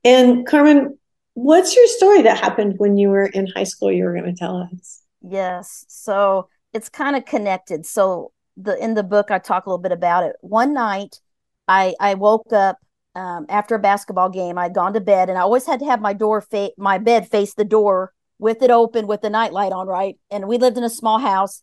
And 0.05 0.47
Carmen, 0.47 0.99
what's 1.35 1.77
your 1.77 1.87
story 1.89 2.23
that 2.23 2.39
happened 2.39 2.79
when 2.79 2.97
you 2.97 3.11
were 3.11 3.27
in 3.27 3.47
high 3.49 3.65
school? 3.65 3.93
You 3.93 4.05
were 4.05 4.13
going 4.13 4.25
to 4.25 4.33
tell 4.33 4.69
us. 4.73 5.03
Yes. 5.21 5.85
So 5.89 6.49
it's 6.73 6.89
kind 6.89 7.17
of 7.17 7.25
connected. 7.25 7.87
So 7.87 8.33
the 8.57 8.83
in 8.83 8.95
the 8.95 9.03
book 9.03 9.31
I 9.31 9.39
talk 9.39 9.67
a 9.67 9.71
little 9.71 9.83
bit 9.83 9.93
about 9.93 10.25
it. 10.25 10.37
One 10.41 10.73
night 10.75 11.21
I 11.69 11.95
I 12.01 12.15
woke 12.15 12.53
up 12.53 12.79
um, 13.15 13.47
after 13.49 13.75
a 13.75 13.81
basketball 13.81 14.29
game. 14.29 14.59
I'd 14.59 14.75
gone 14.75 14.95
to 14.95 15.01
bed 15.01 15.29
and 15.29 15.39
I 15.39 15.43
always 15.43 15.67
had 15.67 15.81
to 15.81 15.87
have 15.87 16.01
my 16.01 16.13
door 16.13 16.41
fa- 16.41 16.71
my 16.79 16.99
bed 16.99 17.29
face 17.29 17.55
the 17.55 17.65
door 17.65 18.13
with 18.39 18.63
it 18.63 18.71
open 18.71 19.07
with 19.07 19.23
the 19.23 19.31
nightlight 19.31 19.73
on, 19.73 19.87
right? 19.87 20.17
And 20.31 20.49
we 20.49 20.59
lived 20.59 20.77
in 20.77 20.85
a 20.85 20.91
small 20.91 21.19
house 21.19 21.63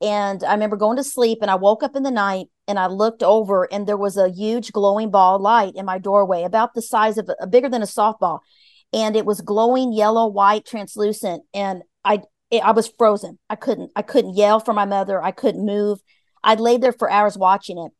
and 0.00 0.42
I 0.42 0.52
remember 0.52 0.76
going 0.76 0.96
to 0.96 1.04
sleep 1.04 1.38
and 1.42 1.50
I 1.50 1.54
woke 1.56 1.82
up 1.82 1.94
in 1.94 2.02
the 2.02 2.10
night 2.10 2.46
and 2.66 2.78
I 2.78 2.86
looked 2.86 3.22
over 3.22 3.72
and 3.72 3.86
there 3.86 3.96
was 3.96 4.16
a 4.16 4.30
huge 4.30 4.72
glowing 4.72 5.10
ball 5.10 5.38
light 5.38 5.74
in 5.74 5.84
my 5.84 5.98
doorway 5.98 6.44
about 6.44 6.74
the 6.74 6.82
size 6.82 7.18
of 7.18 7.30
a 7.40 7.46
bigger 7.46 7.68
than 7.68 7.82
a 7.82 7.86
softball 7.86 8.40
and 8.92 9.16
it 9.16 9.24
was 9.24 9.40
glowing 9.40 9.92
yellow, 9.92 10.26
white, 10.26 10.64
translucent 10.66 11.44
and 11.54 11.82
I 12.04 12.22
it, 12.50 12.62
I 12.62 12.72
was 12.72 12.92
frozen. 12.98 13.38
I 13.48 13.56
couldn't 13.56 13.90
I 13.96 14.02
couldn't 14.02 14.36
yell 14.36 14.60
for 14.60 14.74
my 14.74 14.84
mother. 14.84 15.22
I 15.22 15.30
couldn't 15.30 15.64
move. 15.64 16.00
I 16.44 16.54
laid 16.54 16.82
there 16.82 16.92
for 16.92 17.10
hours 17.10 17.38
watching 17.38 17.78
it. 17.78 17.92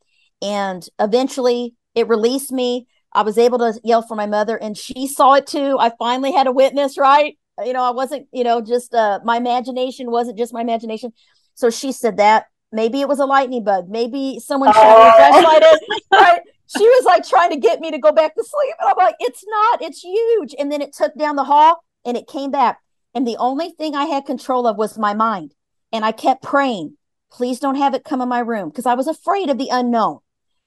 And 0.44 0.86
eventually 0.98 1.74
it 1.94 2.08
released 2.08 2.52
me. 2.52 2.86
I 3.12 3.22
was 3.22 3.38
able 3.38 3.58
to 3.58 3.78
yell 3.84 4.02
for 4.02 4.14
my 4.14 4.26
mother 4.26 4.56
and 4.56 4.76
she 4.76 5.06
saw 5.06 5.34
it 5.34 5.46
too. 5.46 5.76
I 5.78 5.92
finally 5.98 6.32
had 6.32 6.46
a 6.46 6.52
witness, 6.52 6.98
right? 6.98 7.38
You 7.64 7.72
know, 7.72 7.82
I 7.82 7.90
wasn't, 7.90 8.28
you 8.32 8.44
know, 8.44 8.60
just 8.60 8.94
uh 8.94 9.20
my 9.24 9.36
imagination 9.36 10.10
wasn't 10.10 10.38
just 10.38 10.52
my 10.52 10.60
imagination. 10.60 11.12
So 11.54 11.70
she 11.70 11.92
said 11.92 12.18
that 12.18 12.46
maybe 12.72 13.00
it 13.00 13.08
was 13.08 13.20
a 13.20 13.26
lightning 13.26 13.64
bug. 13.64 13.88
Maybe 13.88 14.38
someone 14.40 14.72
shined 14.72 14.86
a 14.86 15.12
flashlight 15.12 15.62
in. 15.62 15.78
Right? 16.12 16.40
She 16.76 16.84
was 16.84 17.04
like 17.04 17.28
trying 17.28 17.50
to 17.50 17.56
get 17.56 17.80
me 17.80 17.90
to 17.90 17.98
go 17.98 18.12
back 18.12 18.34
to 18.34 18.42
sleep. 18.42 18.74
And 18.80 18.88
I'm 18.88 18.96
like, 18.96 19.16
it's 19.20 19.44
not, 19.46 19.82
it's 19.82 20.02
huge. 20.02 20.54
And 20.58 20.70
then 20.72 20.80
it 20.80 20.92
took 20.94 21.14
down 21.16 21.36
the 21.36 21.44
hall 21.44 21.84
and 22.04 22.16
it 22.16 22.26
came 22.26 22.50
back. 22.50 22.78
And 23.14 23.26
the 23.26 23.36
only 23.36 23.70
thing 23.70 23.94
I 23.94 24.04
had 24.06 24.24
control 24.24 24.66
of 24.66 24.76
was 24.76 24.98
my 24.98 25.12
mind. 25.14 25.54
And 25.92 26.04
I 26.04 26.12
kept 26.12 26.42
praying, 26.42 26.96
please 27.30 27.60
don't 27.60 27.74
have 27.74 27.94
it 27.94 28.04
come 28.04 28.22
in 28.22 28.28
my 28.28 28.40
room 28.40 28.70
because 28.70 28.86
I 28.86 28.94
was 28.94 29.06
afraid 29.06 29.50
of 29.50 29.58
the 29.58 29.68
unknown. 29.70 30.20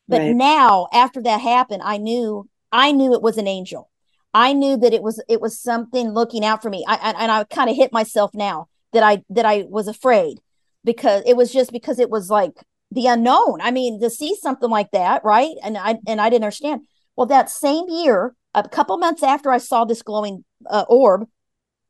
But 0.08 0.22
Right. 0.22 0.36
now, 0.36 0.88
after 0.94 1.22
that 1.24 1.42
happened, 1.42 1.82
I 1.84 1.98
knew 1.98 2.48
I 2.72 2.92
knew 2.92 3.14
it 3.14 3.22
was 3.22 3.38
an 3.38 3.48
angel. 3.48 3.90
I 4.34 4.54
knew 4.54 4.78
that 4.78 4.94
it 4.94 5.02
was 5.02 5.24
it 5.28 5.42
was 5.42 5.60
something 5.60 6.10
looking 6.10 6.46
out 6.46 6.62
for 6.62 6.70
me. 6.70 6.84
I, 6.88 6.96
I 6.96 7.24
and 7.24 7.32
I 7.32 7.44
kind 7.46 7.70
of 7.70 7.76
hit 7.76 7.92
myself 7.94 8.32
now 8.34 8.68
that 8.94 9.02
I 9.02 9.24
that 9.30 9.46
I 9.46 9.66
was 9.68 9.88
afraid 9.88 10.42
because 10.84 11.24
it 11.26 11.36
was 11.36 11.52
just 11.52 11.72
because 11.72 12.00
it 12.00 12.10
was 12.10 12.30
like 12.30 12.54
the 12.92 13.08
unknown. 13.08 13.60
I 13.62 13.72
mean, 13.72 14.00
to 14.02 14.10
see 14.10 14.36
something 14.36 14.70
like 14.70 14.92
that, 14.92 15.24
right? 15.24 15.56
And 15.64 15.78
I 15.78 15.98
and 16.08 16.22
I 16.22 16.30
didn't 16.30 16.44
understand. 16.46 16.82
Well, 17.16 17.28
that 17.28 17.50
same 17.50 17.86
year, 17.90 18.36
a 18.54 18.68
couple 18.68 18.98
months 18.98 19.24
after 19.24 19.52
I 19.52 19.58
saw 19.58 19.86
this 19.86 20.02
glowing 20.02 20.44
uh, 20.70 20.86
orb, 20.90 21.28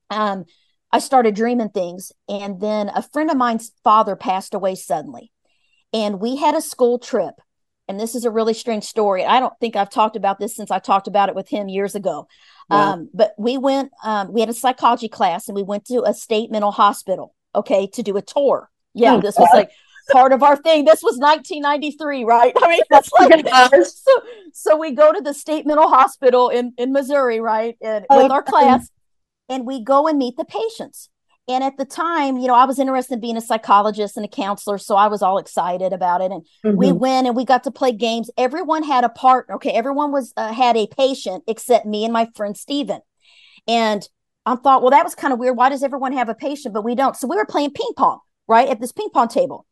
um, 0.10 0.46
I 0.92 1.00
started 1.00 1.36
dreaming 1.36 1.70
things, 1.70 2.12
and 2.30 2.62
then 2.62 2.90
a 2.90 3.02
friend 3.02 3.30
of 3.30 3.38
mine's 3.38 3.72
father 3.84 4.16
passed 4.16 4.54
away 4.54 4.76
suddenly, 4.76 5.32
and 5.94 6.20
we 6.20 6.36
had 6.38 6.56
a 6.56 6.62
school 6.62 7.00
trip. 7.00 7.36
And 7.88 8.00
this 8.00 8.16
is 8.16 8.26
a 8.26 8.32
really 8.32 8.56
strange 8.56 8.84
story. 8.84 9.24
I 9.24 9.40
don't 9.40 9.54
think 9.60 9.76
I've 9.76 9.92
talked 9.92 10.16
about 10.16 10.40
this 10.40 10.56
since 10.56 10.72
I 10.72 10.80
talked 10.80 11.08
about 11.08 11.30
it 11.30 11.36
with 11.36 11.48
him 11.48 11.70
years 11.70 11.94
ago. 11.94 12.28
Wow. 12.68 12.94
Um, 12.94 13.10
but 13.14 13.36
we 13.38 13.60
went, 13.60 13.92
um, 14.04 14.34
we 14.34 14.40
had 14.40 14.50
a 14.50 14.54
psychology 14.54 15.08
class, 15.08 15.48
and 15.48 15.56
we 15.56 15.62
went 15.62 15.86
to 15.86 16.02
a 16.04 16.12
state 16.12 16.50
mental 16.50 16.72
hospital, 16.72 17.36
okay, 17.54 17.86
to 17.94 18.02
do 18.02 18.18
a 18.18 18.24
tour. 18.24 18.72
Yeah, 18.96 19.16
Oh, 19.16 19.22
this 19.22 19.38
was 19.38 19.50
like 19.54 19.70
part 20.12 20.32
of 20.34 20.44
our 20.44 20.56
thing. 20.56 20.86
This 20.86 21.02
was 21.04 21.18
1993, 21.18 22.24
right? 22.24 22.54
I 22.62 22.68
mean, 22.70 22.82
that's 22.90 23.12
like 23.12 23.30
so, 23.86 24.12
so 24.54 24.78
we 24.78 24.92
go 24.92 25.12
to 25.12 25.22
the 25.22 25.34
state 25.34 25.66
mental 25.66 25.88
hospital 25.90 26.50
in 26.50 26.74
in 26.78 26.92
Missouri, 26.94 27.40
right? 27.40 27.76
And 27.82 28.06
Oh, 28.10 28.24
with 28.24 28.32
our 28.32 28.44
class, 28.44 28.90
and 29.50 29.66
we 29.66 29.84
go 29.84 30.08
and 30.08 30.18
meet 30.18 30.38
the 30.38 30.46
patients. 30.46 31.10
And 31.48 31.64
at 31.64 31.78
the 31.78 31.86
time, 31.86 32.38
you 32.38 32.48
know, 32.48 32.56
I 32.56 32.66
was 32.66 32.80
interested 32.80 33.16
in 33.16 33.20
being 33.20 33.38
a 33.38 33.42
psychologist 33.42 34.18
and 34.18 34.26
a 34.26 34.30
counselor, 34.30 34.80
so 34.80 34.96
I 34.96 35.08
was 35.08 35.22
all 35.22 35.38
excited 35.38 35.94
about 35.94 36.22
it. 36.22 36.32
And 36.32 36.44
we 36.76 36.88
Mhm. 36.88 36.98
went 37.00 37.28
and 37.28 37.36
we 37.36 37.46
got 37.46 37.64
to 37.66 37.72
play 37.72 37.92
games. 37.92 38.32
Everyone 38.36 38.82
had 38.84 39.04
a 39.04 39.10
partner. 39.10 39.56
Okay, 39.56 39.70
everyone 39.72 40.12
was 40.12 40.34
uh, 40.38 40.52
had 40.54 40.76
a 40.76 40.88
patient 40.88 41.44
except 41.48 41.86
me 41.86 42.04
and 42.04 42.12
my 42.14 42.30
friend 42.36 42.58
Steven. 42.58 43.02
And 43.68 44.08
I 44.46 44.56
thought, 44.56 44.82
well, 44.82 44.92
that 44.92 45.04
was 45.04 45.16
kind 45.16 45.34
of 45.34 45.40
weird. 45.40 45.58
Why 45.58 45.70
does 45.70 45.84
everyone 45.84 46.14
have 46.14 46.30
a 46.30 46.36
patient 46.36 46.74
but 46.74 46.84
we 46.84 46.96
don't? 46.96 47.16
So 47.16 47.28
we 47.28 47.36
were 47.36 47.46
playing 47.46 47.72
ping 47.72 47.94
pong, 47.98 48.20
right, 48.48 48.68
at 48.70 48.80
this 48.80 48.92
ping 48.92 49.10
pong 49.14 49.28
table. 49.28 49.66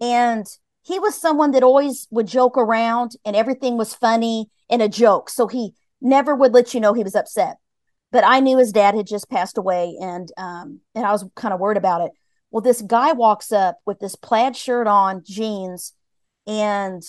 And 0.00 0.46
he 0.82 0.98
was 0.98 1.20
someone 1.20 1.50
that 1.52 1.62
always 1.62 2.08
would 2.10 2.26
joke 2.26 2.56
around 2.56 3.12
and 3.24 3.36
everything 3.36 3.76
was 3.76 3.94
funny 3.94 4.48
and 4.70 4.80
a 4.80 4.88
joke. 4.88 5.28
So 5.28 5.46
he 5.46 5.74
never 6.00 6.34
would 6.34 6.52
let 6.52 6.72
you 6.72 6.80
know 6.80 6.94
he 6.94 7.04
was 7.04 7.14
upset. 7.14 7.58
But 8.12 8.24
I 8.24 8.40
knew 8.40 8.58
his 8.58 8.72
dad 8.72 8.94
had 8.94 9.06
just 9.06 9.30
passed 9.30 9.58
away 9.58 9.96
and 10.00 10.30
um 10.36 10.80
and 10.94 11.04
I 11.04 11.12
was 11.12 11.24
kind 11.36 11.54
of 11.54 11.60
worried 11.60 11.76
about 11.76 12.00
it. 12.02 12.12
Well, 12.50 12.62
this 12.62 12.82
guy 12.82 13.12
walks 13.12 13.52
up 13.52 13.78
with 13.86 14.00
this 14.00 14.16
plaid 14.16 14.56
shirt 14.56 14.86
on, 14.88 15.22
jeans, 15.24 15.92
and 16.46 17.02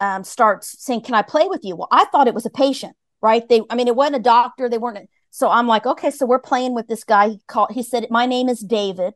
um, 0.00 0.24
starts 0.24 0.82
saying, 0.82 1.02
"Can 1.02 1.14
I 1.14 1.22
play 1.22 1.48
with 1.48 1.60
you?" 1.64 1.76
Well, 1.76 1.88
I 1.90 2.06
thought 2.06 2.28
it 2.28 2.34
was 2.34 2.46
a 2.46 2.50
patient, 2.50 2.96
right? 3.20 3.46
They, 3.46 3.60
I 3.68 3.74
mean, 3.74 3.88
it 3.88 3.96
wasn't 3.96 4.16
a 4.16 4.20
doctor. 4.20 4.68
They 4.68 4.78
weren't. 4.78 5.10
So 5.30 5.50
I'm 5.50 5.66
like, 5.66 5.86
okay, 5.86 6.10
so 6.10 6.26
we're 6.26 6.38
playing 6.38 6.74
with 6.74 6.88
this 6.88 7.04
guy. 7.04 7.28
He 7.28 7.40
called. 7.46 7.72
He 7.72 7.82
said, 7.82 8.06
"My 8.10 8.24
name 8.24 8.48
is 8.48 8.60
David," 8.60 9.12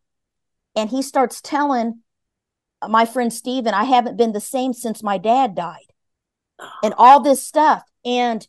and 0.76 0.90
he 0.90 1.00
starts 1.00 1.40
telling 1.40 2.03
my 2.88 3.04
friend 3.04 3.32
Steven, 3.32 3.74
I 3.74 3.84
haven't 3.84 4.16
been 4.16 4.32
the 4.32 4.40
same 4.40 4.72
since 4.72 5.02
my 5.02 5.18
dad 5.18 5.54
died, 5.54 5.92
oh. 6.58 6.70
and 6.82 6.94
all 6.96 7.20
this 7.20 7.46
stuff. 7.46 7.82
And 8.04 8.46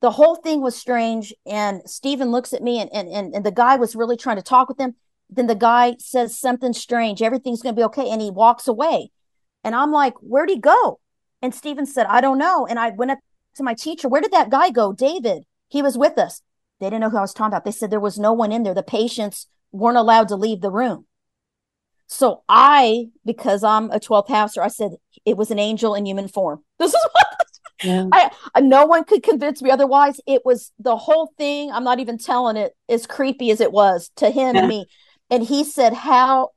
the 0.00 0.12
whole 0.12 0.36
thing 0.36 0.60
was 0.60 0.76
strange. 0.76 1.32
And 1.46 1.82
Steven 1.86 2.30
looks 2.30 2.52
at 2.52 2.62
me, 2.62 2.80
and 2.80 2.90
and 2.92 3.08
and, 3.08 3.34
and 3.34 3.46
the 3.46 3.52
guy 3.52 3.76
was 3.76 3.96
really 3.96 4.16
trying 4.16 4.36
to 4.36 4.42
talk 4.42 4.68
with 4.68 4.78
him. 4.78 4.94
Then 5.30 5.46
the 5.46 5.54
guy 5.54 5.96
says 5.98 6.38
something 6.38 6.72
strange. 6.72 7.22
Everything's 7.22 7.62
going 7.62 7.74
to 7.74 7.80
be 7.80 7.84
okay, 7.86 8.10
and 8.10 8.20
he 8.20 8.30
walks 8.30 8.68
away. 8.68 9.10
And 9.64 9.74
I'm 9.74 9.92
like, 9.92 10.14
where'd 10.20 10.50
he 10.50 10.58
go? 10.58 11.00
And 11.40 11.54
Steven 11.54 11.86
said, 11.86 12.06
I 12.06 12.20
don't 12.20 12.38
know. 12.38 12.66
And 12.66 12.78
I 12.78 12.90
went 12.90 13.12
up 13.12 13.18
to 13.56 13.62
my 13.62 13.74
teacher, 13.74 14.08
where 14.08 14.20
did 14.20 14.32
that 14.32 14.50
guy 14.50 14.70
go? 14.70 14.92
David. 14.92 15.44
He 15.68 15.82
was 15.82 15.96
with 15.96 16.18
us. 16.18 16.42
They 16.80 16.86
didn't 16.86 17.00
know 17.00 17.10
who 17.10 17.16
I 17.16 17.22
was 17.22 17.32
talking 17.32 17.48
about. 17.48 17.64
They 17.64 17.70
said 17.70 17.90
there 17.90 18.00
was 18.00 18.18
no 18.18 18.32
one 18.32 18.52
in 18.52 18.62
there. 18.62 18.74
The 18.74 18.82
patients 18.82 19.46
weren't 19.70 19.96
allowed 19.96 20.28
to 20.28 20.36
leave 20.36 20.60
the 20.60 20.70
room. 20.70 21.06
So 22.12 22.42
I, 22.48 23.06
because 23.24 23.64
I'm 23.64 23.90
a 23.90 23.98
12th 23.98 24.28
houser, 24.28 24.62
I 24.62 24.68
said 24.68 24.92
it 25.24 25.36
was 25.36 25.50
an 25.50 25.58
angel 25.58 25.94
in 25.94 26.04
human 26.06 26.28
form. 26.28 26.62
This 26.78 26.92
is 26.92 27.06
what 27.12 27.26
Yeah. 27.82 28.06
I, 28.12 28.30
I 28.54 28.60
no 28.60 28.84
one 28.86 29.04
could 29.04 29.22
convince 29.22 29.62
me 29.62 29.70
otherwise. 29.70 30.20
It 30.26 30.42
was 30.44 30.72
the 30.78 30.96
whole 30.96 31.32
thing. 31.38 31.72
I'm 31.72 31.84
not 31.84 32.00
even 32.00 32.18
telling 32.18 32.56
it 32.56 32.76
as 32.88 33.06
creepy 33.06 33.50
as 33.50 33.60
it 33.60 33.72
was 33.72 34.10
to 34.16 34.30
him 34.30 34.54
Yeah. 34.56 34.60
and 34.60 34.68
me. 34.68 34.86
And 35.30 35.42
he 35.42 35.64
said, 35.64 35.94
How 35.94 36.50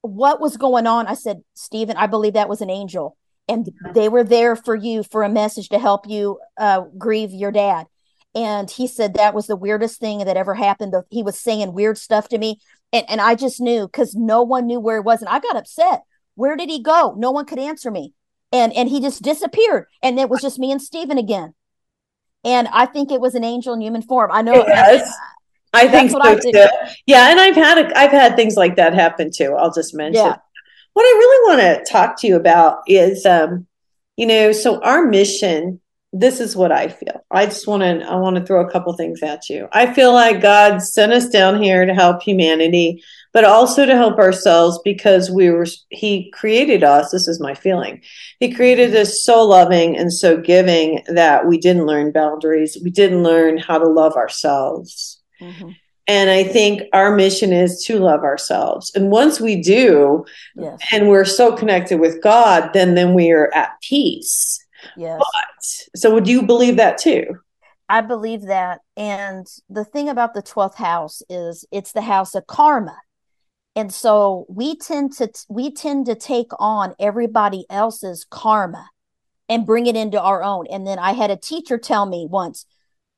what 0.00 0.40
was 0.40 0.56
going 0.56 0.86
on? 0.86 1.06
I 1.06 1.14
said, 1.14 1.42
Stephen, 1.54 1.96
I 1.96 2.06
believe 2.06 2.32
that 2.34 2.48
was 2.48 2.60
an 2.62 2.70
angel. 2.70 3.16
And 3.46 3.68
they 3.94 4.08
were 4.08 4.24
there 4.24 4.56
for 4.56 4.74
you 4.74 5.02
for 5.02 5.22
a 5.22 5.28
message 5.28 5.68
to 5.68 5.78
help 5.78 6.08
you 6.08 6.38
uh, 6.58 6.82
grieve 6.96 7.30
your 7.30 7.52
dad. 7.52 7.86
And 8.34 8.70
he 8.70 8.86
said 8.86 9.14
that 9.14 9.34
was 9.34 9.46
the 9.46 9.56
weirdest 9.56 10.00
thing 10.00 10.18
that 10.24 10.36
ever 10.36 10.54
happened. 10.54 10.94
He 11.10 11.22
was 11.22 11.38
saying 11.38 11.72
weird 11.72 11.98
stuff 11.98 12.28
to 12.30 12.38
me. 12.38 12.58
And, 12.94 13.04
and 13.10 13.20
I 13.20 13.34
just 13.34 13.60
knew 13.60 13.86
because 13.86 14.14
no 14.14 14.42
one 14.42 14.66
knew 14.66 14.78
where 14.78 14.98
he 14.98 15.00
was. 15.00 15.20
And 15.20 15.28
I 15.28 15.40
got 15.40 15.56
upset. 15.56 16.02
Where 16.36 16.56
did 16.56 16.70
he 16.70 16.80
go? 16.80 17.14
No 17.18 17.32
one 17.32 17.44
could 17.44 17.58
answer 17.58 17.90
me. 17.90 18.14
And 18.52 18.72
and 18.72 18.88
he 18.88 19.00
just 19.00 19.20
disappeared. 19.20 19.86
And 20.00 20.18
it 20.18 20.30
was 20.30 20.40
just 20.40 20.60
me 20.60 20.70
and 20.70 20.80
Stephen 20.80 21.18
again. 21.18 21.54
And 22.44 22.68
I 22.68 22.86
think 22.86 23.10
it 23.10 23.20
was 23.20 23.34
an 23.34 23.42
angel 23.42 23.74
in 23.74 23.80
human 23.80 24.02
form. 24.02 24.30
I 24.32 24.42
know 24.42 24.64
Yes. 24.66 25.12
I 25.72 25.88
think 25.88 26.12
so 26.12 26.20
I 26.22 26.36
too. 26.36 26.52
Yeah, 27.04 27.30
and 27.30 27.40
I've 27.40 27.56
had 27.56 27.78
a, 27.78 27.98
I've 27.98 28.12
had 28.12 28.36
things 28.36 28.54
like 28.56 28.76
that 28.76 28.94
happen 28.94 29.32
too. 29.34 29.56
I'll 29.58 29.72
just 29.72 29.92
mention. 29.92 30.24
Yeah. 30.24 30.36
What 30.92 31.02
I 31.02 31.18
really 31.18 31.48
want 31.48 31.84
to 31.84 31.92
talk 31.92 32.20
to 32.20 32.28
you 32.28 32.36
about 32.36 32.82
is, 32.86 33.26
um, 33.26 33.66
you 34.16 34.26
know, 34.26 34.52
so 34.52 34.80
our 34.82 35.04
mission. 35.04 35.80
This 36.16 36.38
is 36.38 36.54
what 36.54 36.70
I 36.70 36.86
feel. 36.86 37.24
I 37.32 37.46
just 37.46 37.66
want 37.66 37.82
to 37.82 38.06
I 38.08 38.14
want 38.14 38.36
to 38.36 38.44
throw 38.46 38.64
a 38.64 38.70
couple 38.70 38.92
things 38.92 39.20
at 39.20 39.48
you. 39.48 39.66
I 39.72 39.92
feel 39.92 40.12
like 40.12 40.40
God 40.40 40.80
sent 40.80 41.12
us 41.12 41.28
down 41.28 41.60
here 41.60 41.84
to 41.84 41.92
help 41.92 42.22
humanity, 42.22 43.02
but 43.32 43.42
also 43.44 43.84
to 43.84 43.96
help 43.96 44.18
ourselves 44.18 44.78
because 44.84 45.28
we 45.28 45.50
were 45.50 45.66
He 45.90 46.30
created 46.30 46.84
us. 46.84 47.10
This 47.10 47.26
is 47.26 47.40
my 47.40 47.52
feeling. 47.52 48.00
He 48.38 48.54
created 48.54 48.94
us 48.94 49.24
so 49.24 49.42
loving 49.44 49.96
and 49.96 50.12
so 50.12 50.36
giving 50.36 51.02
that 51.08 51.48
we 51.48 51.58
didn't 51.58 51.86
learn 51.86 52.12
boundaries. 52.12 52.78
We 52.84 52.90
didn't 52.90 53.24
learn 53.24 53.58
how 53.58 53.78
to 53.78 53.88
love 53.88 54.14
ourselves. 54.14 55.20
Mhm. 55.42 55.74
And 56.06 56.30
I 56.30 56.44
think 56.44 56.82
our 56.92 57.16
mission 57.16 57.52
is 57.52 57.82
to 57.86 57.98
love 57.98 58.20
ourselves. 58.22 58.92
And 58.94 59.10
once 59.10 59.40
we 59.40 59.60
do, 59.60 60.24
Yes. 60.54 60.78
and 60.92 61.08
we're 61.08 61.24
so 61.24 61.56
connected 61.56 61.98
with 61.98 62.22
God, 62.22 62.70
then 62.72 62.94
then 62.94 63.14
we 63.14 63.32
are 63.32 63.50
at 63.52 63.70
peace. 63.82 64.60
Yes. 64.96 65.88
So 65.94 66.12
would 66.14 66.26
you 66.28 66.42
believe 66.42 66.76
that 66.76 66.98
too? 66.98 67.24
I 67.88 68.00
believe 68.00 68.42
that. 68.42 68.80
And 68.96 69.46
the 69.68 69.84
thing 69.84 70.08
about 70.08 70.34
the 70.34 70.42
12th 70.42 70.76
house 70.76 71.22
is 71.28 71.66
it's 71.70 71.92
the 71.92 72.02
house 72.02 72.34
of 72.34 72.46
karma. 72.46 72.96
And 73.76 73.92
so 73.92 74.46
we 74.48 74.76
tend 74.76 75.12
to 75.14 75.28
we 75.48 75.72
tend 75.72 76.06
to 76.06 76.14
take 76.14 76.50
on 76.58 76.94
everybody 76.98 77.66
else's 77.68 78.24
karma 78.30 78.88
and 79.48 79.66
bring 79.66 79.86
it 79.86 79.96
into 79.96 80.20
our 80.20 80.42
own. 80.42 80.66
And 80.70 80.86
then 80.86 80.98
I 80.98 81.12
had 81.12 81.30
a 81.30 81.36
teacher 81.36 81.76
tell 81.76 82.06
me 82.06 82.26
once, 82.28 82.66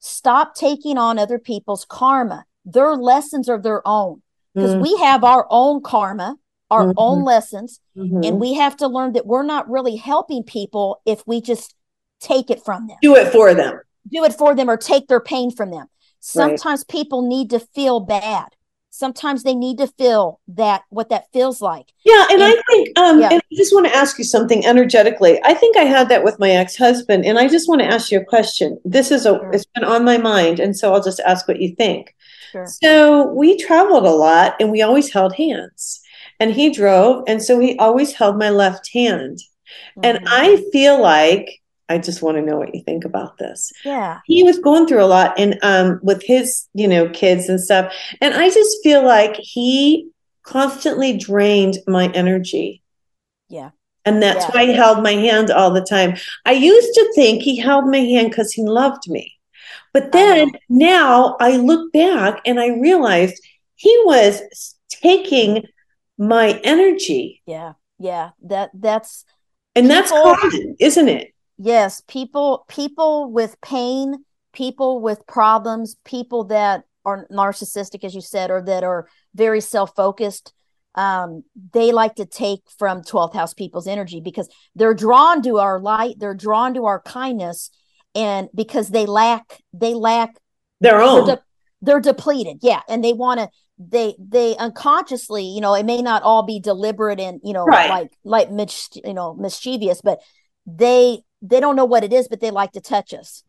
stop 0.00 0.54
taking 0.54 0.98
on 0.98 1.18
other 1.18 1.38
people's 1.38 1.84
karma. 1.84 2.44
Their 2.64 2.94
lessons 2.94 3.48
are 3.48 3.60
their 3.60 3.86
own. 3.86 4.22
Because 4.54 4.74
Mm, 4.74 4.80
we 4.80 4.96
have 4.96 5.22
our 5.22 5.46
own 5.50 5.82
karma, 5.82 6.36
our 6.70 6.86
Mhm. 6.86 6.94
own 6.96 7.24
lessons, 7.24 7.80
mhm. 7.96 8.26
and 8.26 8.40
we 8.40 8.54
have 8.54 8.76
to 8.76 8.88
learn 8.88 9.12
that 9.12 9.26
we're 9.26 9.42
not 9.44 9.68
really 9.70 9.96
helping 9.96 10.42
people 10.42 11.00
if 11.06 11.22
we 11.26 11.40
just 11.40 11.74
take 12.20 12.50
it 12.50 12.64
from 12.64 12.86
them 12.88 12.96
do 13.02 13.14
it 13.14 13.28
for 13.32 13.54
them. 13.54 13.78
do 14.10 14.24
it 14.24 14.32
for 14.32 14.54
them 14.54 14.68
or 14.70 14.76
take 14.76 15.06
their 15.08 15.20
pain 15.20 15.50
from 15.50 15.70
them. 15.70 15.86
Sometimes 16.18 16.82
people 16.84 17.22
need 17.22 17.50
to 17.50 17.60
feel 17.60 18.00
bad. 18.00 18.46
Sometimes 18.90 19.42
they 19.42 19.54
need 19.54 19.76
to 19.78 19.86
feel 19.86 20.40
that 20.48 20.82
what 20.88 21.10
that 21.10 21.26
feels 21.32 21.60
like. 21.60 21.92
Yeah, 22.04 22.24
and, 22.30 22.42
I 22.42 22.54
think, 22.70 22.98
um, 22.98 23.20
Yeah. 23.20 23.28
and 23.32 23.42
I 23.42 23.54
just 23.54 23.74
want 23.74 23.86
to 23.86 23.94
ask 23.94 24.16
you 24.18 24.24
something 24.24 24.64
energetically. 24.64 25.38
I 25.44 25.52
think 25.54 25.76
I 25.76 25.82
had 25.82 26.08
that 26.08 26.24
with 26.24 26.38
my 26.38 26.50
ex-husband, 26.50 27.26
and 27.26 27.38
I 27.38 27.46
just 27.46 27.68
want 27.68 27.82
to 27.82 27.86
ask 27.86 28.10
you 28.10 28.18
a 28.18 28.24
question. 28.24 28.78
This 28.86 29.10
is 29.10 29.26
a, 29.26 29.34
Sure. 29.34 29.50
it's 29.52 29.66
been 29.74 29.84
on 29.84 30.02
my 30.04 30.16
mind, 30.16 30.58
and 30.58 30.74
so 30.76 30.94
I'll 30.94 31.02
just 31.02 31.20
ask 31.20 31.46
what 31.46 31.60
you 31.60 31.74
think. 31.76 32.14
Sure. 32.52 32.66
So 32.82 33.24
we 33.34 33.58
traveled 33.58 34.06
a 34.06 34.10
lot, 34.10 34.56
and 34.58 34.70
we 34.72 34.80
always 34.80 35.12
held 35.12 35.34
hands. 35.34 36.00
And 36.40 36.52
he 36.52 36.70
drove, 36.70 37.24
and 37.26 37.42
so 37.42 37.58
he 37.58 37.76
always 37.78 38.12
held 38.14 38.38
my 38.38 38.50
left 38.50 38.90
hand. 38.92 39.38
And 40.02 40.18
Mhm. 40.18 40.26
I 40.28 40.64
feel 40.72 41.00
like 41.00 41.60
I 41.88 41.98
just 41.98 42.22
want 42.22 42.36
to 42.36 42.42
know 42.42 42.58
what 42.58 42.74
you 42.74 42.82
think 42.84 43.04
about 43.04 43.38
this. 43.38 43.72
yeah, 43.84 44.18
He 44.26 44.42
was 44.42 44.58
going 44.58 44.86
through 44.86 45.02
a 45.02 45.06
lot, 45.06 45.38
and 45.38 45.58
um, 45.62 46.00
with 46.02 46.22
his, 46.24 46.66
you 46.74 46.88
know, 46.88 47.08
kids 47.08 47.48
and 47.48 47.60
stuff. 47.60 47.92
And 48.20 48.34
I 48.34 48.50
just 48.50 48.78
feel 48.82 49.04
like 49.04 49.36
he 49.36 50.08
constantly 50.42 51.16
drained 51.16 51.78
my 51.86 52.08
energy. 52.12 52.82
yeah, 53.48 53.70
And 54.04 54.22
that's 54.22 54.44
Yeah. 54.44 54.50
why 54.52 54.66
he 54.66 54.72
held 54.72 55.02
my 55.02 55.12
hand 55.12 55.50
all 55.50 55.70
the 55.70 55.80
time. 55.84 56.16
I 56.44 56.52
used 56.52 56.94
to 56.94 57.12
think 57.14 57.42
he 57.42 57.56
held 57.56 57.86
my 57.86 57.98
hand 57.98 58.30
because 58.30 58.52
he 58.52 58.62
loved 58.62 59.08
me. 59.08 59.32
But 59.92 60.12
then 60.12 60.50
now 60.68 61.36
I 61.40 61.56
look 61.56 61.92
back 61.92 62.40
and 62.44 62.60
I 62.60 62.68
realized 62.68 63.40
he 63.76 63.94
was 64.04 64.42
taking 64.90 65.64
my 66.18 66.60
energy. 66.64 67.42
yeah, 67.46 67.72
yeah. 67.98 68.30
That 68.42 68.70
that's 68.74 69.24
And 69.74 69.90
that's 69.90 70.10
People- 70.10 70.36
common, 70.36 70.76
isn't 70.80 71.08
it? 71.08 71.32
yes 71.58 72.02
people 72.06 72.66
people 72.68 73.32
with 73.32 73.58
pain 73.62 74.22
people 74.52 75.00
with 75.00 75.26
problems 75.26 75.96
people 76.04 76.44
that 76.44 76.84
are 77.06 77.26
narcissistic 77.32 78.04
as 78.04 78.14
you 78.14 78.20
said 78.20 78.50
or 78.50 78.60
that 78.60 78.84
are 78.84 79.08
very 79.34 79.62
self-focused 79.62 80.52
um, 80.96 81.44
they 81.72 81.92
like 81.92 82.14
to 82.16 82.26
take 82.26 82.60
from 82.78 83.00
12th 83.00 83.32
house 83.32 83.54
people's 83.54 83.86
energy 83.86 84.20
because 84.20 84.50
they're 84.74 84.92
drawn 84.92 85.40
to 85.40 85.56
our 85.56 85.80
light 85.80 86.16
they're 86.18 86.34
drawn 86.34 86.74
to 86.74 86.84
our 86.84 87.00
kindness 87.00 87.70
and 88.14 88.50
because 88.54 88.90
they 88.90 89.06
lack 89.06 89.62
they 89.72 89.94
lack 89.94 90.36
Their 90.82 90.98
they're, 90.98 91.00
own. 91.00 91.26
de- 91.26 91.42
they're 91.80 92.00
depleted 92.00 92.58
yeah 92.60 92.82
and 92.86 93.02
they 93.02 93.14
want 93.14 93.40
to 93.40 93.48
they 93.78 94.14
they 94.18 94.56
unconsciously 94.56 95.44
you 95.44 95.60
know 95.60 95.74
it 95.74 95.84
may 95.84 96.00
not 96.00 96.22
all 96.22 96.42
be 96.42 96.58
deliberate 96.58 97.20
and 97.20 97.40
you 97.44 97.52
know 97.52 97.66
Right. 97.66 97.90
like 97.90 98.10
like 98.24 98.50
mis- 98.50 98.88
you 99.04 99.12
know 99.12 99.34
mischievous 99.34 100.00
but 100.00 100.20
they 100.66 101.18
they 101.42 101.60
don't 101.60 101.76
know 101.76 101.84
what 101.84 102.02
it 102.04 102.12
is 102.12 102.26
but 102.28 102.40
they 102.40 102.50
like 102.50 102.72
to 102.72 102.80
touch 102.80 103.12
us 103.12 103.42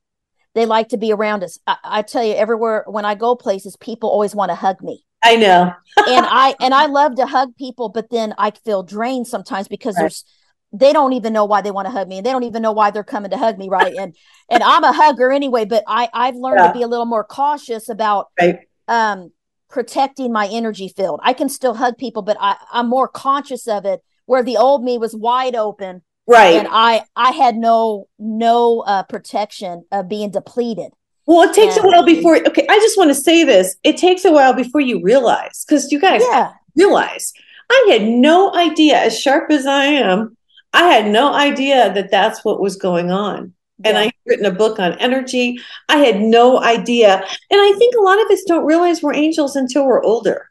they 0.54 0.66
like 0.66 0.90
to 0.90 0.98
be 0.98 1.14
around 1.14 1.44
us 1.44 1.58
I, 1.66 1.78
I 1.84 2.02
tell 2.02 2.24
you 2.26 2.34
everywhere 2.34 2.84
when 2.88 3.06
i 3.06 3.16
go 3.16 3.36
places 3.36 3.78
people 3.78 4.10
always 4.10 4.36
want 4.36 4.50
to 4.52 4.56
hug 4.56 4.82
me 4.82 5.04
I 5.24 5.38
know. 5.38 5.74
and 6.08 6.26
i 6.30 6.56
and 6.60 6.74
i 6.74 6.88
love 6.88 7.16
to 7.16 7.26
hug 7.26 7.56
people 7.56 7.88
but 7.88 8.10
then 8.10 8.34
i 8.38 8.52
feel 8.52 8.84
drained 8.84 9.28
sometimes 9.28 9.68
because 9.70 9.96
Right. 9.96 10.02
there's 10.04 10.26
they 10.74 10.92
don't 10.92 11.14
even 11.14 11.32
know 11.32 11.46
why 11.46 11.62
they 11.62 11.72
want 11.72 11.86
to 11.86 11.92
hug 11.92 12.10
me 12.10 12.18
and 12.18 12.26
they 12.26 12.32
don't 12.32 12.44
even 12.44 12.62
know 12.62 12.74
why 12.74 12.92
they're 12.92 13.04
coming 13.06 13.32
to 13.32 13.38
hug 13.38 13.58
me 13.58 13.70
right 13.70 13.96
and 13.98 14.14
and 14.52 14.62
i'm 14.62 14.84
a 14.84 14.92
hugger 14.92 15.32
anyway 15.32 15.64
but 15.64 15.86
i 15.88 16.10
i've 16.14 16.36
learned 16.36 16.60
Yeah. 16.60 16.68
to 16.68 16.74
be 16.74 16.84
a 16.84 16.88
little 16.88 17.06
more 17.06 17.24
cautious 17.24 17.88
about 17.88 18.28
Right. 18.40 18.60
um 18.90 19.32
protecting 19.70 20.32
my 20.32 20.48
energy 20.52 20.88
field 20.88 21.20
i 21.24 21.34
can 21.34 21.50
still 21.50 21.76
hug 21.76 21.98
people 21.98 22.22
but 22.22 22.38
i 22.40 22.56
i'm 22.72 22.88
more 22.90 23.08
conscious 23.08 23.68
of 23.68 23.86
it 23.86 24.02
where 24.26 24.44
the 24.44 24.58
old 24.58 24.84
me 24.84 24.98
was 24.98 25.16
wide 25.16 25.56
open 25.56 26.02
Right. 26.30 26.56
and 26.56 26.68
i 26.72 27.04
i 27.16 27.32
had 27.32 27.56
no 27.56 28.08
no 28.20 28.82
uh 28.82 29.04
protection 29.04 29.86
of 29.92 30.10
being 30.10 30.30
depleted 30.32 30.92
Well, 31.26 31.50
it 31.50 31.54
takes 31.54 31.76
a 31.78 31.82
while 31.82 32.06
before. 32.06 32.38
Okay, 32.48 32.66
I 32.70 32.78
just 32.80 32.98
want 32.98 33.10
to 33.10 33.16
say 33.16 33.44
this. 33.44 33.76
It 33.84 33.98
takes 33.98 34.24
a 34.24 34.32
while 34.32 34.54
before 34.54 34.80
you 34.80 35.02
realize, 35.04 35.66
because 35.66 35.92
you 35.92 36.00
guys 36.00 36.22
yeah 36.32 36.54
realize 36.76 37.34
I 37.70 37.80
had 37.92 38.04
no 38.04 38.54
idea, 38.56 38.96
as 38.98 39.20
sharp 39.20 39.52
as 39.52 39.66
I 39.66 39.86
am, 39.86 40.38
I 40.72 40.84
had 40.94 41.12
no 41.12 41.34
idea 41.34 41.94
that 41.94 42.12
that's 42.12 42.46
what 42.46 42.62
was 42.62 42.78
going 42.78 43.12
on. 43.12 43.54
And 43.84 43.96
yeah, 43.96 44.00
I 44.00 44.04
had 44.06 44.14
written 44.26 44.46
a 44.46 44.52
book 44.52 44.80
on 44.80 44.94
energy. 44.94 45.60
I 45.88 45.98
had 45.98 46.20
no 46.20 46.62
idea. 46.62 47.16
And 47.16 47.62
I 47.62 47.74
think 47.78 47.96
a 47.96 48.02
lot 48.02 48.22
of 48.24 48.32
us 48.32 48.44
don't 48.48 48.66
realize 48.66 49.02
we're 49.02 49.14
angels 49.14 49.56
until 49.56 49.86
we're 49.86 50.04
older. 50.04 50.50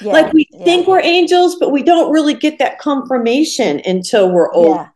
yeah, 0.00 0.12
like 0.12 0.32
we 0.32 0.48
yeah, 0.52 0.64
think 0.64 0.86
we're 0.86 1.00
angels, 1.00 1.56
but 1.58 1.70
we 1.70 1.82
don't 1.82 2.12
really 2.12 2.34
get 2.34 2.58
that 2.58 2.78
confirmation 2.78 3.80
until 3.84 4.30
we're 4.30 4.52
old. 4.52 4.86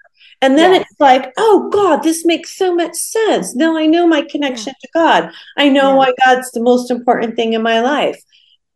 And 0.42 0.58
then 0.58 0.74
it's 0.74 1.00
like, 1.00 1.32
oh 1.38 1.70
God, 1.72 2.02
this 2.02 2.24
makes 2.24 2.56
so 2.56 2.74
much 2.74 2.94
sense. 2.94 3.54
Now 3.56 3.76
I 3.76 3.86
know 3.86 4.06
my 4.06 4.22
connection 4.22 4.74
to 4.80 4.88
God. 4.92 5.32
I 5.56 5.68
know 5.68 5.96
why 5.96 6.12
God's 6.24 6.50
the 6.52 6.62
most 6.62 6.90
important 6.90 7.36
thing 7.36 7.54
in 7.54 7.62
my 7.62 7.80
life 7.80 8.22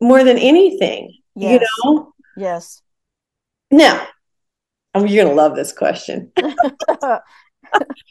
more 0.01 0.23
than 0.23 0.37
anything. 0.37 1.15
You 1.35 1.61
know? 1.83 2.13
yes 2.35 2.81
Now, 3.69 4.05
um, 4.93 5.07
you're 5.07 5.23
going 5.23 5.35
to 5.35 5.41
love 5.41 5.55
this 5.55 5.71
question. 5.71 6.31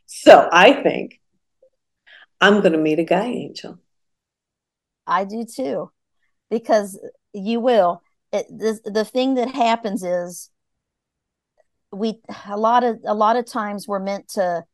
So 0.06 0.48
I 0.52 0.72
think 0.72 1.20
I'm 2.40 2.60
going 2.60 2.72
to 2.72 2.78
meet 2.78 2.98
a 2.98 3.04
guy 3.04 3.26
angel. 3.26 3.78
I 5.06 5.24
do 5.24 5.44
too, 5.44 5.90
because 6.50 6.98
you 7.32 7.60
will. 7.60 8.02
It, 8.32 8.46
this, 8.50 8.80
the 8.84 9.04
thing 9.04 9.34
that 9.34 9.50
happens 9.50 10.04
is 10.04 10.50
we 11.92 12.20
a 12.46 12.56
lot 12.56 12.84
of 12.84 13.00
a 13.04 13.14
lot 13.14 13.36
of 13.36 13.44
times 13.44 13.88
we're 13.88 13.98
meant 13.98 14.28
to 14.28 14.64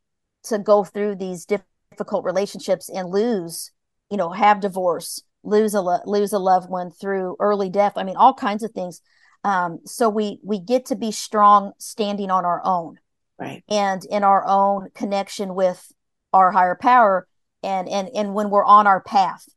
to 0.43 0.59
go 0.59 0.83
through 0.83 1.15
these 1.15 1.45
difficult 1.45 2.23
relationships 2.23 2.89
and 2.89 3.09
lose, 3.09 3.71
you 4.11 4.17
know, 4.17 4.29
have 4.29 4.59
divorce, 4.59 5.23
lose 5.43 5.73
a 5.73 5.81
lo- 5.81 6.01
lose 6.05 6.33
a 6.33 6.39
loved 6.39 6.69
one 6.69 6.91
through 6.91 7.35
early 7.39 7.69
death. 7.69 7.93
I 7.95 8.03
mean, 8.03 8.15
all 8.15 8.33
kinds 8.33 8.63
of 8.63 8.71
things. 8.71 9.01
Um, 9.43 9.79
so 9.85 10.09
we 10.09 10.39
we 10.43 10.59
get 10.59 10.85
to 10.87 10.95
be 10.95 11.11
strong 11.11 11.71
standing 11.79 12.29
on 12.29 12.45
our 12.45 12.61
own 12.63 12.99
Right. 13.39 13.63
and 13.69 14.03
in 14.05 14.23
our 14.23 14.43
own 14.47 14.89
connection 14.95 15.53
with 15.53 15.91
our 16.33 16.51
higher 16.51 16.75
power 16.75 17.27
and 17.63 17.87
and 17.87 18.09
and 18.15 18.33
when 18.33 18.49
we're 18.49 18.65
on 18.65 18.87
our 18.87 19.01
path. 19.01 19.47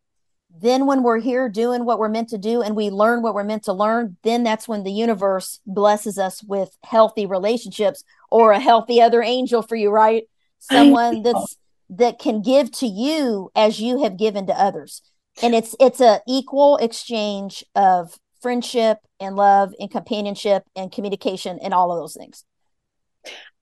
Then 0.52 0.86
when 0.86 1.04
we're 1.04 1.20
here 1.20 1.48
doing 1.48 1.84
what 1.84 2.00
we're 2.00 2.08
meant 2.08 2.28
to 2.30 2.38
do 2.38 2.60
and 2.60 2.74
we 2.74 2.90
learn 2.90 3.22
what 3.22 3.34
we're 3.34 3.44
meant 3.44 3.64
to 3.64 3.72
learn 3.72 4.16
then 4.22 4.42
that's 4.42 4.66
when 4.66 4.82
the 4.82 4.92
universe 4.92 5.60
blesses 5.64 6.18
us 6.18 6.42
with 6.42 6.76
healthy 6.82 7.24
relationships 7.24 8.02
or 8.30 8.50
a 8.52 8.58
healthy 8.60 9.00
other 9.00 9.22
angel 9.22 9.62
for 9.62 9.76
you 9.76 9.90
right? 9.90 10.24
Someone 10.58 11.22
that's 11.22 11.56
that 11.88 12.18
can 12.18 12.42
give 12.42 12.70
to 12.72 12.86
you 12.86 13.50
as 13.56 13.80
you 13.80 14.02
have 14.02 14.18
given 14.18 14.46
to 14.46 14.52
others. 14.52 15.02
And 15.42 15.54
it's 15.54 15.74
it's 15.80 16.00
a 16.00 16.20
equal 16.28 16.76
exchange 16.76 17.64
of 17.74 18.18
friendship 18.42 18.98
and 19.18 19.36
love 19.36 19.72
and 19.78 19.90
companionship 19.90 20.64
and 20.74 20.92
communication 20.92 21.58
and 21.62 21.72
all 21.74 21.92
of 21.92 21.98
those 21.98 22.14
things 22.14 22.44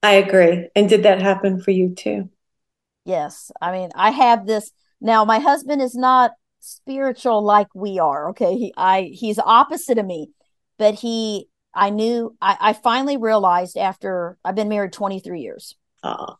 I 0.01 0.13
agree. 0.13 0.69
And 0.75 0.87
did 0.89 1.03
that 1.03 1.21
happen 1.21 1.59
for 1.61 1.71
you 1.71 1.93
too? 1.93 2.29
Yes. 3.05 3.51
I 3.61 3.71
mean, 3.71 3.89
I 3.95 4.11
have 4.11 4.45
this 4.45 4.71
now 5.01 5.25
my 5.25 5.39
husband 5.39 5.81
is 5.81 5.95
not 5.95 6.31
spiritual 6.59 7.43
like 7.43 7.67
we 7.73 7.99
are. 7.99 8.29
Okay. 8.29 8.55
He 8.57 8.73
I 8.77 9.11
he's 9.13 9.39
opposite 9.39 9.97
of 9.97 10.05
me, 10.05 10.31
but 10.77 10.95
he 10.95 11.47
I 11.73 11.89
knew 11.89 12.35
I, 12.41 12.57
I 12.59 12.73
finally 12.73 13.17
realized 13.17 13.77
after 13.77 14.37
I've 14.43 14.55
been 14.55 14.69
married 14.69 14.93
23 14.93 15.41
years, 15.41 15.75
Oh, 16.03 16.37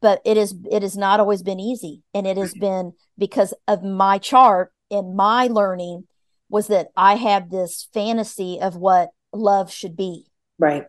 but 0.00 0.20
it 0.24 0.36
is 0.36 0.54
it 0.70 0.82
has 0.82 0.96
not 0.96 1.20
always 1.20 1.42
been 1.42 1.60
easy. 1.60 2.02
And 2.14 2.26
it 2.26 2.36
has 2.36 2.54
been 2.54 2.92
because 3.18 3.54
of 3.68 3.82
my 3.82 4.18
chart 4.18 4.72
and 4.90 5.16
my 5.16 5.46
learning 5.46 6.04
was 6.48 6.66
that 6.68 6.88
I 6.96 7.14
have 7.14 7.50
this 7.50 7.88
fantasy 7.94 8.58
of 8.60 8.76
what 8.76 9.10
love 9.32 9.70
should 9.72 9.96
be 9.96 10.26
right. 10.58 10.84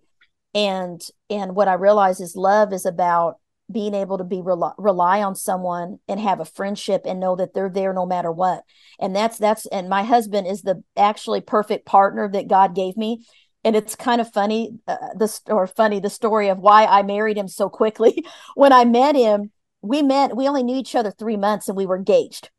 And 0.53 1.01
and 1.29 1.55
what 1.55 1.67
i 1.67 1.73
realize 1.73 2.19
is 2.19 2.35
love 2.35 2.73
is 2.73 2.85
about 2.85 3.37
being 3.71 3.93
able 3.93 4.17
to 4.17 4.23
be 4.23 4.41
rely, 4.41 4.73
rely 4.77 5.23
on 5.23 5.35
someone 5.35 5.99
and 6.07 6.19
have 6.19 6.39
a 6.39 6.45
friendship 6.45 7.03
and 7.05 7.19
know 7.19 7.35
that 7.35 7.53
they're 7.53 7.69
there 7.69 7.93
no 7.93 8.05
matter 8.05 8.31
what. 8.31 8.63
And 8.99 9.15
that's 9.15 9.37
that's 9.37 9.65
and 9.67 9.89
my 9.89 10.03
husband 10.03 10.47
is 10.47 10.61
the 10.61 10.83
actually 10.97 11.41
perfect 11.41 11.85
partner 11.85 12.29
that 12.29 12.47
god 12.47 12.75
gave 12.75 12.97
me. 12.97 13.25
And 13.63 13.75
it's 13.75 13.95
kind 13.95 14.19
of 14.19 14.31
funny 14.31 14.79
uh, 14.87 14.97
the 15.15 15.39
or 15.47 15.67
funny 15.67 15.99
the 15.99 16.09
story 16.09 16.49
of 16.49 16.59
why 16.59 16.85
i 16.85 17.03
married 17.03 17.37
him 17.37 17.47
so 17.47 17.69
quickly. 17.69 18.25
When 18.55 18.73
i 18.73 18.85
met 18.85 19.15
him 19.15 19.51
we 19.81 20.01
met 20.01 20.35
we 20.35 20.47
only 20.47 20.63
knew 20.63 20.77
each 20.77 20.95
other 20.95 21.11
three 21.11 21.37
months 21.37 21.67
and 21.67 21.77
we 21.77 21.85
were 21.85 21.97
engaged. 21.97 22.49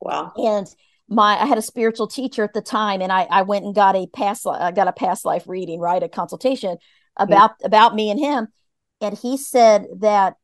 Wow. 0.00 0.32
and 0.36 0.66
my 1.08 1.40
I 1.40 1.46
had 1.46 1.58
a 1.58 1.62
spiritual 1.62 2.06
teacher 2.06 2.44
at 2.44 2.52
the 2.52 2.60
time, 2.60 3.00
and 3.00 3.10
I 3.10 3.22
I 3.30 3.42
went 3.42 3.64
and 3.64 3.74
got 3.74 3.96
a 3.96 4.06
past 4.06 4.46
I 4.46 4.72
got 4.72 4.88
a 4.88 4.92
past 4.92 5.24
life 5.24 5.44
reading, 5.46 5.80
right, 5.80 6.02
a 6.02 6.08
consultation 6.08 6.76
about 7.18 7.52
about 7.64 7.94
me 7.94 8.10
and 8.10 8.20
him, 8.20 8.48
and 9.00 9.16
he 9.16 9.36
said 9.36 9.86
that 10.00 10.36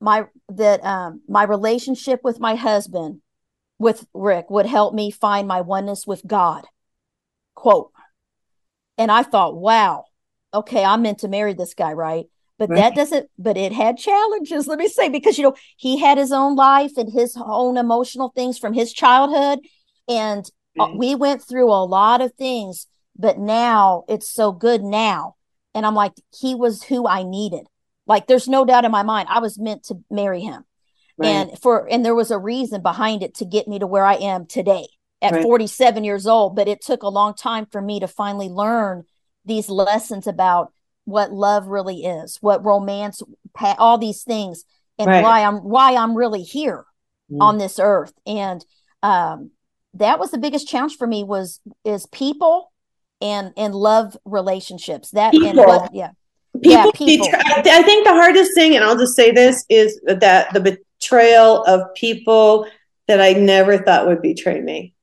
my 0.00 0.24
that 0.48 0.84
um 0.84 1.22
my 1.28 1.44
relationship 1.44 2.20
with 2.24 2.40
my 2.40 2.54
husband 2.54 3.20
with 3.78 4.06
Rick 4.14 4.48
would 4.50 4.66
help 4.66 4.94
me 4.94 5.10
find 5.10 5.46
my 5.48 5.60
oneness 5.60 6.06
with 6.06 6.26
God. 6.26 6.64
Quote. 7.54 7.90
And 8.98 9.10
I 9.10 9.22
thought, 9.22 9.56
wow, 9.56 10.04
okay, 10.54 10.84
I'm 10.84 11.02
meant 11.02 11.18
to 11.20 11.28
marry 11.28 11.54
this 11.54 11.74
guy, 11.74 11.92
right? 11.92 12.26
But 12.58 12.70
Right. 12.70 12.80
that 12.80 12.94
doesn't, 12.94 13.28
but 13.38 13.56
it 13.56 13.72
had 13.72 13.96
challenges, 13.98 14.68
let 14.68 14.78
me 14.78 14.86
say, 14.86 15.08
because, 15.08 15.36
you 15.38 15.44
know, 15.44 15.54
he 15.76 15.98
had 15.98 16.18
his 16.18 16.30
own 16.30 16.54
life 16.54 16.92
and 16.96 17.12
his 17.12 17.36
own 17.36 17.76
emotional 17.76 18.32
things 18.36 18.58
from 18.58 18.72
his 18.72 18.92
childhood. 18.92 19.60
And 20.08 20.48
uh, 20.78 20.86
Right. 20.86 20.96
we 20.96 21.14
went 21.14 21.42
through 21.42 21.72
a 21.72 21.84
lot 21.84 22.20
of 22.20 22.34
things, 22.34 22.86
but 23.16 23.38
now 23.38 24.04
it's 24.08 24.30
so 24.30 24.52
good 24.52 24.82
now. 24.82 25.36
And 25.74 25.86
I'm 25.86 25.94
like, 25.94 26.12
he 26.38 26.54
was 26.54 26.82
who 26.82 27.06
I 27.06 27.22
needed. 27.22 27.66
Like, 28.06 28.26
there's 28.26 28.48
no 28.48 28.64
doubt 28.64 28.84
in 28.84 28.90
my 28.90 29.02
mind, 29.02 29.28
I 29.30 29.38
was 29.38 29.58
meant 29.58 29.84
to 29.84 29.96
marry 30.10 30.40
him 30.40 30.64
Right. 31.18 31.28
and 31.28 31.58
for 31.60 31.86
and 31.90 32.04
there 32.04 32.14
was 32.14 32.30
a 32.30 32.38
reason 32.38 32.82
behind 32.82 33.22
it 33.22 33.34
to 33.36 33.44
get 33.44 33.68
me 33.68 33.78
to 33.78 33.86
where 33.86 34.04
I 34.04 34.14
am 34.14 34.46
today 34.46 34.86
at 35.20 35.34
Right. 35.34 35.42
47 35.42 36.04
years 36.04 36.26
old 36.26 36.56
but 36.56 36.68
it 36.68 36.80
took 36.80 37.02
a 37.02 37.08
long 37.08 37.34
time 37.34 37.66
for 37.66 37.82
me 37.82 38.00
to 38.00 38.08
finally 38.08 38.48
learn 38.48 39.04
these 39.44 39.68
lessons 39.68 40.26
about 40.26 40.72
what 41.04 41.30
love 41.32 41.66
really 41.66 42.04
is 42.04 42.38
what 42.40 42.64
romance 42.64 43.22
all 43.78 43.98
these 43.98 44.22
things 44.22 44.64
and 44.98 45.10
Right. 45.10 45.22
why 45.22 45.44
I'm 45.44 45.56
why 45.58 45.94
I'm 45.94 46.16
really 46.16 46.42
here 46.42 46.84
Mm. 47.30 47.40
on 47.40 47.58
this 47.58 47.78
earth 47.78 48.14
and 48.26 48.64
um 49.02 49.50
that 49.94 50.18
was 50.18 50.30
the 50.30 50.38
biggest 50.38 50.66
challenge 50.66 50.96
for 50.96 51.06
me 51.06 51.22
was 51.22 51.60
is 51.84 52.06
people 52.06 52.71
and 53.22 53.52
and 53.56 53.74
love 53.74 54.16
relationships 54.24 55.10
that 55.12 55.32
and 55.32 55.42
People. 55.42 55.64
what 55.64 55.94
yeah 55.94 56.10
people, 56.54 56.70
Yeah, 56.70 56.90
people. 56.92 57.26
betray- 57.28 57.40
I 57.72 57.82
think 57.82 58.04
the 58.06 58.12
hardest 58.12 58.50
thing, 58.54 58.74
and 58.76 58.84
I'll 58.84 58.98
just 58.98 59.16
say 59.16 59.30
this, 59.30 59.64
is 59.70 59.98
that 60.06 60.52
the 60.52 60.60
betrayal 61.00 61.62
of 61.64 61.94
people 61.94 62.66
that 63.08 63.20
I 63.20 63.32
never 63.32 63.78
thought 63.78 64.06
would 64.06 64.20
betray 64.22 64.60
me. 64.60 64.94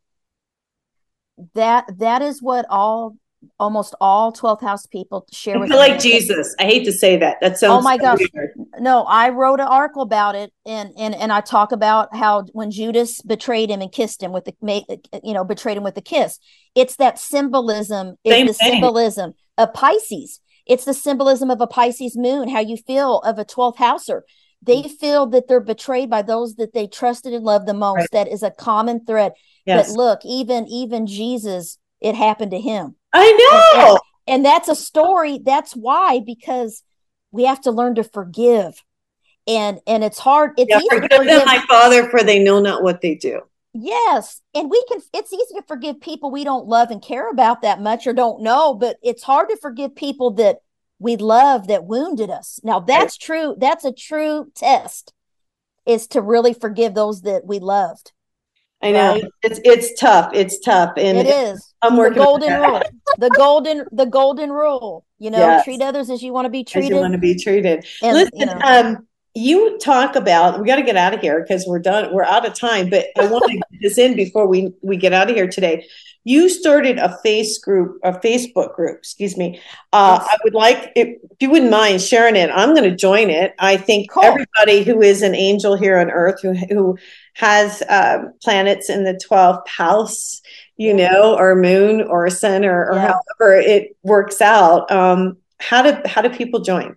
that 1.56 1.86
that 2.00 2.22
is 2.22 2.42
what 2.42 2.66
all 2.70 3.16
almost 3.60 3.96
all 4.02 4.32
12th 4.32 4.62
house 4.62 4.86
people 4.86 5.26
share 5.32 5.56
I 5.58 5.60
with 5.60 5.70
like 5.70 6.00
Jesus. 6.00 6.56
I 6.60 6.64
hate 6.64 6.86
to 6.86 6.92
say 6.92 7.18
that. 7.18 7.38
That 7.42 7.58
sounds 7.58 7.80
Oh 7.80 7.82
my 7.82 7.98
so 7.98 8.04
gosh. 8.04 8.20
weird. 8.34 8.52
no, 8.80 9.04
I 9.04 9.30
wrote 9.30 9.60
an 9.60 9.68
article 9.68 10.02
about 10.02 10.36
it, 10.36 10.52
and 10.66 10.92
and 10.98 11.16
and 11.16 11.32
I 11.32 11.42
talk 11.42 11.72
about 11.72 12.16
how 12.16 12.46
when 12.54 12.72
Judas 12.72 13.22
betrayed 13.22 13.70
him 13.70 13.82
and 13.82 13.92
kissed 13.92 14.22
him 14.22 14.32
with 14.32 14.46
the, 14.46 15.00
you 15.24 15.34
know, 15.34 15.44
betrayed 15.44 15.78
him 15.78 15.84
with 15.84 15.96
the 15.96 16.02
kiss. 16.02 16.40
It's 16.76 16.96
that 16.98 17.20
symbolism. 17.20 18.16
Same 18.26 18.48
It's 18.48 18.58
the 18.58 18.64
thing. 18.64 18.74
symbolism 18.74 19.34
of 19.58 19.74
Pisces. 19.74 20.40
It's 20.66 20.86
the 20.86 20.94
symbolism 20.94 21.50
of 21.50 21.62
a 21.62 21.68
Pisces 21.68 22.18
moon. 22.18 22.50
How 22.50 22.60
you 22.60 22.78
feel 22.78 23.20
of 23.20 23.40
a 23.40 23.46
twelfth 23.46 23.80
houser. 23.80 24.24
They 24.62 24.84
mm. 24.84 24.92
feel 24.92 25.26
that 25.28 25.48
they're 25.48 25.62
betrayed 25.62 26.10
by 26.10 26.22
those 26.22 26.56
that 26.56 26.74
they 26.74 26.86
trusted 26.86 27.34
and 27.34 27.46
loved 27.46 27.66
the 27.66 27.74
most. 27.74 27.96
Right. 27.98 28.12
That 28.12 28.28
is 28.28 28.44
a 28.44 28.52
common 28.52 29.06
thread. 29.06 29.32
Yes. 29.66 29.88
But 29.88 29.98
look, 29.98 30.20
even 30.26 30.68
even 30.68 31.08
Jesus, 31.08 31.78
it 32.02 32.16
happened 32.16 32.52
to 32.52 32.60
him 32.60 32.96
I 33.14 33.32
know. 33.74 34.00
and 34.28 34.46
that's 34.46 34.68
a 34.68 34.76
story 34.76 35.40
that's 35.44 35.74
why 35.76 36.20
because 36.26 36.84
we 37.32 37.46
have 37.46 37.62
to 37.62 37.72
learn 37.72 37.96
to 37.96 38.04
forgive 38.04 38.84
and 39.48 39.80
and 39.88 40.04
it's 40.04 40.20
hard 40.20 40.52
it's 40.58 40.70
Yeah, 40.70 40.78
easy 40.78 40.90
to 40.90 41.10
forgive 41.10 41.10
them, 41.10 41.18
forgive 41.18 41.46
my 41.46 41.60
Father, 41.68 42.10
for 42.10 42.24
they 42.24 42.40
know 42.40 42.60
not 42.60 42.84
what 42.84 43.02
they 43.02 43.16
do. 43.16 43.42
yes 43.74 44.42
and 44.56 44.70
we 44.70 44.84
can 44.88 45.00
it's 45.14 45.32
easy 45.32 45.54
to 45.56 45.64
forgive 45.68 46.02
people 46.02 46.32
we 46.32 46.44
don't 46.44 46.68
love 46.68 46.90
and 46.90 47.02
care 47.04 47.30
about 47.30 47.62
that 47.62 47.80
much 47.82 48.08
or 48.08 48.14
don't 48.14 48.42
know 48.42 48.74
but 48.74 48.98
it's 49.04 49.24
hard 49.24 49.48
to 49.48 49.58
forgive 49.58 49.96
people 49.96 50.32
that 50.32 50.58
we 50.98 51.16
love 51.16 51.68
that 51.68 51.86
wounded 51.86 52.30
us 52.32 52.60
now 52.64 52.80
that's 52.80 53.16
true 53.16 53.56
that's 53.60 53.86
a 53.86 53.92
true 53.94 54.52
test 54.56 55.14
is 55.86 56.08
to 56.08 56.22
really 56.22 56.54
forgive 56.54 56.94
those 56.96 57.22
that 57.22 57.46
we 57.46 57.60
loved 57.60 58.12
I 58.82 58.92
know 58.92 59.14
Right. 59.14 59.24
it's 59.44 59.60
it's 59.64 60.00
tough. 60.00 60.32
It's 60.34 60.60
tough, 60.60 60.94
and 60.98 61.18
it 61.18 61.28
is 61.28 61.74
I'm 61.82 61.96
the 61.96 62.00
working 62.00 62.20
on 62.20 62.26
golden 62.26 62.54
rule 62.62 62.82
the 63.18 63.30
golden 63.30 63.86
the 63.92 64.06
golden 64.06 64.52
rule 64.52 65.06
you 65.18 65.30
know 65.32 65.40
Yes. 65.40 65.66
treat 65.66 65.82
others 65.82 66.10
as 66.10 66.24
you 66.24 66.32
want 66.32 66.46
to 66.46 66.50
be 66.50 66.66
as 66.74 66.88
you 66.88 66.96
want 66.96 67.14
to 67.14 67.20
be 67.20 67.36
treated. 67.36 67.86
and 68.02 68.18
Listen, 68.18 68.40
you 68.40 68.46
know 68.46 68.60
um, 68.64 69.08
you 69.36 69.78
talk 69.80 70.16
about 70.16 70.60
we 70.60 70.66
got 70.68 70.78
to 70.78 70.84
get 70.84 70.96
out 70.96 71.14
of 71.14 71.20
here 71.20 71.42
because 71.42 71.66
we're 71.68 71.80
done. 71.80 72.14
We're 72.14 72.24
out 72.24 72.48
of 72.48 72.54
time. 72.54 72.90
But 72.90 73.08
I 73.18 73.28
want 73.28 73.46
to 73.46 73.54
get 73.58 73.68
this 73.82 73.98
in 73.98 74.16
before 74.16 74.48
we 74.48 74.74
we 74.82 74.98
get 74.98 75.14
out 75.14 75.30
of 75.30 75.36
here 75.36 75.48
today. 75.48 75.86
You 76.26 76.50
started 76.50 76.98
a 76.98 77.18
face 77.24 77.58
group, 77.60 77.98
a 78.04 78.12
Facebook 78.12 78.76
group. 78.76 78.98
Excuse 78.98 79.38
me. 79.38 79.60
Uh, 79.94 80.20
Yes. 80.22 80.30
I 80.32 80.38
would 80.44 80.54
like 80.54 80.92
if, 80.96 81.08
if 81.24 81.38
you 81.40 81.50
wouldn't 81.50 81.72
mind 81.72 82.02
sharing 82.02 82.36
it. 82.36 82.50
I'm 82.54 82.76
going 82.76 82.90
to 82.90 82.96
join 82.96 83.30
it. 83.30 83.54
I 83.58 83.78
think 83.78 84.12
Cool. 84.12 84.24
everybody 84.26 84.84
who 84.84 85.02
is 85.02 85.22
an 85.22 85.34
angel 85.34 85.76
here 85.78 85.98
on 85.98 86.12
Earth, 86.12 86.42
who 86.42 86.54
who 86.54 86.98
has 87.36 87.82
um, 87.90 88.34
planets 88.44 88.90
in 88.90 89.06
the 89.06 89.20
12th 89.30 89.68
house, 89.68 90.42
you 90.76 90.94
know, 90.94 91.36
or 91.38 91.56
moon 91.56 92.02
or 92.02 92.30
sun 92.30 92.66
or, 92.66 92.90
or 92.92 92.96
Yeah. 92.96 93.14
however 93.40 93.56
it 93.56 93.96
works 94.04 94.42
out. 94.42 94.92
Um, 94.92 95.38
how 95.60 95.82
do 95.82 95.98
how 96.06 96.22
do 96.22 96.30
people 96.30 96.60
join? 96.60 96.96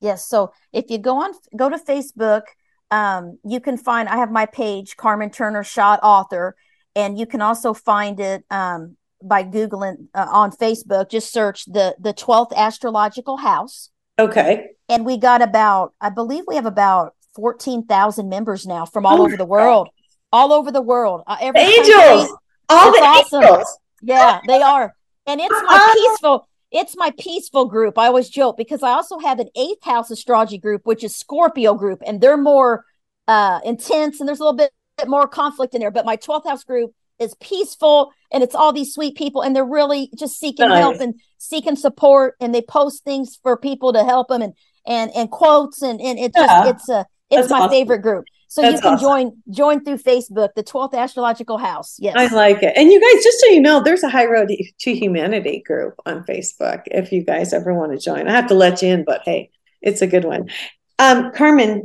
Yes. 0.00 0.26
So 0.28 0.52
if 0.72 0.90
you 0.90 0.98
go 0.98 1.18
on, 1.22 1.32
go 1.56 1.68
to 1.68 1.76
Facebook, 1.78 2.42
um, 2.90 3.38
you 3.44 3.60
can 3.60 3.76
find, 3.76 4.08
I 4.08 4.16
have 4.16 4.30
my 4.30 4.46
page, 4.46 4.96
Carmen 4.96 5.30
Turner 5.30 5.64
Schott 5.64 6.00
Author, 6.02 6.54
and 6.96 7.18
you 7.18 7.26
can 7.26 7.40
also 7.42 7.74
find 7.74 8.20
it 8.20 8.44
um, 8.50 8.96
by 9.22 9.42
Googling 9.44 10.08
uh, 10.14 10.26
on 10.30 10.50
Facebook. 10.52 11.10
Just 11.10 11.32
search 11.32 11.64
the, 11.66 11.94
the 11.98 12.12
12th 12.14 12.52
astrological 12.54 13.38
house. 13.38 13.90
Okay. 14.18 14.68
And 14.88 15.04
we 15.04 15.16
got 15.16 15.42
about, 15.42 15.94
I 16.00 16.10
believe 16.10 16.44
we 16.46 16.54
have 16.56 16.66
about 16.66 17.14
14,000 17.34 18.28
members 18.28 18.66
now 18.66 18.84
from 18.86 19.06
all 19.06 19.20
Oh 19.22 19.24
over 19.24 19.36
the 19.36 19.44
world, 19.44 19.88
all 20.32 20.52
over 20.52 20.70
the 20.70 20.82
world. 20.82 21.22
Uh, 21.26 21.36
every 21.40 21.60
Angels, 21.62 21.88
country- 21.88 22.34
all 22.68 22.92
the 22.92 22.98
awesome. 22.98 23.42
angels. 23.42 23.78
yeah, 24.02 24.40
they 24.46 24.60
are. 24.62 24.94
And 25.26 25.40
it's 25.40 25.50
Uh-huh. 25.54 25.64
my 25.66 25.94
peaceful, 25.94 26.48
it's 26.70 26.96
my 26.96 27.10
peaceful 27.18 27.64
group. 27.66 27.98
I 27.98 28.06
always 28.06 28.28
joke 28.28 28.56
because 28.56 28.82
I 28.82 28.90
also 28.90 29.18
have 29.18 29.38
an 29.40 29.48
eighth 29.56 29.82
house 29.84 30.10
astrology 30.10 30.58
group, 30.58 30.82
which 30.84 31.02
is 31.02 31.16
Scorpio 31.16 31.74
group, 31.74 32.02
and 32.06 32.20
they're 32.20 32.36
more 32.36 32.84
uh 33.26 33.58
intense 33.64 34.20
and 34.20 34.28
there's 34.28 34.38
a 34.38 34.42
little 34.44 34.56
bit, 34.56 34.70
bit 34.98 35.08
more 35.08 35.26
conflict 35.26 35.74
in 35.74 35.80
there. 35.80 35.90
But 35.90 36.04
my 36.04 36.16
12th 36.16 36.46
house 36.46 36.64
group 36.64 36.92
is 37.18 37.34
peaceful 37.40 38.12
and 38.32 38.42
it's 38.42 38.54
all 38.54 38.72
these 38.72 38.92
sweet 38.92 39.16
people 39.16 39.42
and 39.42 39.54
they're 39.54 39.64
really 39.64 40.10
just 40.18 40.38
seeking 40.38 40.68
Nice. 40.68 40.80
help 40.80 41.00
and 41.00 41.14
seeking 41.38 41.76
support 41.76 42.34
and 42.40 42.52
they 42.54 42.62
post 42.62 43.04
things 43.04 43.38
for 43.42 43.56
people 43.56 43.92
to 43.92 44.02
help 44.04 44.28
them 44.28 44.42
and 44.42 44.52
and 44.86 45.12
and 45.14 45.30
quotes 45.30 45.80
and 45.80 46.00
and 46.00 46.18
it 46.18 46.34
just 46.34 46.66
it's 46.66 46.88
a 46.88 47.06
it's 47.30 47.42
That's 47.42 47.50
my 47.50 47.58
awesome. 47.60 47.70
favorite 47.70 48.00
group. 48.02 48.24
So 48.48 48.62
you 48.62 48.78
can 48.80 48.94
awesome. 48.94 48.98
join 49.00 49.42
join 49.50 49.84
through 49.84 49.98
Facebook, 49.98 50.50
the 50.54 50.62
12th 50.62 50.94
astrological 50.94 51.58
house. 51.58 51.96
Yes. 51.98 52.14
I 52.16 52.32
like 52.34 52.62
it. 52.62 52.72
And 52.76 52.90
you 52.90 53.00
guys, 53.00 53.22
just 53.24 53.40
so 53.40 53.46
you 53.48 53.60
know, 53.60 53.82
there's 53.82 54.02
a 54.04 54.08
High 54.08 54.26
Road 54.26 54.48
to 54.80 54.94
Humanity 54.94 55.62
group 55.66 55.94
on 56.06 56.24
Facebook 56.24 56.82
if 56.86 57.10
you 57.12 57.24
guys 57.24 57.52
ever 57.52 57.74
want 57.74 57.92
to 57.92 57.98
join. 57.98 58.28
I 58.28 58.32
have 58.32 58.48
to 58.48 58.54
let 58.54 58.82
you 58.82 58.88
in, 58.90 59.04
but 59.04 59.22
hey, 59.24 59.50
it's 59.82 60.02
a 60.02 60.06
good 60.06 60.24
one. 60.24 60.50
Um, 60.98 61.32
Carmen, 61.32 61.84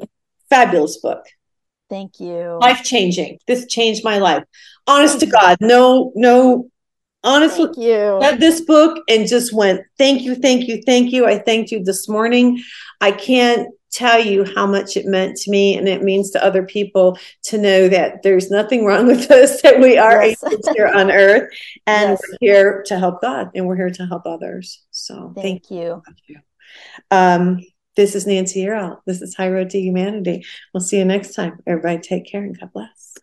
fabulous 0.49 0.97
book. 0.97 1.25
Thank 1.89 2.19
you. 2.19 2.57
Life 2.61 2.83
changing. 2.83 3.39
This 3.47 3.65
changed 3.67 4.03
my 4.03 4.19
life. 4.19 4.43
Honest 4.87 5.19
to 5.21 5.25
God, 5.25 5.57
no, 5.59 6.11
no, 6.15 6.69
honestly, 7.23 7.65
Thank 7.65 7.77
you. 7.77 8.19
read 8.19 8.39
this 8.39 8.61
book 8.61 9.03
and 9.09 9.27
just 9.27 9.53
went, 9.53 9.81
thank 9.97 10.21
you, 10.21 10.35
thank 10.35 10.67
you, 10.67 10.81
thank 10.85 11.11
you. 11.11 11.25
I 11.25 11.39
thanked 11.39 11.71
you 11.71 11.83
this 11.83 12.07
morning. 12.07 12.61
I 13.01 13.11
can't 13.11 13.69
tell 13.91 14.19
you 14.23 14.45
how 14.55 14.67
much 14.67 14.95
it 14.95 15.05
meant 15.07 15.35
to 15.35 15.49
me 15.49 15.75
and 15.75 15.87
it 15.87 16.03
means 16.03 16.29
to 16.29 16.43
other 16.45 16.63
people 16.63 17.17
to 17.43 17.57
know 17.57 17.87
that 17.89 18.21
there's 18.21 18.51
nothing 18.51 18.85
wrong 18.85 19.07
with 19.07 19.29
us, 19.31 19.61
that 19.63 19.79
we 19.79 19.97
are 19.97 20.23
Yes. 20.25 20.43
here 20.75 20.87
on 20.87 21.09
earth 21.11 21.51
and 21.87 22.11
Yes. 22.11 22.21
we're 22.31 22.37
here 22.39 22.83
to 22.85 22.99
help 22.99 23.19
God 23.21 23.49
and 23.55 23.65
we're 23.65 23.75
here 23.75 23.89
to 23.89 24.05
help 24.05 24.27
others. 24.27 24.85
So 24.91 25.33
thank 25.35 25.65
Thank 25.67 25.71
you. 25.71 26.03
you. 26.27 26.35
Um, 27.09 27.61
this 27.95 28.15
is 28.15 28.25
Nancy 28.27 28.67
Earl. 28.67 29.01
This 29.05 29.21
is 29.21 29.35
High 29.35 29.49
Road 29.49 29.69
to 29.71 29.79
Humanity. 29.79 30.45
We'll 30.73 30.81
see 30.81 30.97
you 30.97 31.05
next 31.05 31.33
time. 31.33 31.59
Everybody 31.67 31.99
take 31.99 32.25
care 32.25 32.43
and 32.43 32.57
God 32.59 32.71
bless. 32.73 33.17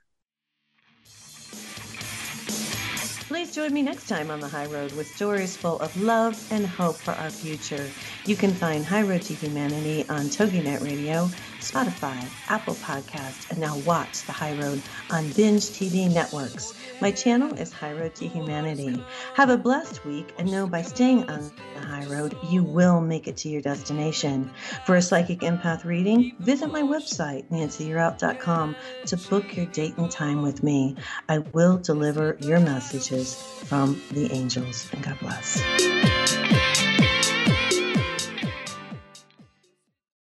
Please 3.28 3.54
join 3.54 3.72
me 3.72 3.82
next 3.82 4.08
time 4.08 4.30
on 4.30 4.38
the 4.38 4.48
High 4.48 4.66
Road 4.66 4.92
with 4.92 5.08
stories 5.08 5.56
full 5.56 5.80
of 5.80 6.00
love 6.00 6.40
and 6.52 6.66
hope 6.66 6.96
for 6.96 7.10
our 7.12 7.30
future. 7.30 7.88
You 8.24 8.36
can 8.36 8.52
find 8.52 8.84
High 8.84 9.02
Road 9.02 9.22
to 9.22 9.34
Humanity 9.34 10.08
on 10.08 10.26
TogiNet 10.26 10.84
Radio, 10.84 11.28
Spotify, 11.70 12.28
Apple 12.48 12.74
Podcasts, 12.74 13.50
and 13.50 13.58
now 13.58 13.76
watch 13.78 14.22
the 14.22 14.32
High 14.32 14.54
Road 14.54 14.80
on 15.10 15.28
Binge 15.32 15.62
TV 15.62 16.12
networks. 16.12 16.74
My 17.00 17.10
channel 17.10 17.52
is 17.54 17.72
High 17.72 17.92
Road 17.92 18.14
to 18.16 18.28
Humanity. 18.28 19.04
Have 19.34 19.50
a 19.50 19.56
blessed 19.58 20.04
week 20.04 20.32
and 20.38 20.50
know 20.50 20.66
by 20.66 20.82
staying 20.82 21.28
on 21.28 21.50
the 21.74 21.80
High 21.80 22.06
Road, 22.06 22.36
you 22.48 22.62
will 22.62 23.00
make 23.00 23.26
it 23.26 23.36
to 23.38 23.48
your 23.48 23.60
destination. 23.60 24.50
For 24.84 24.96
a 24.96 25.02
psychic 25.02 25.40
empath 25.40 25.84
reading, 25.84 26.36
visit 26.38 26.70
my 26.70 26.82
website, 26.82 27.48
nancyyearout.com, 27.50 28.76
to 29.06 29.16
book 29.16 29.56
your 29.56 29.66
date 29.66 29.96
and 29.98 30.10
time 30.10 30.42
with 30.42 30.62
me. 30.62 30.96
I 31.28 31.38
will 31.38 31.78
deliver 31.78 32.36
your 32.40 32.60
messages 32.60 33.34
from 33.34 34.00
the 34.12 34.32
angels. 34.32 34.88
And 34.92 35.02
God 35.02 35.18
bless. 35.20 36.75